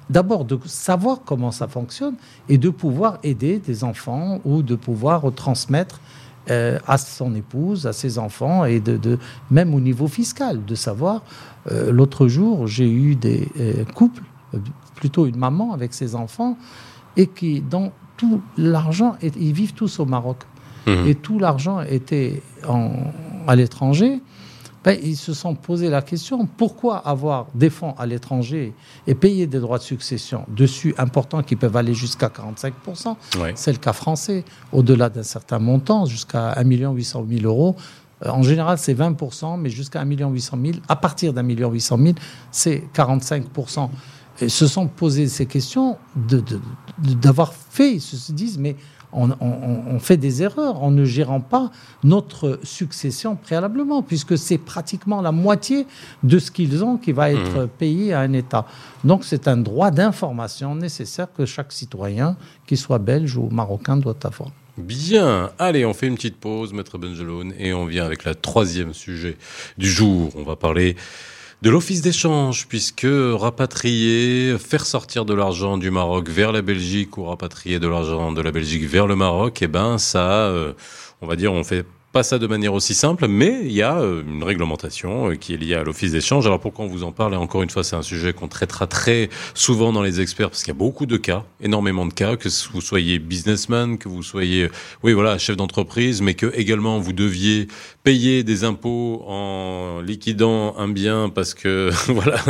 d'abord 0.08 0.44
de 0.44 0.58
savoir 0.66 1.20
comment 1.24 1.50
ça 1.50 1.68
fonctionne 1.68 2.14
et 2.48 2.58
de 2.58 2.70
pouvoir 2.70 3.18
aider 3.22 3.58
des 3.58 3.84
enfants 3.84 4.40
ou 4.44 4.62
de 4.62 4.74
pouvoir 4.76 5.32
transmettre 5.34 6.00
euh, 6.50 6.78
à 6.86 6.96
son 6.96 7.34
épouse, 7.34 7.86
à 7.86 7.92
ses 7.92 8.18
enfants 8.18 8.64
et 8.64 8.78
de, 8.80 9.18
même 9.50 9.74
au 9.74 9.80
niveau 9.80 10.06
fiscal, 10.06 10.64
de 10.64 10.74
savoir. 10.74 11.22
Euh, 11.70 11.90
l'autre 11.90 12.28
jour, 12.28 12.66
j'ai 12.66 12.88
eu 12.88 13.16
des 13.16 13.48
euh, 13.58 13.84
couples, 13.94 14.22
plutôt 14.94 15.26
une 15.26 15.36
maman 15.36 15.72
avec 15.72 15.92
ses 15.92 16.14
enfants, 16.14 16.56
et 17.16 17.26
qui, 17.26 17.60
dans 17.60 17.92
tout 18.16 18.40
l'argent, 18.56 19.16
ils 19.22 19.52
vivent 19.52 19.74
tous 19.74 19.98
au 19.98 20.06
Maroc. 20.06 20.38
Mmh. 20.86 20.90
Et 21.06 21.14
tout 21.16 21.38
l'argent 21.38 21.80
était 21.80 22.42
à 23.46 23.56
l'étranger. 23.56 24.20
Ben, 24.86 24.96
ils 25.02 25.16
se 25.16 25.34
sont 25.34 25.56
posé 25.56 25.90
la 25.90 26.00
question 26.00 26.46
pourquoi 26.46 26.98
avoir 26.98 27.48
des 27.56 27.70
fonds 27.70 27.96
à 27.98 28.06
l'étranger 28.06 28.72
et 29.08 29.16
payer 29.16 29.48
des 29.48 29.58
droits 29.58 29.78
de 29.78 29.82
succession 29.82 30.44
dessus 30.46 30.94
importants 30.96 31.42
qui 31.42 31.56
peuvent 31.56 31.76
aller 31.76 31.92
jusqu'à 31.92 32.28
45%. 32.28 33.16
C'est 33.56 33.72
le 33.72 33.78
cas 33.78 33.92
français, 33.92 34.44
au-delà 34.72 35.08
d'un 35.08 35.24
certain 35.24 35.58
montant, 35.58 36.06
jusqu'à 36.06 36.52
1 36.52 36.92
800 36.92 37.26
000 37.28 37.42
euros. 37.42 37.74
Euh, 38.24 38.30
en 38.30 38.44
général, 38.44 38.78
c'est 38.78 38.94
20%, 38.94 39.58
mais 39.58 39.70
jusqu'à 39.70 40.02
1 40.02 40.30
800 40.30 40.56
000, 40.64 40.78
à 40.88 40.94
partir 40.94 41.32
d'un 41.32 41.42
million 41.42 41.72
800 41.72 41.98
000, 42.00 42.14
c'est 42.52 42.84
45%. 42.94 43.90
Et 44.40 44.48
se 44.48 44.68
sont 44.68 44.86
posé 44.86 45.26
ces 45.26 45.46
questions 45.46 45.96
d'avoir 46.98 47.54
fait, 47.54 47.94
ils 47.94 48.00
se 48.00 48.30
disent, 48.30 48.58
mais 48.58 48.76
on, 49.12 49.98
fait 49.98 50.16
des 50.16 50.42
erreurs 50.42 50.82
en 50.82 50.90
ne 50.90 51.04
gérant 51.04 51.40
pas 51.40 51.70
notre 52.04 52.58
succession 52.62 53.36
préalablement, 53.36 54.02
puisque 54.02 54.36
c'est 54.36 54.58
pratiquement 54.58 55.20
la 55.20 55.32
moitié 55.32 55.86
de 56.22 56.38
ce 56.38 56.50
qu'ils 56.50 56.84
ont 56.84 56.96
qui 56.96 57.12
va 57.12 57.30
être 57.30 57.64
mmh. 57.64 57.68
payé 57.78 58.12
à 58.12 58.20
un 58.20 58.32
État. 58.32 58.66
Donc 59.04 59.24
c'est 59.24 59.48
un 59.48 59.56
droit 59.56 59.90
d'information 59.90 60.74
nécessaire 60.74 61.28
que 61.36 61.46
chaque 61.46 61.72
citoyen, 61.72 62.36
qu'il 62.66 62.78
soit 62.78 62.98
belge 62.98 63.36
ou 63.36 63.48
marocain, 63.50 63.96
doit 63.96 64.16
avoir. 64.24 64.50
Bien, 64.76 65.50
allez, 65.58 65.86
on 65.86 65.94
fait 65.94 66.06
une 66.06 66.16
petite 66.16 66.36
pause, 66.36 66.74
Maître 66.74 66.98
Benjeloun, 66.98 67.54
et 67.58 67.72
on 67.72 67.86
vient 67.86 68.04
avec 68.04 68.26
le 68.26 68.34
troisième 68.34 68.92
sujet 68.92 69.38
du 69.78 69.88
jour. 69.88 70.30
On 70.36 70.42
va 70.42 70.54
parler 70.54 70.96
de 71.62 71.70
l'office 71.70 72.02
d'échange, 72.02 72.66
puisque 72.68 73.06
rapatrier, 73.06 74.56
faire 74.58 74.84
sortir 74.84 75.24
de 75.24 75.34
l'argent 75.34 75.78
du 75.78 75.90
Maroc 75.90 76.28
vers 76.28 76.52
la 76.52 76.62
Belgique 76.62 77.16
ou 77.16 77.24
rapatrier 77.24 77.78
de 77.78 77.88
l'argent 77.88 78.32
de 78.32 78.42
la 78.42 78.52
Belgique 78.52 78.84
vers 78.84 79.06
le 79.06 79.16
Maroc, 79.16 79.62
eh 79.62 79.66
ben 79.66 79.98
ça, 79.98 80.48
euh, 80.48 80.74
on 81.22 81.26
va 81.26 81.36
dire, 81.36 81.52
on 81.52 81.64
fait 81.64 81.86
pas 82.16 82.22
ça 82.22 82.38
de 82.38 82.46
manière 82.46 82.72
aussi 82.72 82.94
simple, 82.94 83.28
mais 83.28 83.60
il 83.64 83.72
y 83.72 83.82
a 83.82 83.98
euh, 83.98 84.22
une 84.26 84.42
réglementation 84.42 85.32
euh, 85.32 85.34
qui 85.34 85.52
est 85.52 85.58
liée 85.58 85.74
à 85.74 85.84
l'office 85.84 86.12
d'échange. 86.12 86.46
Alors 86.46 86.60
pourquoi 86.60 86.86
on 86.86 86.88
vous 86.88 87.04
en 87.04 87.12
parle 87.12 87.34
Et 87.34 87.36
encore 87.36 87.62
une 87.62 87.68
fois, 87.68 87.84
c'est 87.84 87.94
un 87.94 88.00
sujet 88.00 88.32
qu'on 88.32 88.48
traitera 88.48 88.86
très 88.86 89.28
souvent 89.52 89.92
dans 89.92 90.00
les 90.00 90.18
experts 90.22 90.48
parce 90.48 90.62
qu'il 90.62 90.72
y 90.72 90.76
a 90.76 90.78
beaucoup 90.78 91.04
de 91.04 91.18
cas, 91.18 91.44
énormément 91.60 92.06
de 92.06 92.14
cas, 92.14 92.36
que 92.36 92.48
vous 92.72 92.80
soyez 92.80 93.18
businessman, 93.18 93.98
que 93.98 94.08
vous 94.08 94.22
soyez, 94.22 94.70
oui 95.02 95.12
voilà, 95.12 95.36
chef 95.36 95.58
d'entreprise, 95.58 96.22
mais 96.22 96.32
que 96.32 96.50
également 96.54 96.98
vous 96.98 97.12
deviez 97.12 97.68
payer 98.02 98.44
des 98.44 98.64
impôts 98.64 99.22
en 99.26 100.00
liquidant 100.00 100.74
un 100.78 100.88
bien 100.88 101.28
parce 101.28 101.52
que 101.52 101.90
voilà, 102.10 102.40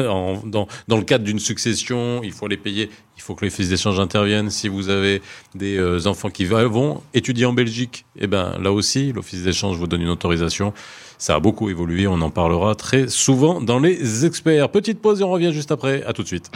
dans, 0.44 0.68
dans 0.86 0.96
le 0.96 1.02
cadre 1.02 1.24
d'une 1.24 1.40
succession, 1.40 2.20
il 2.22 2.30
faut 2.30 2.46
les 2.46 2.56
payer 2.56 2.88
il 3.16 3.22
faut 3.22 3.34
que 3.34 3.44
les 3.44 3.50
fils 3.50 3.68
d'échange 3.68 3.98
interviennent. 3.98 4.50
Si 4.50 4.68
vous 4.68 4.88
avez 4.88 5.22
des 5.54 5.76
euh, 5.76 6.06
enfants 6.06 6.30
qui 6.30 6.44
vont 6.44 7.02
étudier 7.14 7.46
en 7.46 7.52
Belgique, 7.52 8.04
eh 8.18 8.26
ben 8.26 8.58
là 8.60 8.72
aussi, 8.72 9.12
l'office 9.12 9.42
d'échange 9.42 9.76
vous 9.76 9.86
donne 9.86 10.02
une 10.02 10.08
autorisation. 10.08 10.72
Ça 11.18 11.34
a 11.34 11.40
beaucoup 11.40 11.70
évolué, 11.70 12.06
on 12.06 12.20
en 12.20 12.30
parlera 12.30 12.74
très 12.74 13.08
souvent 13.08 13.60
dans 13.60 13.78
les 13.78 14.26
experts. 14.26 14.68
Petite 14.68 15.00
pause 15.00 15.20
et 15.20 15.24
on 15.24 15.30
revient 15.30 15.52
juste 15.52 15.72
après. 15.72 16.02
À 16.04 16.12
tout 16.12 16.22
de 16.22 16.28
suite. 16.28 16.50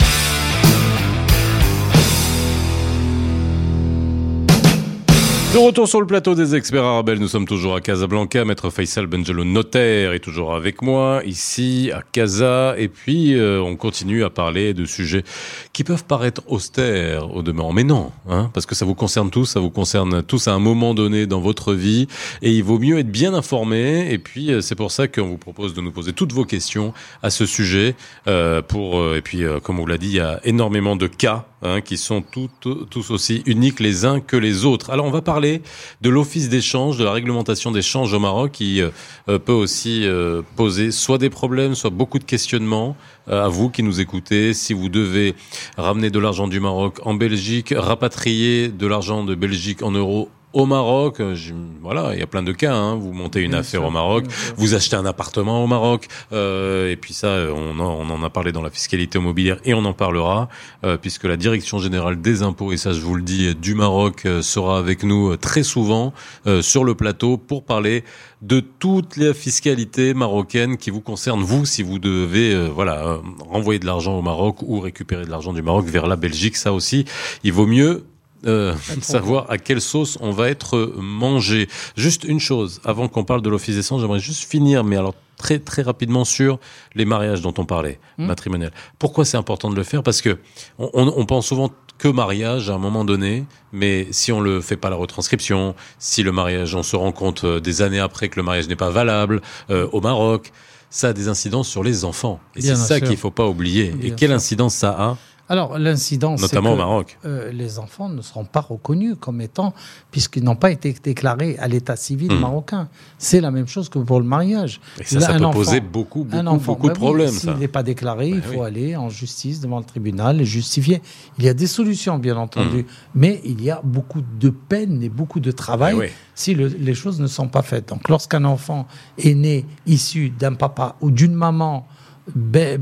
De 5.52 5.58
retour 5.58 5.88
sur 5.88 6.00
le 6.00 6.06
plateau 6.06 6.36
des 6.36 6.54
experts 6.54 6.84
arabes, 6.84 7.10
nous 7.18 7.26
sommes 7.26 7.44
toujours 7.44 7.74
à 7.74 7.80
Casablanca. 7.80 8.44
Maître 8.44 8.70
Faisal 8.70 9.08
Benjelo, 9.08 9.42
notaire, 9.42 10.12
est 10.12 10.20
toujours 10.20 10.54
avec 10.54 10.80
moi 10.80 11.22
ici 11.26 11.90
à 11.92 12.02
Casa. 12.02 12.76
Et 12.78 12.86
puis, 12.86 13.34
euh, 13.34 13.60
on 13.60 13.74
continue 13.74 14.22
à 14.22 14.30
parler 14.30 14.74
de 14.74 14.84
sujets 14.84 15.24
qui 15.72 15.82
peuvent 15.82 16.04
paraître 16.04 16.42
austères 16.46 17.34
au 17.34 17.42
demeurant. 17.42 17.72
Mais 17.72 17.82
non, 17.82 18.12
hein, 18.28 18.48
parce 18.54 18.64
que 18.64 18.76
ça 18.76 18.84
vous 18.84 18.94
concerne 18.94 19.30
tous, 19.30 19.46
ça 19.46 19.58
vous 19.58 19.70
concerne 19.70 20.22
tous 20.22 20.46
à 20.46 20.52
un 20.52 20.60
moment 20.60 20.94
donné 20.94 21.26
dans 21.26 21.40
votre 21.40 21.74
vie. 21.74 22.06
Et 22.42 22.52
il 22.52 22.62
vaut 22.62 22.78
mieux 22.78 23.00
être 23.00 23.10
bien 23.10 23.34
informé. 23.34 24.12
Et 24.12 24.18
puis, 24.18 24.52
euh, 24.52 24.60
c'est 24.60 24.76
pour 24.76 24.92
ça 24.92 25.08
qu'on 25.08 25.26
vous 25.26 25.38
propose 25.38 25.74
de 25.74 25.80
nous 25.80 25.90
poser 25.90 26.12
toutes 26.12 26.32
vos 26.32 26.44
questions 26.44 26.94
à 27.24 27.30
ce 27.30 27.44
sujet. 27.44 27.96
Euh, 28.28 28.62
pour, 28.62 29.16
et 29.16 29.20
puis, 29.20 29.42
comme 29.64 29.80
on 29.80 29.86
l'a 29.86 29.98
dit, 29.98 30.10
il 30.10 30.14
y 30.14 30.20
a 30.20 30.38
énormément 30.44 30.94
de 30.94 31.08
cas 31.08 31.46
hein, 31.62 31.80
qui 31.80 31.96
sont 31.96 32.22
tous 32.22 33.10
aussi 33.10 33.42
uniques 33.46 33.80
les 33.80 34.04
uns 34.04 34.20
que 34.20 34.36
les 34.36 34.64
autres. 34.64 34.90
Alors, 34.90 35.06
on 35.06 35.10
va 35.10 35.22
parler 35.22 35.62
de 36.00 36.10
l'office 36.10 36.48
d'échange, 36.48 36.98
de 36.98 37.04
la 37.04 37.12
réglementation 37.12 37.70
d'échange 37.70 38.12
au 38.12 38.18
Maroc 38.18 38.52
qui 38.52 38.80
euh, 38.80 38.90
euh, 39.28 39.38
peut 39.38 39.52
aussi 39.52 40.06
euh, 40.06 40.42
poser 40.56 40.90
soit 40.90 41.18
des 41.18 41.30
problèmes, 41.30 41.74
soit 41.74 41.90
beaucoup 41.90 42.18
de 42.18 42.24
questionnements 42.24 42.96
à 43.26 43.48
vous 43.48 43.70
qui 43.70 43.82
nous 43.82 44.00
écoutez. 44.00 44.54
Si 44.54 44.72
vous 44.72 44.88
devez 44.88 45.34
ramener 45.76 46.10
de 46.10 46.18
l'argent 46.18 46.48
du 46.48 46.58
Maroc 46.58 46.98
en 47.04 47.14
Belgique, 47.14 47.72
rapatrier 47.76 48.68
de 48.68 48.86
l'argent 48.86 49.24
de 49.24 49.34
Belgique 49.34 49.82
en 49.82 49.92
euros 49.92 50.28
au 50.52 50.66
Maroc, 50.66 51.20
euh, 51.20 51.36
voilà, 51.80 52.10
il 52.14 52.18
y 52.18 52.22
a 52.22 52.26
plein 52.26 52.42
de 52.42 52.52
cas. 52.52 52.74
Hein. 52.74 52.96
Vous 52.96 53.12
montez 53.12 53.40
une 53.40 53.54
affaire 53.54 53.84
au 53.84 53.90
Maroc, 53.90 54.24
vous 54.56 54.74
achetez 54.74 54.96
un 54.96 55.06
appartement 55.06 55.62
au 55.62 55.66
Maroc, 55.66 56.08
euh, 56.32 56.90
et 56.90 56.96
puis 56.96 57.14
ça, 57.14 57.46
on 57.54 57.78
en, 57.78 57.84
on 57.84 58.10
en, 58.10 58.22
a 58.22 58.30
parlé 58.30 58.52
dans 58.52 58.62
la 58.62 58.70
fiscalité 58.70 59.18
immobilière 59.18 59.58
et 59.64 59.74
on 59.74 59.84
en 59.84 59.92
parlera, 59.92 60.48
euh, 60.84 60.96
puisque 60.96 61.24
la 61.24 61.36
direction 61.36 61.78
générale 61.78 62.20
des 62.20 62.42
impôts, 62.42 62.72
et 62.72 62.76
ça 62.76 62.92
je 62.92 63.00
vous 63.00 63.14
le 63.14 63.22
dis, 63.22 63.54
du 63.54 63.74
Maroc 63.74 64.26
sera 64.42 64.78
avec 64.78 65.02
nous 65.04 65.36
très 65.36 65.62
souvent 65.62 66.12
sur 66.60 66.84
le 66.84 66.94
plateau 66.94 67.36
pour 67.36 67.64
parler 67.64 68.04
de 68.42 68.60
toute 68.60 69.16
la 69.16 69.34
fiscalité 69.34 70.14
marocaine 70.14 70.76
qui 70.76 70.90
vous 70.90 71.00
concerne 71.00 71.42
vous 71.42 71.66
si 71.66 71.82
vous 71.82 71.98
devez 71.98 72.68
voilà 72.68 73.18
renvoyer 73.48 73.78
de 73.78 73.86
l'argent 73.86 74.18
au 74.18 74.22
Maroc 74.22 74.62
ou 74.62 74.80
récupérer 74.80 75.24
de 75.24 75.30
l'argent 75.30 75.52
du 75.52 75.62
Maroc 75.62 75.86
vers 75.86 76.06
la 76.06 76.16
Belgique. 76.16 76.56
Ça 76.56 76.72
aussi, 76.72 77.04
il 77.44 77.52
vaut 77.52 77.66
mieux 77.66 78.04
euh, 78.46 78.74
savoir 79.02 79.50
à 79.50 79.58
quelle 79.58 79.80
sauce 79.80 80.18
on 80.20 80.30
va 80.30 80.48
être 80.48 80.94
mangé. 80.98 81.68
Juste 81.96 82.24
une 82.24 82.40
chose, 82.40 82.80
avant 82.84 83.08
qu'on 83.08 83.24
parle 83.24 83.42
de 83.42 83.50
l'office 83.50 83.76
des 83.76 83.82
j'aimerais 83.82 84.20
juste 84.20 84.48
finir, 84.48 84.84
mais 84.84 84.96
alors 84.96 85.14
très 85.36 85.58
très 85.58 85.82
rapidement 85.82 86.24
sur 86.24 86.58
les 86.94 87.04
mariages 87.04 87.40
dont 87.40 87.54
on 87.56 87.64
parlait, 87.64 87.98
matrimonial. 88.18 88.72
Pourquoi 88.98 89.24
c'est 89.24 89.38
important 89.38 89.70
de 89.70 89.76
le 89.76 89.84
faire? 89.84 90.02
Parce 90.02 90.20
que 90.20 90.38
on, 90.78 90.90
on, 90.94 91.24
pense 91.24 91.46
souvent 91.46 91.70
que 91.98 92.08
mariage 92.08 92.70
à 92.70 92.74
un 92.74 92.78
moment 92.78 93.04
donné, 93.04 93.44
mais 93.72 94.08
si 94.10 94.32
on 94.32 94.40
le 94.40 94.60
fait 94.60 94.76
pas 94.76 94.90
la 94.90 94.96
retranscription, 94.96 95.74
si 95.98 96.22
le 96.22 96.32
mariage, 96.32 96.74
on 96.74 96.82
se 96.82 96.96
rend 96.96 97.12
compte 97.12 97.44
euh, 97.44 97.60
des 97.60 97.82
années 97.82 98.00
après 98.00 98.28
que 98.28 98.36
le 98.36 98.42
mariage 98.42 98.68
n'est 98.68 98.76
pas 98.76 98.90
valable 98.90 99.40
euh, 99.70 99.88
au 99.92 100.00
Maroc, 100.00 100.52
ça 100.90 101.08
a 101.08 101.12
des 101.12 101.28
incidences 101.28 101.68
sur 101.68 101.84
les 101.84 102.04
enfants. 102.04 102.40
Et 102.56 102.62
c'est 102.62 102.74
ça 102.74 103.00
qu'il 103.00 103.16
faut 103.16 103.30
pas 103.30 103.46
oublier. 103.46 103.94
et 104.02 104.10
quelle 104.12 104.32
incidence 104.32 104.74
ça 104.74 104.90
a 104.90 105.18
alors, 105.50 105.80
l'incidence, 105.80 106.40
notamment 106.40 106.74
au 106.74 106.76
Maroc, 106.76 107.18
euh, 107.24 107.50
les 107.50 107.80
enfants 107.80 108.08
ne 108.08 108.22
seront 108.22 108.44
pas 108.44 108.60
reconnus 108.60 109.16
comme 109.18 109.40
étant, 109.40 109.74
puisqu'ils 110.12 110.44
n'ont 110.44 110.54
pas 110.54 110.70
été 110.70 110.94
déclarés 111.02 111.56
à 111.58 111.66
l'état 111.66 111.96
civil 111.96 112.32
hmm. 112.32 112.38
marocain. 112.38 112.88
C'est 113.18 113.40
la 113.40 113.50
même 113.50 113.66
chose 113.66 113.88
que 113.88 113.98
pour 113.98 114.20
le 114.20 114.26
mariage. 114.26 114.80
Et 115.00 115.04
ça, 115.04 115.18
ça 115.18 115.32
peut 115.32 115.50
poser 115.50 115.80
beaucoup, 115.80 116.22
beaucoup, 116.22 116.56
beaucoup 116.58 116.86
de 116.86 116.92
ben 116.92 117.00
problèmes. 117.00 117.32
S'il 117.32 117.54
n'est 117.54 117.66
pas 117.66 117.82
déclaré, 117.82 118.30
ben 118.30 118.36
il 118.36 118.42
faut 118.42 118.62
aller 118.62 118.94
en 118.94 119.08
justice 119.08 119.58
devant 119.58 119.80
le 119.80 119.84
tribunal 119.84 120.40
et 120.40 120.44
justifier. 120.44 121.02
Il 121.36 121.44
y 121.44 121.48
a 121.48 121.54
des 121.54 121.66
solutions, 121.66 122.16
bien 122.20 122.36
entendu, 122.36 122.82
hmm. 122.82 122.86
mais 123.16 123.40
il 123.44 123.60
y 123.60 123.72
a 123.72 123.80
beaucoup 123.82 124.22
de 124.22 124.50
peine 124.50 125.02
et 125.02 125.08
beaucoup 125.08 125.40
de 125.40 125.50
travail 125.50 125.96
ben 125.96 126.10
si 126.36 126.54
les 126.54 126.94
choses 126.94 127.20
ne 127.20 127.26
sont 127.26 127.48
pas 127.48 127.62
faites. 127.62 127.88
Donc, 127.88 128.08
lorsqu'un 128.08 128.44
enfant 128.44 128.86
est 129.18 129.34
né 129.34 129.66
issu 129.84 130.30
d'un 130.30 130.54
papa 130.54 130.94
ou 131.00 131.10
d'une 131.10 131.34
maman 131.34 131.88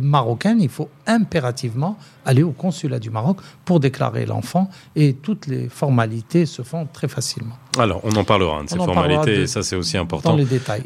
marocaine, 0.00 0.60
il 0.60 0.68
faut 0.68 0.88
impérativement 1.06 1.96
aller 2.24 2.42
au 2.42 2.50
consulat 2.50 2.98
du 2.98 3.10
Maroc 3.10 3.38
pour 3.64 3.80
déclarer 3.80 4.26
l'enfant 4.26 4.68
et 4.96 5.14
toutes 5.14 5.46
les 5.46 5.68
formalités 5.68 6.44
se 6.46 6.62
font 6.62 6.86
très 6.92 7.08
facilement. 7.08 7.56
Alors, 7.78 8.00
on 8.04 8.10
en 8.12 8.24
parlera 8.24 8.62
de 8.64 8.68
ces 8.68 8.76
formalités, 8.76 9.42
et 9.42 9.46
ça 9.46 9.62
c'est 9.62 9.76
aussi 9.76 9.96
important. 9.96 10.30
Dans 10.30 10.36
les 10.36 10.44
détails. 10.44 10.82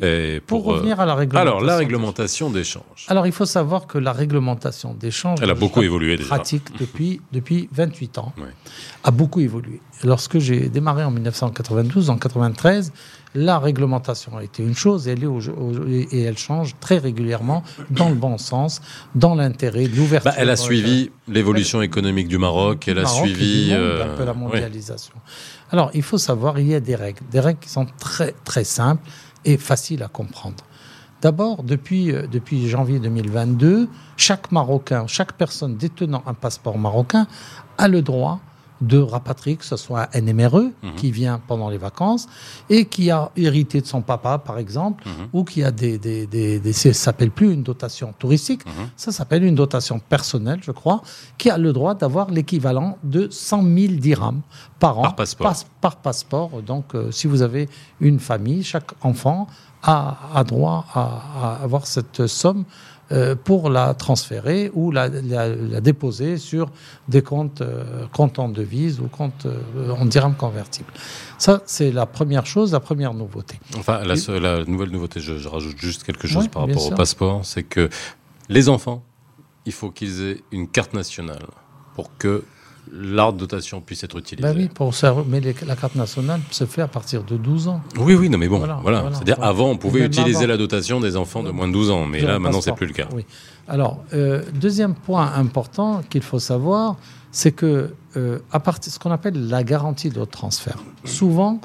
pour, 0.46 0.64
revenir 0.64 1.00
à 1.00 1.07
la 1.07 1.14
réglementation. 1.14 1.55
Alors, 1.55 1.64
la 1.64 1.76
réglementation 1.76 2.50
d'échange. 2.50 3.07
Alors, 3.09 3.26
il 3.26 3.32
faut 3.32 3.46
savoir 3.46 3.86
que 3.86 3.98
la 3.98 4.12
réglementation 4.12 4.94
d'échange. 4.94 5.38
Elle 5.42 5.50
a 5.50 5.55
beaucoup 5.55 5.82
évolué 5.82 6.16
déjà. 6.16 6.28
Pratique 6.28 6.78
depuis, 6.78 7.20
depuis 7.32 7.68
28 7.72 8.18
ans. 8.18 8.32
A 9.05 9.11
beaucoup 9.11 9.40
évolué. 9.40 9.80
Lorsque 10.05 10.38
j'ai 10.38 10.68
démarré 10.68 11.05
en 11.05 11.11
1992, 11.11 12.11
en 12.11 12.18
93, 12.18 12.92
la 13.34 13.58
réglementation 13.58 14.36
a 14.36 14.44
été 14.44 14.62
une 14.62 14.74
chose 14.74 15.08
et 15.08 15.12
elle, 15.12 15.24
est 15.24 16.14
et 16.14 16.22
elle 16.22 16.38
change 16.38 16.74
très 16.80 16.98
régulièrement 16.98 17.62
dans 17.90 18.08
le 18.08 18.14
bon 18.14 18.38
sens, 18.38 18.80
dans 19.14 19.34
l'intérêt 19.34 19.88
de 19.88 19.96
l'ouverture. 19.96 20.30
Bah, 20.30 20.36
elle 20.38 20.50
a 20.50 20.56
suivi 20.56 21.10
l'évolution 21.28 21.82
économique 21.82 22.28
du 22.28 22.38
Maroc, 22.38 22.86
elle 22.88 22.98
a 22.98 23.06
suivi 23.06 23.70
euh, 23.72 24.04
un 24.04 24.16
peu 24.16 24.24
la 24.24 24.34
mondialisation. 24.34 25.14
Alors, 25.70 25.90
il 25.94 26.02
faut 26.02 26.18
savoir, 26.18 26.58
il 26.58 26.68
y 26.68 26.74
a 26.74 26.80
des 26.80 26.94
règles, 26.94 27.20
des 27.30 27.40
règles 27.40 27.60
qui 27.60 27.70
sont 27.70 27.86
très 27.98 28.34
très 28.44 28.64
simples 28.64 29.08
et 29.44 29.56
faciles 29.56 30.02
à 30.02 30.08
comprendre. 30.08 30.64
D'abord, 31.22 31.62
depuis, 31.62 32.12
euh, 32.12 32.26
depuis 32.26 32.68
janvier 32.68 32.98
2022, 32.98 33.88
chaque 34.16 34.50
Marocain, 34.52 35.06
chaque 35.06 35.32
personne 35.34 35.76
détenant 35.76 36.22
un 36.26 36.34
passeport 36.34 36.78
marocain 36.78 37.26
a 37.78 37.88
le 37.88 38.02
droit 38.02 38.40
de 38.82 38.98
rapatrier, 38.98 39.56
que 39.56 39.64
ce 39.64 39.76
soit 39.76 40.08
un 40.12 40.20
NMRE 40.20 40.70
mhm. 40.82 40.94
qui 40.96 41.10
vient 41.10 41.40
pendant 41.46 41.70
les 41.70 41.78
vacances 41.78 42.28
et 42.68 42.84
qui 42.84 43.10
a 43.10 43.30
hérité 43.36 43.80
de 43.80 43.86
son 43.86 44.02
papa, 44.02 44.38
par 44.38 44.58
exemple, 44.58 45.04
mhm. 45.06 45.28
ou 45.32 45.44
qui 45.44 45.62
a 45.62 45.70
des, 45.70 45.98
des, 45.98 46.26
des, 46.26 46.72
ça 46.72 46.92
s'appelle 46.92 47.30
plus 47.30 47.52
une 47.52 47.62
dotation 47.62 48.12
touristique, 48.18 48.66
mhm. 48.66 48.90
ça 48.96 49.12
s'appelle 49.12 49.44
une 49.44 49.54
dotation 49.54 50.00
personnelle, 50.00 50.60
je 50.62 50.72
crois, 50.72 51.02
qui 51.38 51.48
a 51.48 51.58
le 51.58 51.72
droit 51.72 51.94
d'avoir 51.94 52.30
l'équivalent 52.30 52.98
de 53.02 53.28
100 53.30 53.62
000 53.62 53.72
dirhams 53.94 54.42
par 54.78 54.98
an. 54.98 55.02
Par 55.02 55.16
passeport. 55.16 55.54
par 55.80 55.96
passeport. 55.96 56.62
Donc, 56.62 56.94
euh, 56.94 57.10
si 57.12 57.26
vous 57.28 57.42
avez 57.42 57.68
une 58.00 58.18
famille, 58.18 58.64
chaque 58.64 58.90
enfant 59.02 59.46
a, 59.82 60.16
a 60.34 60.44
droit 60.44 60.86
à, 60.94 61.00
à 61.42 61.62
avoir 61.62 61.86
cette 61.86 62.26
somme 62.26 62.64
euh, 63.12 63.34
pour 63.34 63.68
la 63.68 63.92
transférer 63.92 64.70
ou 64.72 64.90
la, 64.90 65.10
déposer 65.80 66.38
sur 66.38 66.70
des 67.08 67.20
comptes 67.20 67.60
euh, 67.60 68.06
comptes 68.10 68.38
en 68.38 68.48
devise 68.48 69.00
ou 69.00 69.08
comptes 69.08 69.44
euh, 69.44 69.90
en 69.90 70.06
dirham 70.06 70.34
convertible. 70.34 70.90
Ça, 71.36 71.62
c'est 71.66 71.90
la 71.90 72.06
première 72.06 72.46
chose, 72.46 72.72
la 72.72 72.80
première 72.80 73.12
nouveauté. 73.12 73.60
Enfin, 73.76 74.02
la, 74.02 74.64
nouvelle 74.64 74.90
nouveauté, 74.90 75.20
je, 75.20 75.46
rajoute 75.46 75.76
juste 75.76 76.04
quelque 76.04 76.26
chose 76.26 76.48
par 76.48 76.66
rapport 76.66 76.86
au 76.86 76.90
passeport, 76.92 77.44
c'est 77.44 77.64
que 77.64 77.90
les 78.48 78.70
enfants, 78.70 79.02
il 79.66 79.72
faut 79.72 79.90
qu'ils 79.90 80.22
aient 80.22 80.40
une 80.50 80.68
carte 80.68 80.94
nationale 80.94 81.44
pour 81.94 82.16
que 82.16 82.44
l'art 82.90 83.32
dotation 83.32 83.80
puisse 83.80 84.02
être 84.04 84.18
utilisé. 84.18 84.46
Ben 84.46 84.56
oui, 84.56 84.68
pour 84.68 84.94
ça, 84.94 85.14
mais 85.26 85.40
la 85.40 85.76
carte 85.76 85.94
nationale 85.94 86.40
se 86.50 86.64
fait 86.64 86.82
à 86.82 86.88
partir 86.88 87.22
de 87.22 87.36
12 87.36 87.68
ans. 87.68 87.80
Oui, 87.98 88.14
oui, 88.14 88.28
non, 88.28 88.38
mais 88.38 88.48
bon, 88.48 88.58
voilà. 88.82 89.10
C'est-à-dire, 89.12 89.42
avant, 89.42 89.70
on 89.70 89.76
pouvait 89.76 90.04
utiliser 90.04 90.46
la 90.46 90.56
dotation 90.56 91.00
des 91.00 91.16
enfants 91.16 91.42
de 91.42 91.50
moins 91.50 91.68
de 91.68 91.72
12 91.72 91.90
ans, 91.90 92.06
mais 92.06 92.20
là, 92.20 92.38
maintenant, 92.38 92.60
c'est 92.60 92.74
plus 92.74 92.86
le 92.86 92.94
cas. 92.94 93.08
Oui. 93.12 93.24
Alors, 93.68 94.02
euh, 94.12 94.42
deuxième 94.54 94.94
point 94.94 95.32
important 95.34 96.02
qu'il 96.10 96.22
faut 96.22 96.40
savoir, 96.40 96.96
c'est 97.30 97.52
que 97.52 97.94
euh, 98.16 98.40
à 98.50 98.60
partir 98.60 98.92
ce 98.92 98.98
qu'on 98.98 99.10
appelle 99.10 99.48
la 99.48 99.64
garantie 99.64 100.10
de 100.10 100.24
transfert. 100.24 100.76
Souvent, 101.04 101.60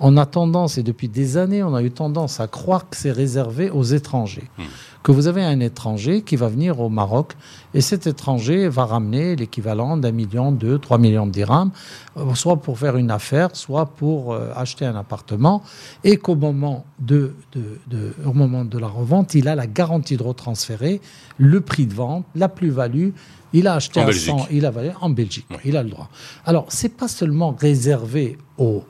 on 0.00 0.16
a 0.16 0.26
tendance, 0.26 0.78
et 0.78 0.82
depuis 0.82 1.08
des 1.08 1.36
années, 1.36 1.62
on 1.62 1.74
a 1.74 1.82
eu 1.82 1.90
tendance 1.90 2.40
à 2.40 2.46
croire 2.46 2.88
que 2.88 2.96
c'est 2.96 3.10
réservé 3.10 3.70
aux 3.70 3.84
étrangers. 3.84 4.48
Hmm. 4.58 4.64
Que 5.02 5.12
vous 5.12 5.26
avez 5.26 5.42
un 5.42 5.60
étranger 5.60 6.22
qui 6.22 6.36
va 6.36 6.48
venir 6.48 6.80
au 6.80 6.88
Maroc 6.88 7.34
et 7.72 7.80
cet 7.80 8.06
étranger 8.06 8.68
va 8.68 8.84
ramener 8.84 9.36
l'équivalent 9.36 9.96
d'un 9.96 10.12
million, 10.12 10.52
deux, 10.52 10.78
trois 10.78 10.98
millions 10.98 11.26
de 11.26 11.32
dirhams, 11.32 11.70
euh, 12.16 12.34
soit 12.34 12.56
pour 12.56 12.78
faire 12.78 12.96
une 12.96 13.10
affaire, 13.10 13.50
soit 13.54 13.86
pour 13.86 14.32
euh, 14.32 14.50
acheter 14.56 14.84
un 14.84 14.96
appartement, 14.96 15.62
et 16.04 16.16
qu'au 16.16 16.34
moment 16.34 16.84
de, 16.98 17.34
de, 17.52 18.14
au 18.24 18.32
moment 18.32 18.64
de 18.64 18.78
la 18.78 18.88
revente, 18.88 19.34
il 19.34 19.48
a 19.48 19.54
la 19.54 19.66
garantie 19.66 20.16
de 20.16 20.22
retransférer 20.22 21.00
le 21.38 21.60
prix 21.60 21.86
de 21.86 21.94
vente, 21.94 22.26
la 22.34 22.48
plus-value. 22.48 23.10
Il 23.52 23.66
a 23.66 23.74
acheté 23.74 24.00
en 24.00 24.08
à 24.08 24.12
100, 24.12 24.48
il 24.50 24.66
a 24.66 24.72
en 25.00 25.10
Belgique. 25.10 25.46
Il 25.64 25.76
a 25.76 25.82
le 25.82 25.90
droit. 25.90 26.10
Alors, 26.44 26.66
c'est 26.68 26.94
pas 26.94 27.08
seulement 27.08 27.56
réservé 27.58 28.36
aux 28.58 28.84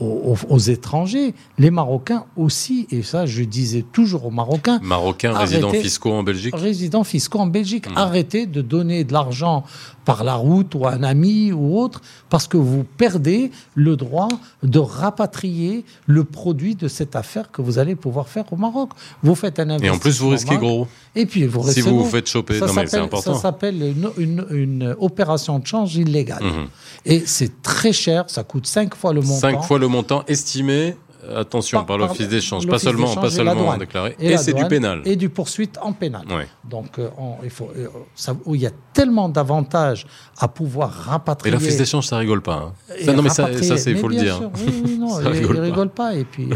aux, 0.00 0.58
étrangers, 0.58 1.34
les 1.58 1.70
Marocains 1.70 2.24
aussi, 2.36 2.86
et 2.90 3.02
ça 3.02 3.26
je 3.26 3.44
disais 3.44 3.84
toujours 3.92 4.26
aux 4.26 4.30
Marocains. 4.30 4.80
Marocains 4.82 5.32
résidents 5.32 5.70
fiscaux 5.70 6.12
en 6.12 6.22
Belgique 6.22 6.54
Résidents 6.56 7.04
fiscaux 7.04 7.38
en 7.38 7.46
Belgique. 7.46 7.88
Mmh. 7.88 7.96
Arrêtez 7.96 8.46
de 8.46 8.60
donner 8.60 9.04
de 9.04 9.12
l'argent 9.12 9.64
par 10.04 10.24
la 10.24 10.34
route 10.34 10.74
ou 10.74 10.86
à 10.86 10.92
un 10.92 11.02
ami 11.02 11.52
ou 11.52 11.78
autre, 11.78 12.00
parce 12.28 12.46
que 12.46 12.56
vous 12.56 12.84
perdez 12.84 13.50
le 13.74 13.96
droit 13.96 14.28
de 14.62 14.78
rapatrier 14.78 15.84
le 16.06 16.24
produit 16.24 16.74
de 16.74 16.88
cette 16.88 17.16
affaire 17.16 17.50
que 17.50 17.62
vous 17.62 17.78
allez 17.78 17.94
pouvoir 17.94 18.28
faire 18.28 18.52
au 18.52 18.56
Maroc. 18.56 18.90
Vous 19.22 19.34
faites 19.34 19.58
un 19.58 19.70
investissement. 19.70 19.94
Et 19.94 19.96
en 19.96 19.98
plus, 19.98 20.20
vous 20.20 20.28
risquez 20.28 20.56
gros. 20.56 20.86
Et 21.14 21.26
puis, 21.26 21.46
vous 21.46 21.66
Si 21.70 21.80
vous 21.80 22.04
vous 22.04 22.10
faites 22.10 22.28
choper, 22.28 22.60
c'est 22.86 22.96
important. 22.96 23.34
Ça 23.34 23.40
s'appelle 23.40 23.94
une, 24.18 24.94
opération 24.98 25.58
de 25.58 25.66
change 25.66 25.96
illégale. 25.96 26.42
Mmh. 26.42 26.68
Et 27.06 27.22
c'est 27.26 27.62
très 27.62 27.92
cher, 27.92 28.24
ça 28.28 28.42
coûte 28.44 28.66
cinq 28.66 28.94
fois 28.94 29.12
le 29.12 29.20
montant. 29.20 29.40
Cinq 29.40 29.62
fois 29.62 29.78
le 29.78 29.83
montant 29.88 30.24
estimé 30.26 30.96
attention, 31.36 31.84
par, 31.84 31.98
l'office 31.98 32.28
d'échange, 32.28 32.66
pas 32.66 32.78
seulement, 32.78 33.14
pas 33.14 33.30
seulement 33.30 33.76
déclaré. 33.76 34.16
Et, 34.18 34.36
c'est 34.36 34.52
du 34.52 34.64
pénal. 34.66 35.02
Et 35.04 35.16
du 35.16 35.28
poursuite 35.28 35.78
en 35.80 35.92
pénal. 35.92 36.24
Donc, 36.64 36.98
euh, 36.98 37.08
il, 37.42 37.50
faut, 37.50 37.70
euh, 37.76 37.88
ça, 38.14 38.34
il 38.46 38.60
y 38.60 38.66
a 38.66 38.70
tellement 38.92 39.28
d'avantages 39.28 40.06
à 40.38 40.48
pouvoir 40.48 40.90
rapatrier. 40.90 41.54
Et 41.54 41.58
l'office 41.58 41.76
d'échange, 41.76 42.06
ça 42.06 42.18
rigole 42.18 42.42
pas. 42.42 42.72
Hein. 42.98 43.12
non, 43.12 43.22
mais 43.22 43.28
ça, 43.28 43.48
ça 43.62 43.90
il 43.90 43.96
faut 43.96 44.08
le 44.08 44.16
dire. 44.16 44.50
oui, 44.66 44.98
non, 44.98 45.20
il, 45.20 45.28
rigole, 45.28 45.58
rigole 45.58 45.90
pas. 45.90 46.14
Et 46.14 46.24
puis, 46.24 46.48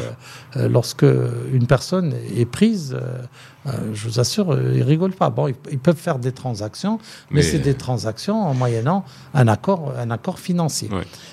euh, 0.56 0.68
lorsque 0.68 1.06
une 1.52 1.66
personne 1.66 2.14
est 2.36 2.46
prise, 2.46 2.96
je 3.66 4.08
vous 4.08 4.20
assure, 4.20 4.58
ils 4.74 4.82
rigolent 4.82 5.14
pas. 5.14 5.30
Bon, 5.30 5.48
ils, 5.48 5.78
peuvent 5.78 5.96
faire 5.96 6.18
des 6.18 6.32
transactions, 6.32 6.98
mais, 7.30 7.42
c'est 7.42 7.58
des 7.58 7.74
transactions 7.74 8.40
en 8.40 8.54
moyennant 8.54 9.04
un 9.34 9.48
accord, 9.48 9.92
un 9.98 10.10
accord 10.10 10.38
financier. 10.38 10.88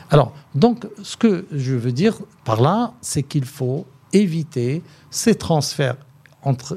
Alors, 0.09 0.33
donc, 0.53 0.85
ce 1.01 1.15
que 1.17 1.45
je 1.51 1.75
veux 1.75 1.91
dire 1.91 2.17
par 2.43 2.61
là, 2.61 2.93
c'est 3.01 3.23
qu'il 3.23 3.45
faut 3.45 3.85
éviter 4.11 4.83
ces 5.09 5.35
transferts 5.35 5.97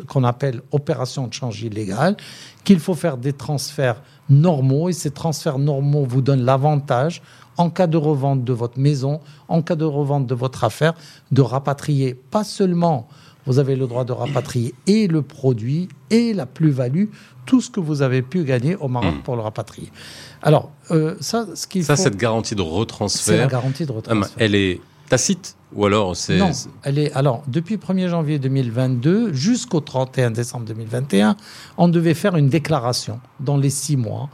qu'on 0.07 0.25
appelle 0.25 0.63
opérations 0.73 1.27
de 1.27 1.35
change 1.35 1.63
illégale, 1.63 2.17
qu'il 2.65 2.81
faut 2.81 2.95
faire 2.95 3.19
des 3.19 3.35
transferts 3.35 4.03
normaux, 4.31 4.89
et 4.89 4.93
ces 4.93 5.11
transferts 5.11 5.59
normaux 5.59 6.07
vous 6.07 6.23
donnent 6.23 6.45
l'avantage 6.45 7.23
en 7.59 7.71
cas 7.71 7.87
de 7.87 7.97
revente 7.97 8.45
de 8.45 8.53
votre 8.53 8.79
maison, 8.79 9.21
en 9.49 9.63
cas 9.63 9.75
de 9.75 9.85
revente 9.85 10.27
de 10.27 10.35
votre 10.35 10.65
affaire, 10.65 10.95
de 11.33 11.43
rapatrier 11.43 12.15
pas 12.15 12.45
seulement 12.45 13.09
vous 13.49 13.59
avez 13.59 13.75
le 13.77 13.87
droit 13.87 14.05
de 14.05 14.13
rapatrier 14.13 14.75
et 14.87 15.09
le 15.09 15.23
produit 15.23 15.89
et 16.11 16.35
la 16.35 16.45
plus-value, 16.47 17.07
tout 17.47 17.61
ce 17.63 17.71
que 17.71 17.81
vous 17.81 18.03
avez 18.03 18.21
pu 18.23 18.45
gagner 18.45 18.77
au 18.77 18.89
Maroc 18.89 19.15
Mm. 19.15 19.23
pour 19.23 19.37
le 19.37 19.43
rapatrier. 19.43 19.91
Alors, 20.43 20.71
euh, 20.91 21.17
ça, 21.21 21.47
ce 21.55 21.67
qu'il 21.67 21.83
Ça, 21.83 21.97
faut, 21.97 22.03
cette 22.03 22.17
garantie 22.17 22.55
de 22.55 22.61
c'est 22.63 22.69
la 22.69 22.75
retransfert, 22.77 23.49
garantie 23.49 23.87
de 23.87 23.93
ah, 23.93 23.97
retransfert. 23.97 24.37
elle 24.39 24.55
est 24.55 24.81
tacite 25.09 25.57
ou 25.75 25.87
alors 25.87 26.15
c'est. 26.15 26.37
Non, 26.37 26.51
elle 26.83 26.99
est. 26.99 27.13
Alors, 27.13 27.43
depuis 27.49 27.77
le 27.77 27.81
1er 27.81 28.09
janvier 28.09 28.39
2022 28.39 29.33
jusqu'au 29.33 29.81
31 29.81 30.31
décembre 30.31 30.67
2021, 30.67 31.35
on 31.79 31.89
devait 31.89 32.15
faire 32.15 32.37
une 32.37 32.49
déclaration 32.51 33.19
dans 33.41 33.57
les 33.57 33.71
six 33.71 33.97
mois 33.97 34.29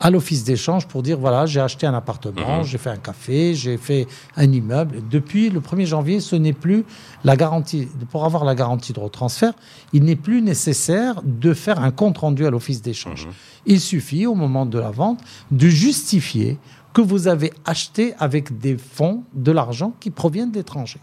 à 0.00 0.10
l'office 0.10 0.44
d'échange 0.44 0.86
pour 0.86 1.02
dire 1.02 1.18
voilà, 1.18 1.46
j'ai 1.46 1.60
acheté 1.60 1.86
un 1.86 1.94
appartement, 1.94 2.58
Mhm. 2.58 2.64
j'ai 2.64 2.78
fait 2.78 2.90
un 2.90 2.96
café, 2.98 3.54
j'ai 3.54 3.76
fait 3.76 4.06
un 4.36 4.50
immeuble. 4.50 5.02
Depuis 5.10 5.50
le 5.50 5.60
1er 5.60 5.86
janvier, 5.86 6.20
ce 6.20 6.36
n'est 6.36 6.52
plus 6.52 6.84
la 7.24 7.36
garantie. 7.36 7.88
Pour 8.10 8.24
avoir 8.24 8.44
la 8.44 8.54
garantie 8.54 8.92
de 8.92 9.00
retransfert, 9.00 9.54
il 9.92 10.04
n'est 10.04 10.16
plus 10.16 10.40
nécessaire 10.42 11.20
de 11.24 11.52
faire 11.52 11.80
un 11.80 11.90
compte 11.90 12.18
rendu 12.18 12.46
à 12.46 12.50
l'office 12.50 12.80
d'échange. 12.82 13.26
Mhm. 13.26 13.32
Il 13.66 13.80
suffit, 13.80 14.26
au 14.26 14.34
moment 14.34 14.66
de 14.66 14.78
la 14.78 14.90
vente, 14.90 15.20
de 15.50 15.68
justifier 15.68 16.58
que 16.94 17.00
vous 17.02 17.28
avez 17.28 17.52
acheté 17.64 18.14
avec 18.18 18.58
des 18.58 18.76
fonds, 18.78 19.22
de 19.34 19.52
l'argent 19.52 19.92
qui 20.00 20.10
proviennent 20.10 20.50
d'étrangers. 20.50 21.00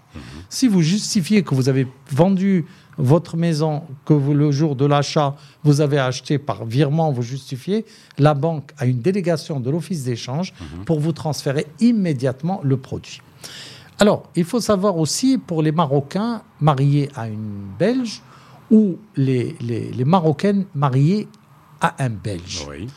Si 0.50 0.68
vous 0.68 0.82
justifiez 0.82 1.44
que 1.44 1.54
vous 1.54 1.70
avez 1.70 1.88
vendu 2.12 2.66
votre 2.98 3.38
maison, 3.38 3.84
que 4.06 4.14
vous, 4.14 4.34
le 4.34 4.52
jour 4.52 4.76
de 4.76 4.86
l'achat, 4.86 5.36
vous 5.64 5.82
avez 5.82 6.00
acheté 6.00 6.38
par 6.38 6.66
virement, 6.66 7.12
vous 7.12 7.22
justifiez, 7.22 7.86
la 8.18 8.34
banque 8.34 8.72
a 8.78 8.86
une 8.86 9.00
délégation 9.00 9.60
de 9.60 9.70
l'office 9.70 10.04
d'échange 10.04 10.54
pour 10.86 11.00
vous 11.00 11.12
transférer 11.12 11.68
immédiatement 11.80 12.62
le 12.64 12.78
produit. 12.78 13.22
Alors, 14.00 14.24
il 14.36 14.44
faut 14.44 14.60
savoir 14.60 14.98
aussi 14.98 15.38
pour 15.38 15.62
les 15.62 15.72
Marocains 15.72 16.42
mariés 16.60 17.10
à 17.16 17.28
une 17.28 17.68
Belge 17.80 18.22
ou 18.72 18.98
les, 19.16 19.56
les, 19.62 19.92
les 19.92 20.06
Marocaines 20.06 20.66
mariées 20.74 21.28
à 21.82 22.04
un 22.04 22.10
Belge. 22.10 22.66
Oui. 22.70 22.88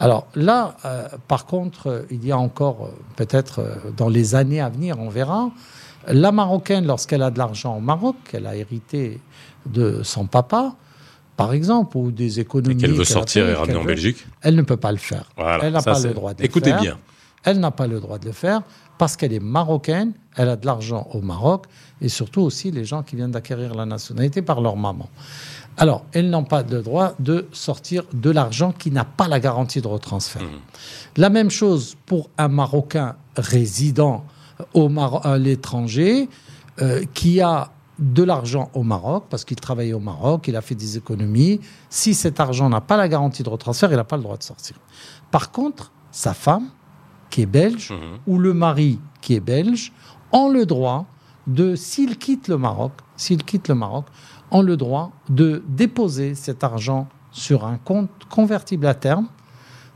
Alors 0.00 0.26
là, 0.34 0.76
euh, 0.86 1.08
par 1.28 1.44
contre, 1.44 2.06
il 2.10 2.24
y 2.24 2.32
a 2.32 2.38
encore, 2.38 2.86
euh, 2.86 2.90
peut-être 3.16 3.58
euh, 3.58 3.76
dans 3.96 4.08
les 4.08 4.34
années 4.34 4.60
à 4.60 4.70
venir, 4.70 4.98
on 4.98 5.10
verra, 5.10 5.50
la 6.08 6.32
Marocaine, 6.32 6.86
lorsqu'elle 6.86 7.22
a 7.22 7.30
de 7.30 7.38
l'argent 7.38 7.76
au 7.76 7.80
Maroc, 7.80 8.16
qu'elle 8.30 8.46
a 8.46 8.56
hérité 8.56 9.20
de 9.66 10.02
son 10.02 10.26
papa, 10.26 10.74
par 11.36 11.52
exemple, 11.52 11.96
ou 11.96 12.10
des 12.10 12.38
Et 12.38 12.42
économies. 12.42 12.76
qu'elle 12.76 12.92
veut 12.92 13.04
sortir 13.04 13.46
fait, 13.46 13.52
et 13.52 13.54
ramener 13.54 13.76
en 13.76 13.80
veut, 13.80 13.86
Belgique. 13.88 14.26
Elle 14.42 14.56
ne 14.56 14.62
peut 14.62 14.76
pas 14.76 14.92
le 14.92 14.98
faire. 14.98 15.24
Voilà. 15.36 15.64
Elle 15.64 15.72
n'a 15.72 15.82
pas 15.82 15.98
le 15.98 16.12
droit 16.14 16.34
de 16.34 16.40
le 16.40 16.44
Écoutez 16.44 16.70
faire. 16.70 16.80
bien. 16.80 16.98
Elle 17.44 17.58
n'a 17.60 17.70
pas 17.70 17.86
le 17.86 18.00
droit 18.00 18.18
de 18.18 18.26
le 18.26 18.32
faire 18.32 18.60
parce 18.98 19.16
qu'elle 19.16 19.32
est 19.32 19.40
marocaine, 19.40 20.12
elle 20.36 20.50
a 20.50 20.56
de 20.56 20.66
l'argent 20.66 21.08
au 21.14 21.22
Maroc 21.22 21.64
et 22.02 22.10
surtout 22.10 22.42
aussi 22.42 22.70
les 22.70 22.84
gens 22.84 23.02
qui 23.02 23.16
viennent 23.16 23.30
d'acquérir 23.30 23.74
la 23.74 23.86
nationalité 23.86 24.42
par 24.42 24.60
leur 24.60 24.76
maman. 24.76 25.08
Alors, 25.78 26.04
elles 26.12 26.28
n'ont 26.28 26.44
pas 26.44 26.62
le 26.62 26.82
droit 26.82 27.14
de 27.18 27.46
sortir 27.52 28.02
de 28.12 28.28
l'argent 28.30 28.72
qui 28.72 28.90
n'a 28.90 29.06
pas 29.06 29.26
la 29.26 29.40
garantie 29.40 29.80
de 29.80 29.88
retransfert. 29.88 30.42
La 31.16 31.30
même 31.30 31.48
chose 31.50 31.96
pour 32.04 32.28
un 32.36 32.48
Marocain 32.48 33.16
résident 33.38 34.22
au 34.74 34.90
à 35.22 35.38
l'étranger 35.38 36.28
euh, 36.80 37.04
qui 37.14 37.40
a 37.40 37.70
de 37.98 38.22
l'argent 38.22 38.70
au 38.74 38.82
Maroc 38.82 39.24
parce 39.28 39.44
qu'il 39.44 39.58
travaille 39.58 39.92
au 39.92 39.98
Maroc, 40.00 40.48
il 40.48 40.56
a 40.56 40.62
fait 40.62 40.74
des 40.74 40.96
économies. 40.96 41.60
Si 41.90 42.14
cet 42.14 42.40
argent 42.40 42.68
n'a 42.70 42.80
pas 42.80 42.96
la 42.96 43.08
garantie 43.08 43.42
de 43.42 43.48
retransfert, 43.48 43.90
il 43.92 43.96
n'a 43.96 44.04
pas 44.04 44.16
le 44.16 44.22
droit 44.22 44.38
de 44.38 44.42
sortir. 44.42 44.76
Par 45.30 45.50
contre, 45.50 45.92
sa 46.10 46.32
femme, 46.32 46.68
qui 47.28 47.42
est 47.42 47.46
belge, 47.46 47.90
Mhm. 47.92 48.18
ou 48.26 48.38
le 48.38 48.54
mari, 48.54 48.98
qui 49.20 49.34
est 49.34 49.40
belge, 49.40 49.92
ont 50.32 50.48
le 50.48 50.64
droit 50.66 51.06
de, 51.46 51.74
s'il 51.76 52.16
quitte 52.18 52.48
le 52.48 52.56
Maroc, 52.58 52.92
s'il 53.16 53.44
quitte 53.44 53.68
le 53.68 53.74
Maroc, 53.74 54.06
ont 54.50 54.62
le 54.62 54.76
droit 54.76 55.12
de 55.28 55.62
déposer 55.68 56.34
cet 56.34 56.64
argent 56.64 57.06
sur 57.30 57.64
un 57.66 57.76
compte 57.76 58.10
convertible 58.28 58.86
à 58.86 58.94
terme. 58.94 59.28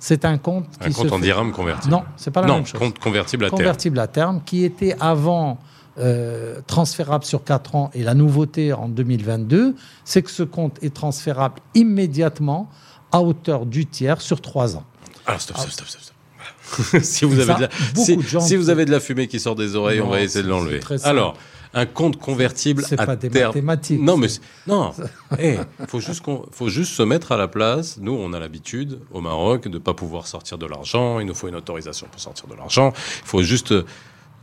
C'est 0.07 0.27
un 0.27 0.37
compte 0.37 0.67
Un 0.83 0.89
qui 0.89 0.93
compte 0.95 1.09
se 1.09 1.15
en 1.15 1.17
fait- 1.17 1.23
dirham 1.23 1.51
convertible. 1.51 1.91
Non, 1.95 2.03
c'est 2.19 2.31
pas 2.31 2.43
la 2.43 2.47
non, 2.49 2.55
même 2.57 2.67
chose. 2.67 2.79
compte 2.79 2.99
convertible 2.99 3.47
à 3.47 3.49
terme. 3.49 3.57
convertible 3.59 3.99
à 3.99 4.07
terme, 4.07 4.43
qui 4.45 4.63
était 4.63 4.95
avant 5.01 5.59
euh, 5.99 6.61
transférable 6.67 7.25
sur 7.25 7.43
4 7.43 7.75
ans 7.75 7.91
et 7.95 8.03
la 8.03 8.13
nouveauté 8.13 8.75
en 8.75 8.91
2022, 8.91 9.75
c'est 10.05 10.21
que 10.21 10.31
ce 10.31 10.43
compte 10.43 10.77
est 10.83 10.93
transférable 10.93 11.55
immédiatement 11.75 12.69
à 13.13 13.23
hauteur 13.23 13.65
du 13.65 13.87
tiers 13.87 14.21
sur 14.21 14.43
3 14.43 14.77
ans. 14.77 14.85
Alors, 15.25 15.41
stop, 15.41 15.57
stop, 15.57 15.71
stop, 15.71 15.87
stop. 15.89 16.03
stop. 16.85 17.03
si, 17.03 17.25
vous 17.25 17.41
avez 17.41 17.47
ça, 17.47 17.55
de 17.55 17.63
la, 17.63 17.69
si, 17.95 18.17
de 18.19 18.23
gens 18.23 18.41
si 18.41 18.57
vous 18.57 18.69
avez 18.69 18.85
de 18.85 18.91
la 18.91 19.01
fumée 19.01 19.27
qui 19.27 19.41
sort 19.41 19.55
des 19.55 19.75
oreilles, 19.75 20.03
on 20.03 20.11
va 20.11 20.21
essayer 20.21 20.45
de 20.45 20.51
l'enlever. 20.51 20.83
simple. 20.83 21.33
Un 21.75 21.87
compte 21.87 22.19
convertible 22.19 22.85
C'est 22.87 23.01
à 23.01 23.07
pas 23.07 23.17
des 23.17 23.29
terme. 23.31 23.49
mathématiques, 23.49 24.01
Non, 24.01 24.17
mais 24.17 24.29
non. 24.67 24.93
Eh, 25.39 25.57
faut 25.89 26.01
juste 26.01 26.21
qu'on, 26.23 26.47
faut 26.53 26.69
juste 26.69 26.93
se 26.93 27.03
mettre 27.03 27.33
à 27.33 27.37
la 27.37 27.49
place. 27.49 27.99
Nous, 28.01 28.13
on 28.13 28.33
a 28.33 28.39
l'habitude 28.39 29.01
au 29.13 29.21
Maroc 29.21 29.67
de 29.67 29.79
pas 29.79 29.93
pouvoir 29.95 30.27
sortir 30.29 30.57
de 30.59 30.67
l'argent. 30.67 31.19
Il 31.19 31.27
nous 31.27 31.35
faut 31.35 31.49
une 31.49 31.57
autorisation 31.57 32.07
pour 32.11 32.21
sortir 32.21 32.47
de 32.47 32.55
l'argent. 32.55 32.93
Il 32.95 33.27
faut 33.27 33.43
juste 33.43 33.75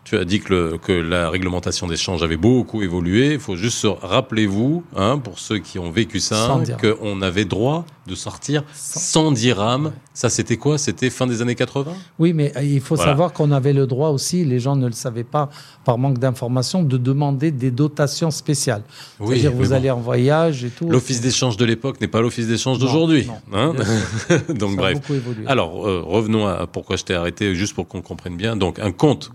tu 0.03 0.17
as 0.17 0.25
dit 0.25 0.39
que, 0.39 0.53
le- 0.53 0.77
que 0.77 0.91
la 0.91 1.29
réglementation 1.29 1.85
d'échange 1.87 2.23
avait 2.23 2.37
beaucoup 2.37 2.81
évolué. 2.81 3.33
Il 3.33 3.39
faut 3.39 3.55
juste 3.55 3.77
se 3.77 3.87
rappelez-vous, 3.87 4.83
hein, 4.95 5.17
pour 5.19 5.39
ceux 5.39 5.59
qui 5.59 5.79
ont 5.79 5.91
vécu 5.91 6.19
ça, 6.19 6.59
qu'on 6.81 7.21
avait 7.21 7.45
droit 7.45 7.85
de 8.07 8.15
sortir 8.15 8.63
Sans- 8.73 8.99
sans 8.99 9.31
dirham. 9.31 9.91
Ça, 10.13 10.29
c'était 10.29 10.57
quoi? 10.57 10.77
C'était 10.77 11.09
fin 11.11 11.27
des 11.27 11.41
années 11.41 11.55
80 11.55 11.93
Oui, 12.19 12.33
mais 12.33 12.51
euh, 12.57 12.63
il 12.63 12.81
faut 12.81 12.95
Voilà. 12.95 13.11
savoir 13.11 13.31
qu'on 13.31 13.51
avait 13.51 13.73
le 13.73 13.85
droit 13.87 14.09
aussi, 14.09 14.43
les 14.43 14.59
gens 14.59 14.75
ne 14.75 14.87
le 14.87 14.91
savaient 14.91 15.23
pas 15.23 15.49
par 15.85 15.97
manque 15.97 16.17
d'information, 16.17 16.83
de 16.83 16.97
demander 16.97 17.51
des 17.51 17.71
dotations 17.71 18.31
spéciales. 18.31 18.81
Oui, 19.19 19.39
C'est-à-dire 19.39 19.51
vous 19.57 19.69
bon. 19.69 19.75
allez 19.75 19.91
en 19.91 19.99
voyage 19.99 20.65
et 20.65 20.69
tout. 20.69 20.89
L'office 20.89 21.21
d'échange 21.21 21.57
de 21.57 21.63
l'époque 21.65 22.01
n'est 22.01 22.07
pas 22.07 22.21
l'office 22.21 22.47
d'échange 22.47 22.79
d'aujourd'hui. 22.79 23.27
hein? 23.53 23.73
Donc 24.49 24.71
Ça 24.71 24.73
a 24.73 24.77
bref. 24.77 24.93
beaucoup 24.95 25.13
évolué. 25.13 25.45
Alors, 25.47 25.87
euh, 25.87 26.01
revenons 26.05 26.47
à 26.47 26.65
pourquoi 26.67 26.95
je 26.97 27.03
t'ai 27.03 27.13
arrêté, 27.13 27.53
juste 27.55 27.75
pour 27.75 27.87
qu'on 27.87 28.01
comprenne 28.01 28.35
bien. 28.35 28.55
Donc, 28.57 28.79
un 28.79 28.91
compte 28.91 29.31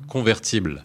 convertible 0.60 0.84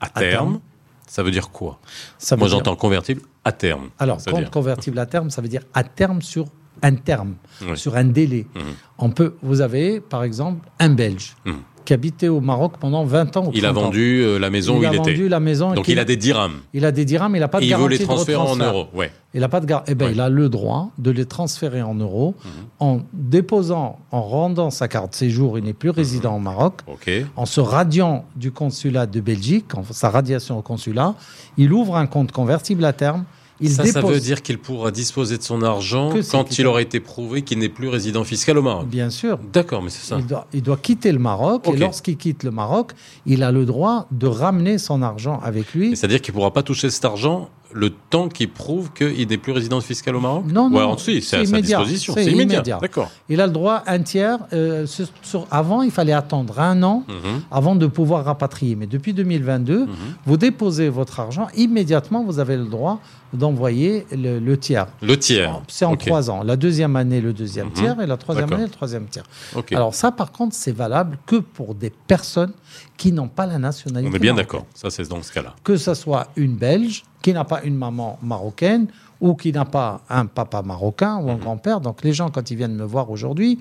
à 0.00 0.08
terme, 0.08 0.30
terme. 0.52 0.60
ça 1.06 1.22
veut 1.22 1.30
dire 1.30 1.50
quoi? 1.50 1.78
Ça 2.18 2.34
veut 2.34 2.40
Moi, 2.40 2.48
dire- 2.48 2.58
j'entends 2.58 2.76
convertible 2.76 3.22
à 3.44 3.52
terme. 3.52 3.90
Alors, 3.98 4.20
Ça 4.20 4.30
dire- 4.32 4.50
convertible 4.50 4.98
à 4.98 5.06
terme, 5.06 5.30
ça 5.30 5.40
veut 5.42 5.48
dire 5.48 5.62
à 5.74 5.84
terme 5.84 6.22
sur 6.22 6.46
un 6.82 6.94
terme, 6.94 7.34
Oui. 7.62 7.76
sur 7.76 7.96
un 7.96 8.04
délai. 8.04 8.46
Mhm. 8.54 8.62
On 8.98 9.10
peut, 9.10 9.36
vous 9.42 9.60
avez, 9.60 10.00
par 10.00 10.24
exemple, 10.24 10.68
un 10.78 10.88
Belge 10.90 11.34
Mhm. 11.44 11.54
Qui 11.84 11.92
habitait 11.92 12.28
au 12.28 12.40
Maroc 12.40 12.74
pendant 12.78 13.04
20 13.04 13.36
ans. 13.36 13.50
Il 13.54 13.64
a 13.66 13.70
30 13.72 13.78
ans. 13.78 13.82
vendu 13.86 14.22
euh, 14.22 14.38
la 14.38 14.50
maison 14.50 14.74
il 14.76 14.82
où 14.84 14.88
a 14.88 14.92
il 14.92 14.96
vendu 14.98 15.10
était. 15.12 15.28
la 15.28 15.40
maison. 15.40 15.72
Donc, 15.74 15.88
il 15.88 15.98
a 15.98 16.04
des 16.04 16.16
dirhams. 16.16 16.60
il 16.74 16.84
a 16.84 16.92
des 16.92 17.04
dirhams, 17.04 17.34
il 17.36 17.40
n'a 17.40 17.48
pas 17.48 17.58
de 17.60 17.64
Et 17.64 17.68
il 17.68 17.76
veut 17.76 17.88
les 17.88 17.98
transférer 17.98 18.36
en 18.40 18.56
euros. 18.56 18.86
Ouais. 18.94 19.10
Il 19.34 19.40
n'a 19.40 19.48
pas 19.48 19.60
de 19.60 19.66
gar- 19.66 19.82
eh 19.86 19.94
ben, 19.94 20.06
Ouais. 20.06 20.12
il 20.12 20.20
a 20.20 20.28
le 20.28 20.48
droit 20.48 20.90
de 20.98 21.10
les 21.10 21.24
transférer 21.24 21.80
en 21.82 21.94
euros 21.94 22.34
Mhm. 22.44 22.50
en 22.80 23.00
déposant, 23.12 23.98
en 24.10 24.22
rendant 24.22 24.70
sa 24.70 24.88
carte 24.88 25.14
séjour. 25.14 25.58
Il 25.58 25.64
n'est 25.64 25.72
plus 25.72 25.90
résident 25.90 26.36
au 26.36 26.40
Maroc. 26.40 26.74
OK. 26.86 27.10
En 27.36 27.46
se 27.46 27.60
radiant 27.60 28.24
du 28.36 28.52
consulat 28.52 29.06
de 29.06 29.20
Belgique, 29.20 29.74
en 29.74 29.82
sa 29.90 30.10
radiation 30.10 30.58
au 30.58 30.62
consulat, 30.62 31.14
il 31.56 31.72
ouvre 31.72 31.96
un 31.96 32.06
compte 32.06 32.30
convertible 32.32 32.84
à 32.84 32.92
terme. 32.92 33.24
Il 33.62 33.70
ça, 33.70 34.00
veut 34.00 34.20
dire 34.20 34.42
qu'il 34.42 34.58
pourra 34.58 34.90
disposer 34.90 35.38
de 35.38 35.42
son 35.42 35.62
argent 35.62 36.12
quand 36.30 36.58
il 36.58 36.66
aura 36.66 36.82
été 36.82 36.98
prouvé 36.98 37.42
qu'il 37.42 37.58
n'est 37.60 37.68
plus 37.68 37.88
résident 37.88 38.24
fiscal 38.24 38.58
au 38.58 38.62
Maroc. 38.62 38.88
Bien 38.88 39.08
sûr. 39.08 39.38
D'accord, 39.52 39.82
mais 39.82 39.90
c'est 39.90 40.04
ça. 40.04 40.16
Il 40.18 40.26
doit, 40.26 40.46
il 40.52 40.62
doit 40.62 40.76
quitter 40.76 41.12
le 41.12 41.20
Maroc 41.20 41.68
et 41.68 41.76
lorsqu'il 41.76 42.16
quitte 42.16 42.42
le 42.42 42.50
Maroc, 42.50 42.92
il 43.24 43.42
a 43.42 43.52
le 43.52 43.64
droit 43.64 44.08
de 44.10 44.26
ramener 44.26 44.78
son 44.78 45.00
argent 45.00 45.40
avec 45.42 45.72
lui. 45.74 45.96
C'est-à-dire 45.96 46.20
qu'il 46.20 46.32
ne 46.32 46.38
pourra 46.38 46.52
pas 46.52 46.62
toucher 46.62 46.90
cet 46.90 47.04
argent 47.04 47.48
le 47.74 47.90
temps 47.90 48.28
qu'il 48.28 48.50
prouve 48.50 48.92
qu'il 48.92 49.26
n'est 49.28 49.38
plus 49.38 49.52
résident 49.52 49.80
fiscal 49.80 50.14
au 50.16 50.20
Maroc 50.20 50.44
Non, 50.48 50.66
Ou 50.66 50.70
non, 50.70 50.96
si, 50.98 51.22
c'est 51.22 51.36
à 51.36 51.44
sa 51.44 51.48
immédiat. 51.50 51.78
disposition. 51.78 52.14
C'est 52.14 52.24
immédiat. 52.26 52.56
immédiat. 52.58 52.78
D'accord. 52.80 53.10
Il 53.28 53.40
a 53.40 53.46
le 53.46 53.52
droit 53.52 53.82
un 53.86 54.00
tiers. 54.00 54.38
euh, 54.52 54.86
sur- 54.86 55.46
avant, 55.50 55.82
il 55.82 55.90
fallait 55.90 56.12
attendre 56.12 56.60
un 56.60 56.82
an 56.82 57.04
Mhm. 57.08 57.42
avant 57.50 57.74
de 57.74 57.86
pouvoir 57.86 58.24
rapatrier. 58.24 58.76
Mais 58.76 58.86
depuis 58.86 59.12
2022, 59.14 59.86
Mhm. 59.86 59.88
vous 60.26 60.36
déposez 60.36 60.88
votre 60.88 61.20
argent, 61.20 61.48
immédiatement, 61.56 62.24
vous 62.24 62.38
avez 62.38 62.56
le 62.56 62.64
droit 62.66 63.00
d'envoyer 63.32 64.06
le, 64.12 64.38
le 64.38 64.56
tiers. 64.58 64.88
Le 65.00 65.18
tiers. 65.18 65.62
C'est 65.68 65.86
en 65.86 65.96
trois 65.96 66.30
ans. 66.30 66.42
La 66.42 66.56
deuxième 66.56 66.96
année, 66.96 67.20
le 67.22 67.32
deuxième 67.32 67.68
Mhm. 67.68 67.72
tiers, 67.72 68.00
et 68.02 68.06
la 68.06 68.16
troisième 68.18 68.52
année, 68.52 68.64
le 68.64 68.68
troisième 68.68 69.06
tiers. 69.06 69.24
Alors 69.72 69.94
ça, 69.94 70.12
par 70.12 70.32
contre, 70.32 70.54
c'est 70.54 70.72
valable 70.72 71.18
que 71.26 71.36
pour 71.36 71.74
des 71.74 71.90
personnes 71.90 72.52
qui 72.96 73.10
n'ont 73.12 73.28
pas 73.28 73.46
la 73.46 73.58
nationalité. 73.58 74.10
On 74.12 74.14
est 74.16 74.18
bien 74.20 74.34
d'accord. 74.34 74.66
Ça, 74.74 74.90
c'est 74.90 75.08
dans 75.08 75.22
ce 75.22 75.32
cas-là. 75.32 75.54
Que 75.64 75.76
ce 75.76 75.94
soit 75.94 76.28
une 76.36 76.54
Belge 76.56 77.04
qui 77.22 77.32
n'a 77.32 77.44
pas 77.44 77.62
une 77.62 77.76
maman 77.76 78.18
marocaine 78.22 78.86
ou 79.20 79.34
qui 79.34 79.52
n'a 79.52 79.64
pas 79.64 80.00
un 80.10 80.26
papa 80.26 80.62
marocain 80.62 81.16
ou 81.18 81.30
un 81.30 81.36
grand-père. 81.36 81.80
Donc 81.80 82.02
les 82.04 82.12
gens, 82.12 82.28
quand 82.30 82.50
ils 82.50 82.56
viennent 82.56 82.74
me 82.76 82.84
voir 82.84 83.10
aujourd'hui, 83.10 83.58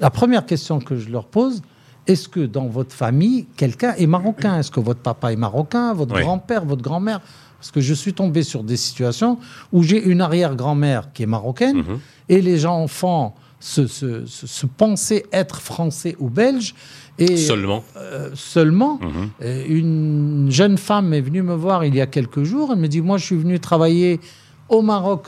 la 0.00 0.10
première 0.10 0.44
question 0.46 0.78
que 0.80 0.96
je 0.96 1.10
leur 1.10 1.26
pose, 1.26 1.62
est-ce 2.06 2.28
que 2.28 2.40
dans 2.40 2.66
votre 2.66 2.94
famille, 2.94 3.46
quelqu'un 3.56 3.94
est 3.96 4.06
marocain? 4.06 4.58
Est-ce 4.58 4.70
que 4.70 4.80
votre 4.80 5.00
papa 5.00 5.32
est 5.32 5.36
marocain, 5.36 5.92
votre 5.94 6.14
Oui. 6.16 6.22
grand-père, 6.22 6.64
votre 6.64 6.82
grand-mère? 6.82 7.20
Parce 7.58 7.70
que 7.70 7.80
je 7.80 7.94
suis 7.94 8.12
tombé 8.12 8.42
sur 8.42 8.64
des 8.64 8.76
situations 8.76 9.38
où 9.72 9.82
j'ai 9.84 10.02
une 10.02 10.20
arrière-grand-mère 10.20 11.12
qui 11.12 11.22
est 11.22 11.26
marocaine 11.26 11.76
Mhm. 11.78 12.00
et 12.28 12.40
les 12.42 12.58
gens 12.58 12.82
enfants 12.82 13.36
se, 13.60 13.86
se, 13.86 14.26
se, 14.26 14.48
se 14.48 14.66
penser 14.66 15.24
être 15.32 15.60
français 15.60 16.16
ou 16.18 16.28
belge. 16.28 16.74
Et 17.18 17.36
Seulement. 17.36 17.84
euh, 17.96 18.30
seulement, 18.34 18.98
Mhm. 19.02 19.28
euh, 19.42 19.64
une 19.68 20.46
jeune 20.50 20.78
femme 20.78 21.12
est 21.12 21.20
venue 21.20 21.42
me 21.42 21.54
voir 21.54 21.84
il 21.84 21.94
y 21.94 22.00
a 22.00 22.06
quelques 22.06 22.42
jours. 22.42 22.70
Elle 22.72 22.78
me 22.78 22.88
dit 22.88 23.00
Moi, 23.00 23.18
je 23.18 23.24
suis 23.26 23.36
venu 23.36 23.60
travailler 23.60 24.18
au 24.68 24.80
Maroc 24.82 25.26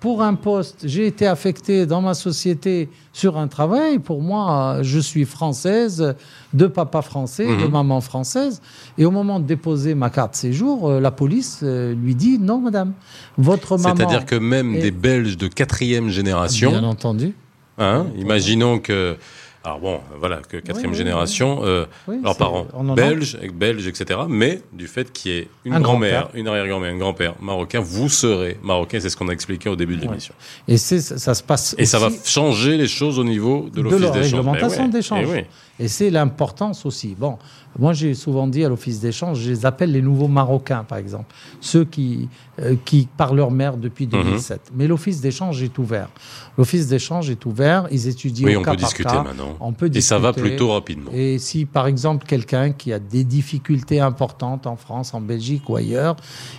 pour 0.00 0.20
un 0.22 0.34
poste. 0.34 0.80
J'ai 0.88 1.06
été 1.06 1.28
affectée 1.28 1.86
dans 1.86 2.00
ma 2.02 2.14
société 2.14 2.88
sur 3.12 3.38
un 3.38 3.46
travail. 3.46 4.00
Pour 4.00 4.20
moi, 4.20 4.78
je 4.82 4.98
suis 4.98 5.24
française, 5.24 6.16
de 6.52 6.66
papa 6.66 7.02
français, 7.02 7.46
de 7.46 7.52
Mhm. 7.66 7.70
maman 7.70 8.00
française. 8.00 8.60
Et 8.98 9.04
au 9.04 9.12
moment 9.12 9.38
de 9.38 9.46
déposer 9.46 9.94
ma 9.94 10.10
carte 10.10 10.34
séjour, 10.34 10.88
euh, 10.90 11.00
la 11.00 11.12
police 11.12 11.62
lui 11.62 12.16
dit 12.16 12.40
Non, 12.40 12.58
madame, 12.60 12.94
votre 13.38 13.78
maman. 13.78 13.94
C'est-à-dire 13.94 14.26
que 14.26 14.34
même 14.34 14.76
des 14.80 14.90
Belges 14.90 15.36
de 15.36 15.46
quatrième 15.46 16.06
Bien 16.06 16.12
génération, 16.12 16.74
entendu. 16.82 17.32
hein, 17.78 18.06
imaginons 18.18 18.80
que, 18.80 19.16
alors 19.64 19.78
bon, 19.78 20.00
voilà, 20.18 20.38
que 20.38 20.56
quatrième 20.56 20.90
oui, 20.90 20.96
génération, 20.96 21.60
euh, 21.62 21.86
leurs 22.22 22.36
parents 22.36 22.66
belges, 22.96 23.38
belges, 23.54 23.86
etc. 23.86 24.20
Mais 24.28 24.60
du 24.72 24.88
fait 24.88 25.12
qu'il 25.12 25.30
y 25.30 25.38
ait 25.38 25.48
une 25.64 25.74
Un 25.74 25.80
grand-mère, 25.80 26.30
une 26.34 26.48
arrière-grand-mère, 26.48 26.92
un 26.92 26.98
grand-père 26.98 27.34
marocain, 27.40 27.78
vous 27.80 28.08
serez 28.08 28.58
marocain. 28.62 28.98
C'est 28.98 29.08
ce 29.08 29.16
qu'on 29.16 29.28
a 29.28 29.32
expliqué 29.32 29.68
au 29.68 29.76
début 29.76 29.96
de 29.96 30.02
l'émission. 30.02 30.34
Et 30.66 30.78
ça, 30.78 31.00
ça 31.00 31.34
se 31.34 31.42
passe. 31.44 31.76
Et 31.78 31.84
ça 31.84 32.00
va 32.00 32.08
changer 32.24 32.76
les 32.76 32.88
choses 32.88 33.20
au 33.20 33.24
niveau 33.24 33.68
de 33.70 33.76
De 33.76 33.82
l'office 33.82 34.00
d'échange. 34.10 34.34
réglementation 34.34 34.82
Mais 34.82 34.86
ouais, 34.86 34.92
d'échange. 34.92 35.28
Et 35.80 35.88
c'est 35.88 36.10
l'importance 36.10 36.84
aussi. 36.86 37.16
Bon, 37.18 37.38
moi 37.78 37.92
j'ai 37.94 38.14
souvent 38.14 38.46
dit 38.46 38.62
à 38.64 38.68
l'office 38.68 39.00
d'échange, 39.00 39.40
je 39.40 39.50
les 39.50 39.66
appelle 39.66 39.90
les 39.90 40.02
nouveaux 40.02 40.28
Marocains, 40.28 40.84
par 40.84 40.98
exemple, 40.98 41.34
ceux 41.60 41.84
qui, 41.84 42.28
euh, 42.60 42.76
qui 42.84 43.08
par 43.16 43.34
leur 43.34 43.50
mère 43.50 43.76
depuis 43.78 44.04
Mhm. 44.06 44.10
2007. 44.22 44.70
Mais 44.74 44.86
l'office 44.86 45.20
d'échange 45.22 45.62
est 45.62 45.76
ouvert. 45.78 46.08
L'office 46.58 46.86
d'échange 46.88 47.30
est 47.30 47.44
ouvert, 47.46 47.88
ils 47.90 48.06
étudient 48.06 48.46
Oui, 48.48 48.56
au 48.56 48.60
on 48.60 48.62
cas 48.62 48.72
peut 48.72 48.76
par 48.76 48.88
discuter 48.90 49.10
cas. 49.10 49.22
maintenant. 49.22 49.56
On 49.60 49.72
peut 49.72 49.90
Et 49.94 50.00
ça 50.02 50.18
va 50.18 50.32
plutôt 50.34 50.70
rapidement. 50.72 51.10
Et 51.14 51.38
si, 51.38 51.64
par 51.64 51.86
exemple, 51.86 52.26
quelqu'un 52.26 52.72
qui 52.72 52.92
a 52.92 52.98
des 52.98 53.24
difficultés 53.24 53.98
importantes 54.00 54.66
en 54.66 54.76
France, 54.76 55.14
en 55.14 55.20
Belgique 55.22 55.68
ou 55.70 55.76
ailleurs, 55.76 56.16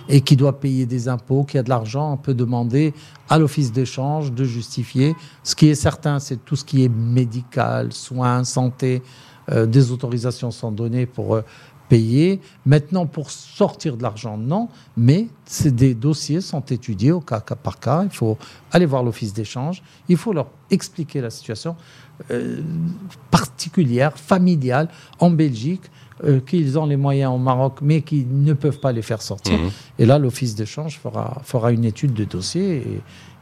et 0.08 0.20
qui 0.22 0.34
doit 0.36 0.58
payer 0.58 0.86
des 0.86 1.08
impôts, 1.08 1.44
qui 1.44 1.56
a 1.56 1.62
de 1.62 1.68
l'argent, 1.68 2.12
on 2.12 2.16
peut 2.16 2.34
demander 2.34 2.92
à 3.28 3.38
l'office 3.38 3.72
d'échange 3.72 4.32
de 4.32 4.44
justifier. 4.44 5.14
Ce 5.42 5.54
qui 5.54 5.68
est 5.68 5.74
certain, 5.74 6.18
c'est 6.18 6.44
tout 6.44 6.56
ce 6.56 6.64
qui 6.64 6.84
est 6.84 6.88
médical, 6.88 7.92
soins, 7.92 8.44
santé, 8.44 9.02
euh, 9.50 9.66
des 9.66 9.90
autorisations 9.90 10.50
sont 10.50 10.72
données 10.72 11.06
pour 11.06 11.34
euh, 11.34 11.42
payer. 11.88 12.40
Maintenant, 12.64 13.06
pour 13.06 13.30
sortir 13.30 13.96
de 13.96 14.02
l'argent, 14.02 14.36
non, 14.38 14.68
mais 14.96 15.28
des 15.64 15.94
dossiers 15.94 16.40
sont 16.40 16.62
étudiés 16.62 17.12
au 17.12 17.20
cas, 17.20 17.40
cas 17.40 17.54
par 17.54 17.78
cas. 17.78 18.04
Il 18.04 18.10
faut 18.10 18.38
aller 18.72 18.86
voir 18.86 19.02
l'office 19.02 19.32
d'échange, 19.32 19.82
il 20.08 20.16
faut 20.16 20.32
leur 20.32 20.48
expliquer 20.70 21.20
la 21.20 21.30
situation 21.30 21.76
euh, 22.30 22.62
particulière, 23.30 24.16
familiale, 24.18 24.88
en 25.18 25.30
Belgique, 25.30 25.82
euh, 26.22 26.38
qu'ils 26.40 26.78
ont 26.78 26.86
les 26.86 26.96
moyens 26.96 27.32
au 27.34 27.38
Maroc, 27.38 27.78
mais 27.82 28.02
qui 28.02 28.24
ne 28.30 28.52
peuvent 28.52 28.78
pas 28.78 28.92
les 28.92 29.02
faire 29.02 29.20
sortir. 29.22 29.58
Mhm. 29.58 29.70
Et 29.98 30.06
là, 30.06 30.18
l'office 30.18 30.54
d'échange 30.54 30.98
fera, 30.98 31.40
fera 31.44 31.72
une 31.72 31.84
étude 31.84 32.14
de 32.14 32.24
dossier 32.24 32.84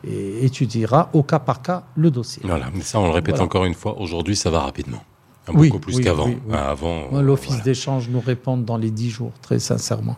et, 0.05 0.11
et 0.11 0.45
étudiera 0.47 1.11
au 1.13 1.23
cas 1.23 1.39
par 1.39 1.61
cas 1.63 1.85
le 1.97 2.11
dossier. 2.11 2.43
Voilà, 2.45 2.67
mais 2.75 2.81
ça, 2.83 2.99
on 2.99 3.05
le 3.07 3.11
répète 3.13 3.35
Voilà. 3.35 3.45
encore 3.45 3.65
une 3.67 3.75
fois. 3.75 3.99
Aujourd'hui, 4.01 4.37
ça 4.37 4.51
va 4.51 4.61
rapidement. 4.61 5.03
Hein, 5.49 5.53
Oui, 5.55 5.69
Beaucoup 5.69 5.81
plus 5.81 5.97
oui, 5.97 6.05
qu'avant. 6.05 6.27
oui, 6.27 6.37
Avant. 6.53 7.11
Moi, 7.11 7.21
l'office 7.23 7.49
voilà. 7.51 7.65
d'échange 7.65 8.09
nous 8.09 8.21
répond 8.21 8.57
dans 8.57 8.77
les 8.79 8.91
10 8.91 9.11
jours, 9.11 9.33
très 9.43 9.59
sincèrement. 9.59 10.17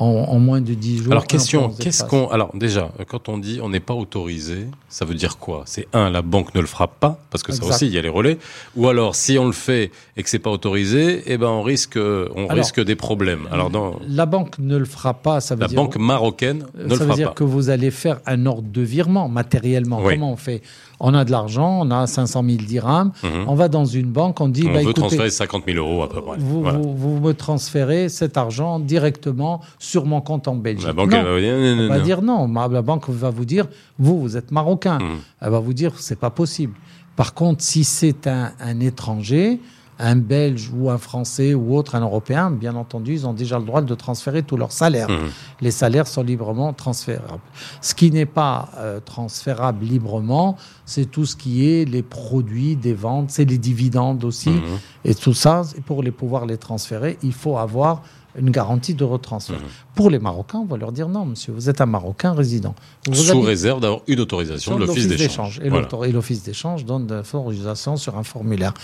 En, 0.00 0.26
en 0.34 0.38
moins 0.38 0.60
de 0.60 0.74
10 0.74 0.98
jours. 1.02 1.10
Alors 1.12 1.26
question, 1.26 1.70
qu'est-ce 1.70 2.04
qu'on 2.04 2.28
alors 2.28 2.50
déjà 2.54 2.92
quand 3.08 3.28
on 3.28 3.36
dit 3.36 3.58
on 3.60 3.68
n'est 3.68 3.80
pas 3.80 3.94
autorisé, 3.94 4.66
ça 4.88 5.04
veut 5.04 5.14
dire 5.16 5.38
quoi? 5.38 5.64
C'est 5.66 5.88
un 5.92 6.08
la 6.08 6.22
banque 6.22 6.54
ne 6.54 6.60
le 6.60 6.68
frappe 6.68 7.00
pas 7.00 7.18
parce 7.30 7.42
que 7.42 7.50
ça 7.52 7.64
aussi 7.64 7.86
il 7.88 7.94
y 7.94 7.98
a 7.98 8.02
les 8.02 8.08
relais 8.08 8.38
ou 8.76 8.86
alors 8.88 9.16
si 9.16 9.38
on 9.38 9.46
le 9.46 9.52
fait 9.52 9.90
et 10.16 10.22
que 10.22 10.30
c'est 10.30 10.38
pas 10.38 10.50
autorisé, 10.50 11.24
eh 11.26 11.36
ben 11.36 11.48
on 11.48 11.62
risque 11.62 11.96
on 11.98 12.44
Alors, 12.44 12.50
risque 12.62 12.80
des 12.80 12.94
problèmes. 12.94 13.48
Alors 13.50 13.70
dans 13.70 13.98
La 14.08 14.26
banque 14.26 14.58
ne 14.60 14.76
le 14.76 14.84
fera 14.84 15.14
pas, 15.14 15.40
ça 15.40 15.56
veut 15.56 15.62
la 15.62 15.66
dire... 15.68 15.76
banque 15.82 15.96
marocaine 15.96 16.64
Euh, 16.78 16.84
ne 16.84 16.88
le 16.90 16.90
ça 16.90 16.94
veut 17.00 17.04
fera 17.06 17.16
dire 17.16 17.28
pas. 17.30 17.34
que 17.34 17.44
vous 17.44 17.68
allez 17.68 17.90
faire 17.90 18.20
un 18.26 18.46
ordre 18.46 18.68
de 18.70 18.82
virement 18.82 19.28
matériellement. 19.28 20.00
Oui. 20.04 20.14
Comment 20.14 20.32
on 20.32 20.36
fait? 20.36 20.62
On 21.00 21.14
a 21.14 21.24
de 21.24 21.30
l'argent, 21.30 21.80
on 21.82 21.90
a 21.90 22.06
500 22.06 22.42
000 22.44 22.56
dirhams, 22.66 23.12
Mhm. 23.22 23.44
on 23.46 23.54
va 23.54 23.68
dans 23.68 23.84
une 23.84 24.06
banque, 24.10 24.40
on 24.40 24.48
dit 24.48 24.62
On 24.64 24.72
bah, 24.72 24.74
veut 24.78 24.80
écoutez, 24.82 25.00
transférer 25.00 25.30
50 25.30 25.64
000 25.66 25.78
euros 25.78 26.02
à 26.02 26.08
peu 26.08 26.20
près. 26.20 26.38
vous, 26.38 26.62
Voilà. 26.62 26.78
vous, 26.78 26.96
vous 26.96 27.20
me 27.20 27.32
transférez 27.34 28.08
cet 28.08 28.36
argent 28.36 28.80
directement 28.80 29.60
sur 29.78 30.06
mon 30.06 30.20
compte 30.20 30.48
en 30.48 30.56
Belgique. 30.56 30.86
La 30.86 30.92
banque 30.92 31.12
non. 31.12 31.18
elle 31.18 31.24
va 31.26 31.40
dire 31.40 31.56
non, 31.56 31.76
non, 31.76 31.82
Elle 31.82 31.88
va 31.88 32.00
dire 32.00 32.22
non. 32.22 32.68
La 32.70 32.82
banque 32.82 33.08
va 33.08 33.30
vous 33.30 33.44
dire, 33.44 33.66
vous, 33.98 34.18
vous 34.20 34.36
êtes 34.36 34.50
marocain. 34.50 34.98
Mhm. 34.98 35.16
Elle 35.40 35.50
va 35.50 35.60
vous 35.60 35.72
dire, 35.74 35.92
c'est 35.98 36.18
pas 36.18 36.30
possible. 36.30 36.74
Par 37.16 37.34
contre, 37.34 37.62
si 37.62 37.84
c'est 37.84 38.26
un, 38.26 38.52
un 38.60 38.80
étranger, 38.80 39.60
un 39.98 40.16
Belge 40.16 40.70
ou 40.74 40.90
un 40.90 40.98
Français 40.98 41.54
ou 41.54 41.76
autre, 41.76 41.94
un 41.94 42.00
Européen, 42.00 42.50
bien 42.50 42.76
entendu, 42.76 43.12
ils 43.12 43.26
ont 43.26 43.32
déjà 43.32 43.58
le 43.58 43.64
droit 43.64 43.82
de 43.82 43.94
transférer 43.94 44.42
tout 44.42 44.56
leur 44.56 44.72
salaire. 44.72 45.10
Mhm. 45.10 45.28
Les 45.60 45.70
salaires 45.70 46.06
sont 46.06 46.22
librement 46.22 46.72
transférables. 46.72 47.40
Ce 47.80 47.94
qui 47.94 48.10
n'est 48.10 48.26
pas 48.26 48.68
euh, 48.76 49.00
transférable 49.00 49.84
librement, 49.84 50.56
c'est 50.84 51.06
tout 51.06 51.26
ce 51.26 51.36
qui 51.36 51.68
est 51.68 51.84
les 51.84 52.02
produits 52.02 52.76
des 52.76 52.94
ventes, 52.94 53.30
c'est 53.30 53.44
les 53.44 53.58
dividendes 53.58 54.24
aussi. 54.24 54.50
Mhm. 54.50 54.62
Et 55.04 55.14
tout 55.14 55.34
ça, 55.34 55.62
pour 55.86 56.02
les 56.02 56.12
pouvoir 56.12 56.46
les 56.46 56.58
transférer, 56.58 57.18
il 57.22 57.32
faut 57.32 57.58
avoir 57.58 58.02
une 58.38 58.50
garantie 58.50 58.94
de 58.94 59.04
retransfert. 59.04 59.58
Mhm. 59.58 59.66
Pour 59.94 60.10
les 60.10 60.18
Marocains, 60.18 60.58
on 60.58 60.64
va 60.64 60.76
leur 60.76 60.92
dire 60.92 61.08
non, 61.08 61.24
monsieur, 61.26 61.52
vous 61.52 61.68
êtes 61.68 61.80
un 61.80 61.86
Marocain 61.86 62.32
résident. 62.32 62.74
Vous 63.06 63.14
Sous 63.14 63.40
réserve 63.40 63.80
d'avoir 63.80 64.00
une 64.06 64.20
autorisation 64.20 64.76
de 64.78 64.86
l'office 64.86 65.08
d'échange. 65.08 65.60
Et 65.62 65.68
Voilà. 65.68 65.88
l'office 66.12 66.42
d'échange 66.42 66.84
donne 66.84 67.06
l'autorisation 67.08 67.96
sur 67.96 68.16
un 68.16 68.22
formulaire. 68.22 68.74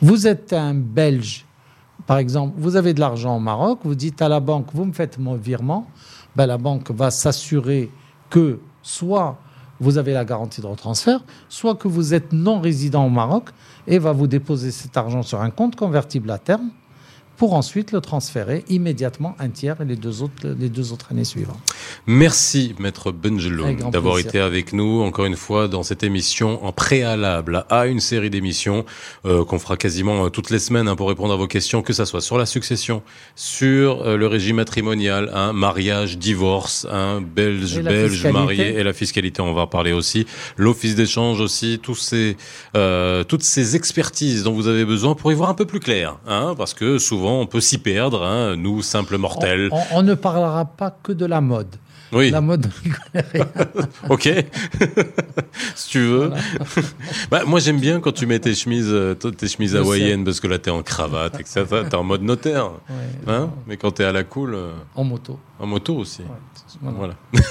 Vous 0.00 0.26
êtes 0.26 0.52
un 0.52 0.74
Belge, 0.74 1.44
par 2.06 2.18
exemple, 2.18 2.54
vous 2.56 2.76
avez 2.76 2.94
de 2.94 3.00
l'argent 3.00 3.36
au 3.36 3.40
Maroc, 3.40 3.80
vous 3.84 3.94
dites 3.94 4.22
à 4.22 4.28
la 4.28 4.40
banque, 4.40 4.68
vous 4.74 4.84
me 4.84 4.92
faites 4.92 5.18
mon 5.18 5.34
virement, 5.34 5.86
ben, 6.36 6.46
la 6.46 6.58
banque 6.58 6.90
va 6.90 7.10
s'assurer 7.10 7.90
que 8.30 8.60
soit 8.82 9.38
vous 9.80 9.98
avez 9.98 10.12
la 10.12 10.24
garantie 10.24 10.60
de 10.60 10.66
retransfert, 10.66 11.20
soit 11.48 11.74
que 11.74 11.88
vous 11.88 12.14
êtes 12.14 12.32
non 12.32 12.60
résident 12.60 13.04
au 13.06 13.08
Maroc 13.10 13.48
et 13.86 13.98
va 13.98 14.12
vous 14.12 14.26
déposer 14.26 14.70
cet 14.70 14.96
argent 14.96 15.22
sur 15.22 15.40
un 15.40 15.50
compte 15.50 15.74
convertible 15.74 16.30
à 16.30 16.38
terme 16.38 16.70
pour 17.40 17.54
ensuite 17.54 17.92
le 17.92 18.02
transférer 18.02 18.66
immédiatement 18.68 19.34
un 19.38 19.48
tiers 19.48 19.80
et 19.80 19.86
les 19.86 19.96
deux 19.96 20.20
autres, 20.20 20.46
les 20.46 20.68
deux 20.68 20.92
autres 20.92 21.06
années 21.10 21.24
suivantes. 21.24 21.56
Merci, 22.06 22.74
Maître 22.78 23.12
Benjeloun, 23.12 23.78
d'avoir 23.90 24.18
été 24.18 24.38
avec 24.38 24.74
nous, 24.74 25.00
encore 25.00 25.24
une 25.24 25.36
fois, 25.36 25.66
dans 25.66 25.82
cette 25.82 26.02
émission 26.02 26.62
en 26.62 26.72
préalable 26.72 27.64
à 27.70 27.86
une 27.86 28.00
série 28.00 28.28
d'émissions 28.28 28.84
euh, 29.24 29.42
qu'on 29.46 29.58
fera 29.58 29.78
quasiment 29.78 30.26
euh, 30.26 30.28
toutes 30.28 30.50
les 30.50 30.58
semaines 30.58 30.86
hein, 30.86 30.96
pour 30.96 31.08
répondre 31.08 31.32
à 31.32 31.36
vos 31.36 31.46
questions, 31.46 31.80
que 31.80 31.94
ça 31.94 32.04
soit 32.04 32.20
sur 32.20 32.36
la 32.36 32.44
succession, 32.44 33.02
sur 33.36 34.02
euh, 34.02 34.18
le 34.18 34.26
régime 34.26 34.56
matrimonial, 34.56 35.30
un 35.32 35.54
mariage, 35.54 36.18
divorce, 36.18 36.86
un 36.90 37.22
belge, 37.22 37.78
Et 37.78 37.82
la 37.82 37.90
belge 37.90 38.12
fiscalité. 38.12 38.38
marié 38.38 38.78
et 38.78 38.82
la 38.82 38.92
fiscalité, 38.92 39.40
on 39.40 39.54
va 39.54 39.62
en 39.62 39.66
parler 39.66 39.92
aussi, 39.92 40.26
l'office 40.58 40.94
d'échange 40.94 41.40
aussi, 41.40 41.80
tous 41.82 41.94
ces, 41.94 42.36
euh, 42.76 43.24
toutes 43.24 43.44
ces 43.44 43.76
expertises 43.76 44.42
dont 44.42 44.52
vous 44.52 44.68
avez 44.68 44.84
besoin 44.84 45.14
pour 45.14 45.32
y 45.32 45.34
voir 45.34 45.48
un 45.48 45.54
peu 45.54 45.64
plus 45.64 45.80
clair, 45.80 46.18
hein, 46.28 46.54
parce 46.58 46.74
que 46.74 46.98
souvent 46.98 47.29
on 47.32 47.46
peut 47.46 47.60
s'y 47.60 47.78
perdre, 47.78 48.22
hein, 48.24 48.56
nous 48.56 48.82
simples 48.82 49.18
mortels. 49.18 49.70
On, 49.92 50.02
ne 50.02 50.14
parlera 50.14 50.64
pas 50.64 50.90
que 51.02 51.12
de 51.12 51.26
la 51.26 51.40
mode. 51.40 51.76
Oui. 52.12 52.30
La 52.30 52.40
mode. 52.40 52.70
Ok, 54.08 54.28
si 55.74 55.88
tu 55.90 56.00
veux. 56.00 56.30
bah, 57.30 57.42
moi 57.46 57.60
j'aime 57.60 57.78
bien 57.78 58.00
quand 58.00 58.12
tu 58.12 58.26
mets 58.26 58.38
tes 58.38 58.54
chemises, 58.54 58.88
euh, 58.90 59.14
tes 59.14 59.46
chemises 59.48 59.76
hawaïennes 59.76 60.24
parce 60.24 60.40
que 60.40 60.46
là 60.46 60.58
t'es 60.58 60.70
en 60.70 60.82
cravate, 60.82 61.38
etc. 61.38 61.64
T'es 61.88 61.94
en 61.96 62.02
mode 62.04 62.22
notaire, 62.22 62.70
Ouais, 62.88 63.32
hein. 63.34 63.50
Mais 63.66 63.76
quand 63.76 63.92
t'es 63.92 64.04
à 64.04 64.12
la 64.12 64.24
cool, 64.24 64.54
euh, 64.54 64.72
en 64.94 65.04
moto. 65.04 65.38
en 65.58 65.66
moto 65.66 65.96
aussi. 65.96 66.22
Voilà. 66.82 66.96
Voilà. 66.96 67.14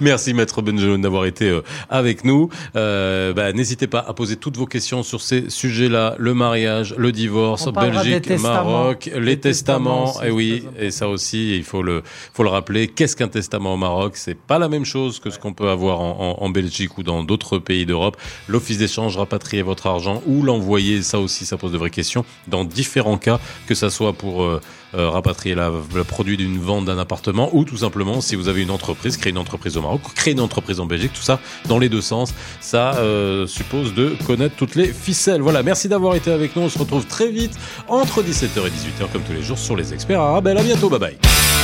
Merci 0.00 0.34
Maître 0.34 0.62
Benjelloun 0.62 1.00
d'avoir 1.00 1.26
été 1.26 1.48
euh, 1.50 1.62
avec 1.90 2.24
nous. 2.24 2.48
Euh, 2.76 3.32
bah, 3.32 3.52
N'hésitez 3.52 3.86
pas 3.86 4.04
à 4.06 4.12
poser 4.14 4.36
toutes 4.36 4.56
vos 4.56 4.66
questions 4.66 5.02
sur 5.02 5.20
ces 5.20 5.50
sujets-là, 5.50 6.14
le 6.18 6.34
mariage, 6.34 6.94
le 6.96 7.12
divorce, 7.12 7.70
Belgique. 7.72 8.30
Maroc, 8.40 9.10
les, 9.12 9.20
Les 9.20 9.40
testaments. 9.40 10.22
et 10.22 10.30
oui, 10.30 10.62
c'est 10.64 10.74
très 10.76 10.86
et 10.86 10.90
ça 10.90 11.08
aussi, 11.08 11.56
il 11.56 11.64
faut 11.64 11.82
le, 11.82 12.02
faut 12.34 12.42
le 12.42 12.48
rappeler. 12.50 12.88
Qu'est-ce 12.88 13.14
qu'un 13.16 13.28
testament 13.28 13.72
au 13.74 13.76
Maroc? 13.76 14.16
C'est 14.16 14.34
pas 14.36 14.58
la 14.58 14.68
même 14.68 14.84
chose 14.84 15.20
que 15.20 15.30
ce 15.30 15.38
qu'on 15.38 15.52
peut 15.54 15.68
avoir 15.70 16.00
en, 16.00 16.36
en- 16.40 16.44
en 16.44 16.48
Belgique 16.50 16.98
ou 16.98 17.02
dans 17.02 17.22
d'autres 17.24 17.58
pays 17.58 17.86
d'Europe. 17.86 18.16
L'office 18.48 18.76
d'échange 18.78 19.16
rapatrier 19.16 19.62
votre 19.62 19.86
argent 19.86 20.20
ou 20.26 20.42
l'envoyer, 20.42 21.02
ça 21.02 21.20
aussi, 21.20 21.46
ça 21.46 21.56
pose 21.56 21.70
de 21.72 21.78
vraies 21.78 21.90
questions. 21.90 22.24
Dans 22.48 22.64
différents 22.64 23.18
cas, 23.18 23.38
que 23.66 23.74
ça 23.76 23.88
soit 23.88 24.12
pour 24.12 24.42
euh, 24.42 24.60
euh, 24.96 25.08
rapatrier 25.10 25.54
le 25.54 26.02
produit 26.04 26.36
d'une 26.36 26.58
vente 26.58 26.84
d'un 26.86 26.98
appartement 26.98 27.50
ou 27.52 27.64
tout 27.64 27.76
simplement 27.78 28.20
si 28.20 28.34
vous 28.36 28.48
avez 28.48 28.62
une 28.62 28.70
entreprise, 28.72 29.16
créer 29.16 29.30
une 29.30 29.38
entreprise 29.38 29.76
au 29.76 29.82
Maroc, 29.82 30.00
créer 30.16 30.34
une 30.34 30.40
entreprise 30.40 30.80
en 30.80 30.86
Belgique, 30.86 31.12
tout 31.14 31.22
ça 31.22 31.38
dans 31.68 31.78
les 31.78 31.88
deux 31.88 32.00
sens. 32.02 32.34
Ça 32.60 32.96
euh, 32.96 33.46
suppose 33.46 33.94
de 33.94 34.16
connaître 34.26 34.56
toutes 34.56 34.74
les 34.74 34.92
ficelles. 34.92 35.40
Voilà, 35.40 35.62
merci 35.62 35.88
d'avoir 35.88 36.16
été 36.16 36.32
avec 36.32 36.56
nous. 36.56 36.62
On 36.62 36.68
se 36.68 36.78
retrouve 36.78 37.06
très 37.06 37.30
vite 37.30 37.52
entre 37.86 38.22
17h 38.22 38.58
et 38.66 38.70
18h 38.70 39.12
comme 39.12 39.22
tous 39.22 39.32
les 39.32 39.42
jours 39.42 39.58
sur 39.58 39.76
les 39.76 39.94
experts 39.94 40.20
Arabelle. 40.20 40.58
À 40.58 40.62
bientôt, 40.64 40.88
bye 40.90 40.98
bye. 40.98 41.63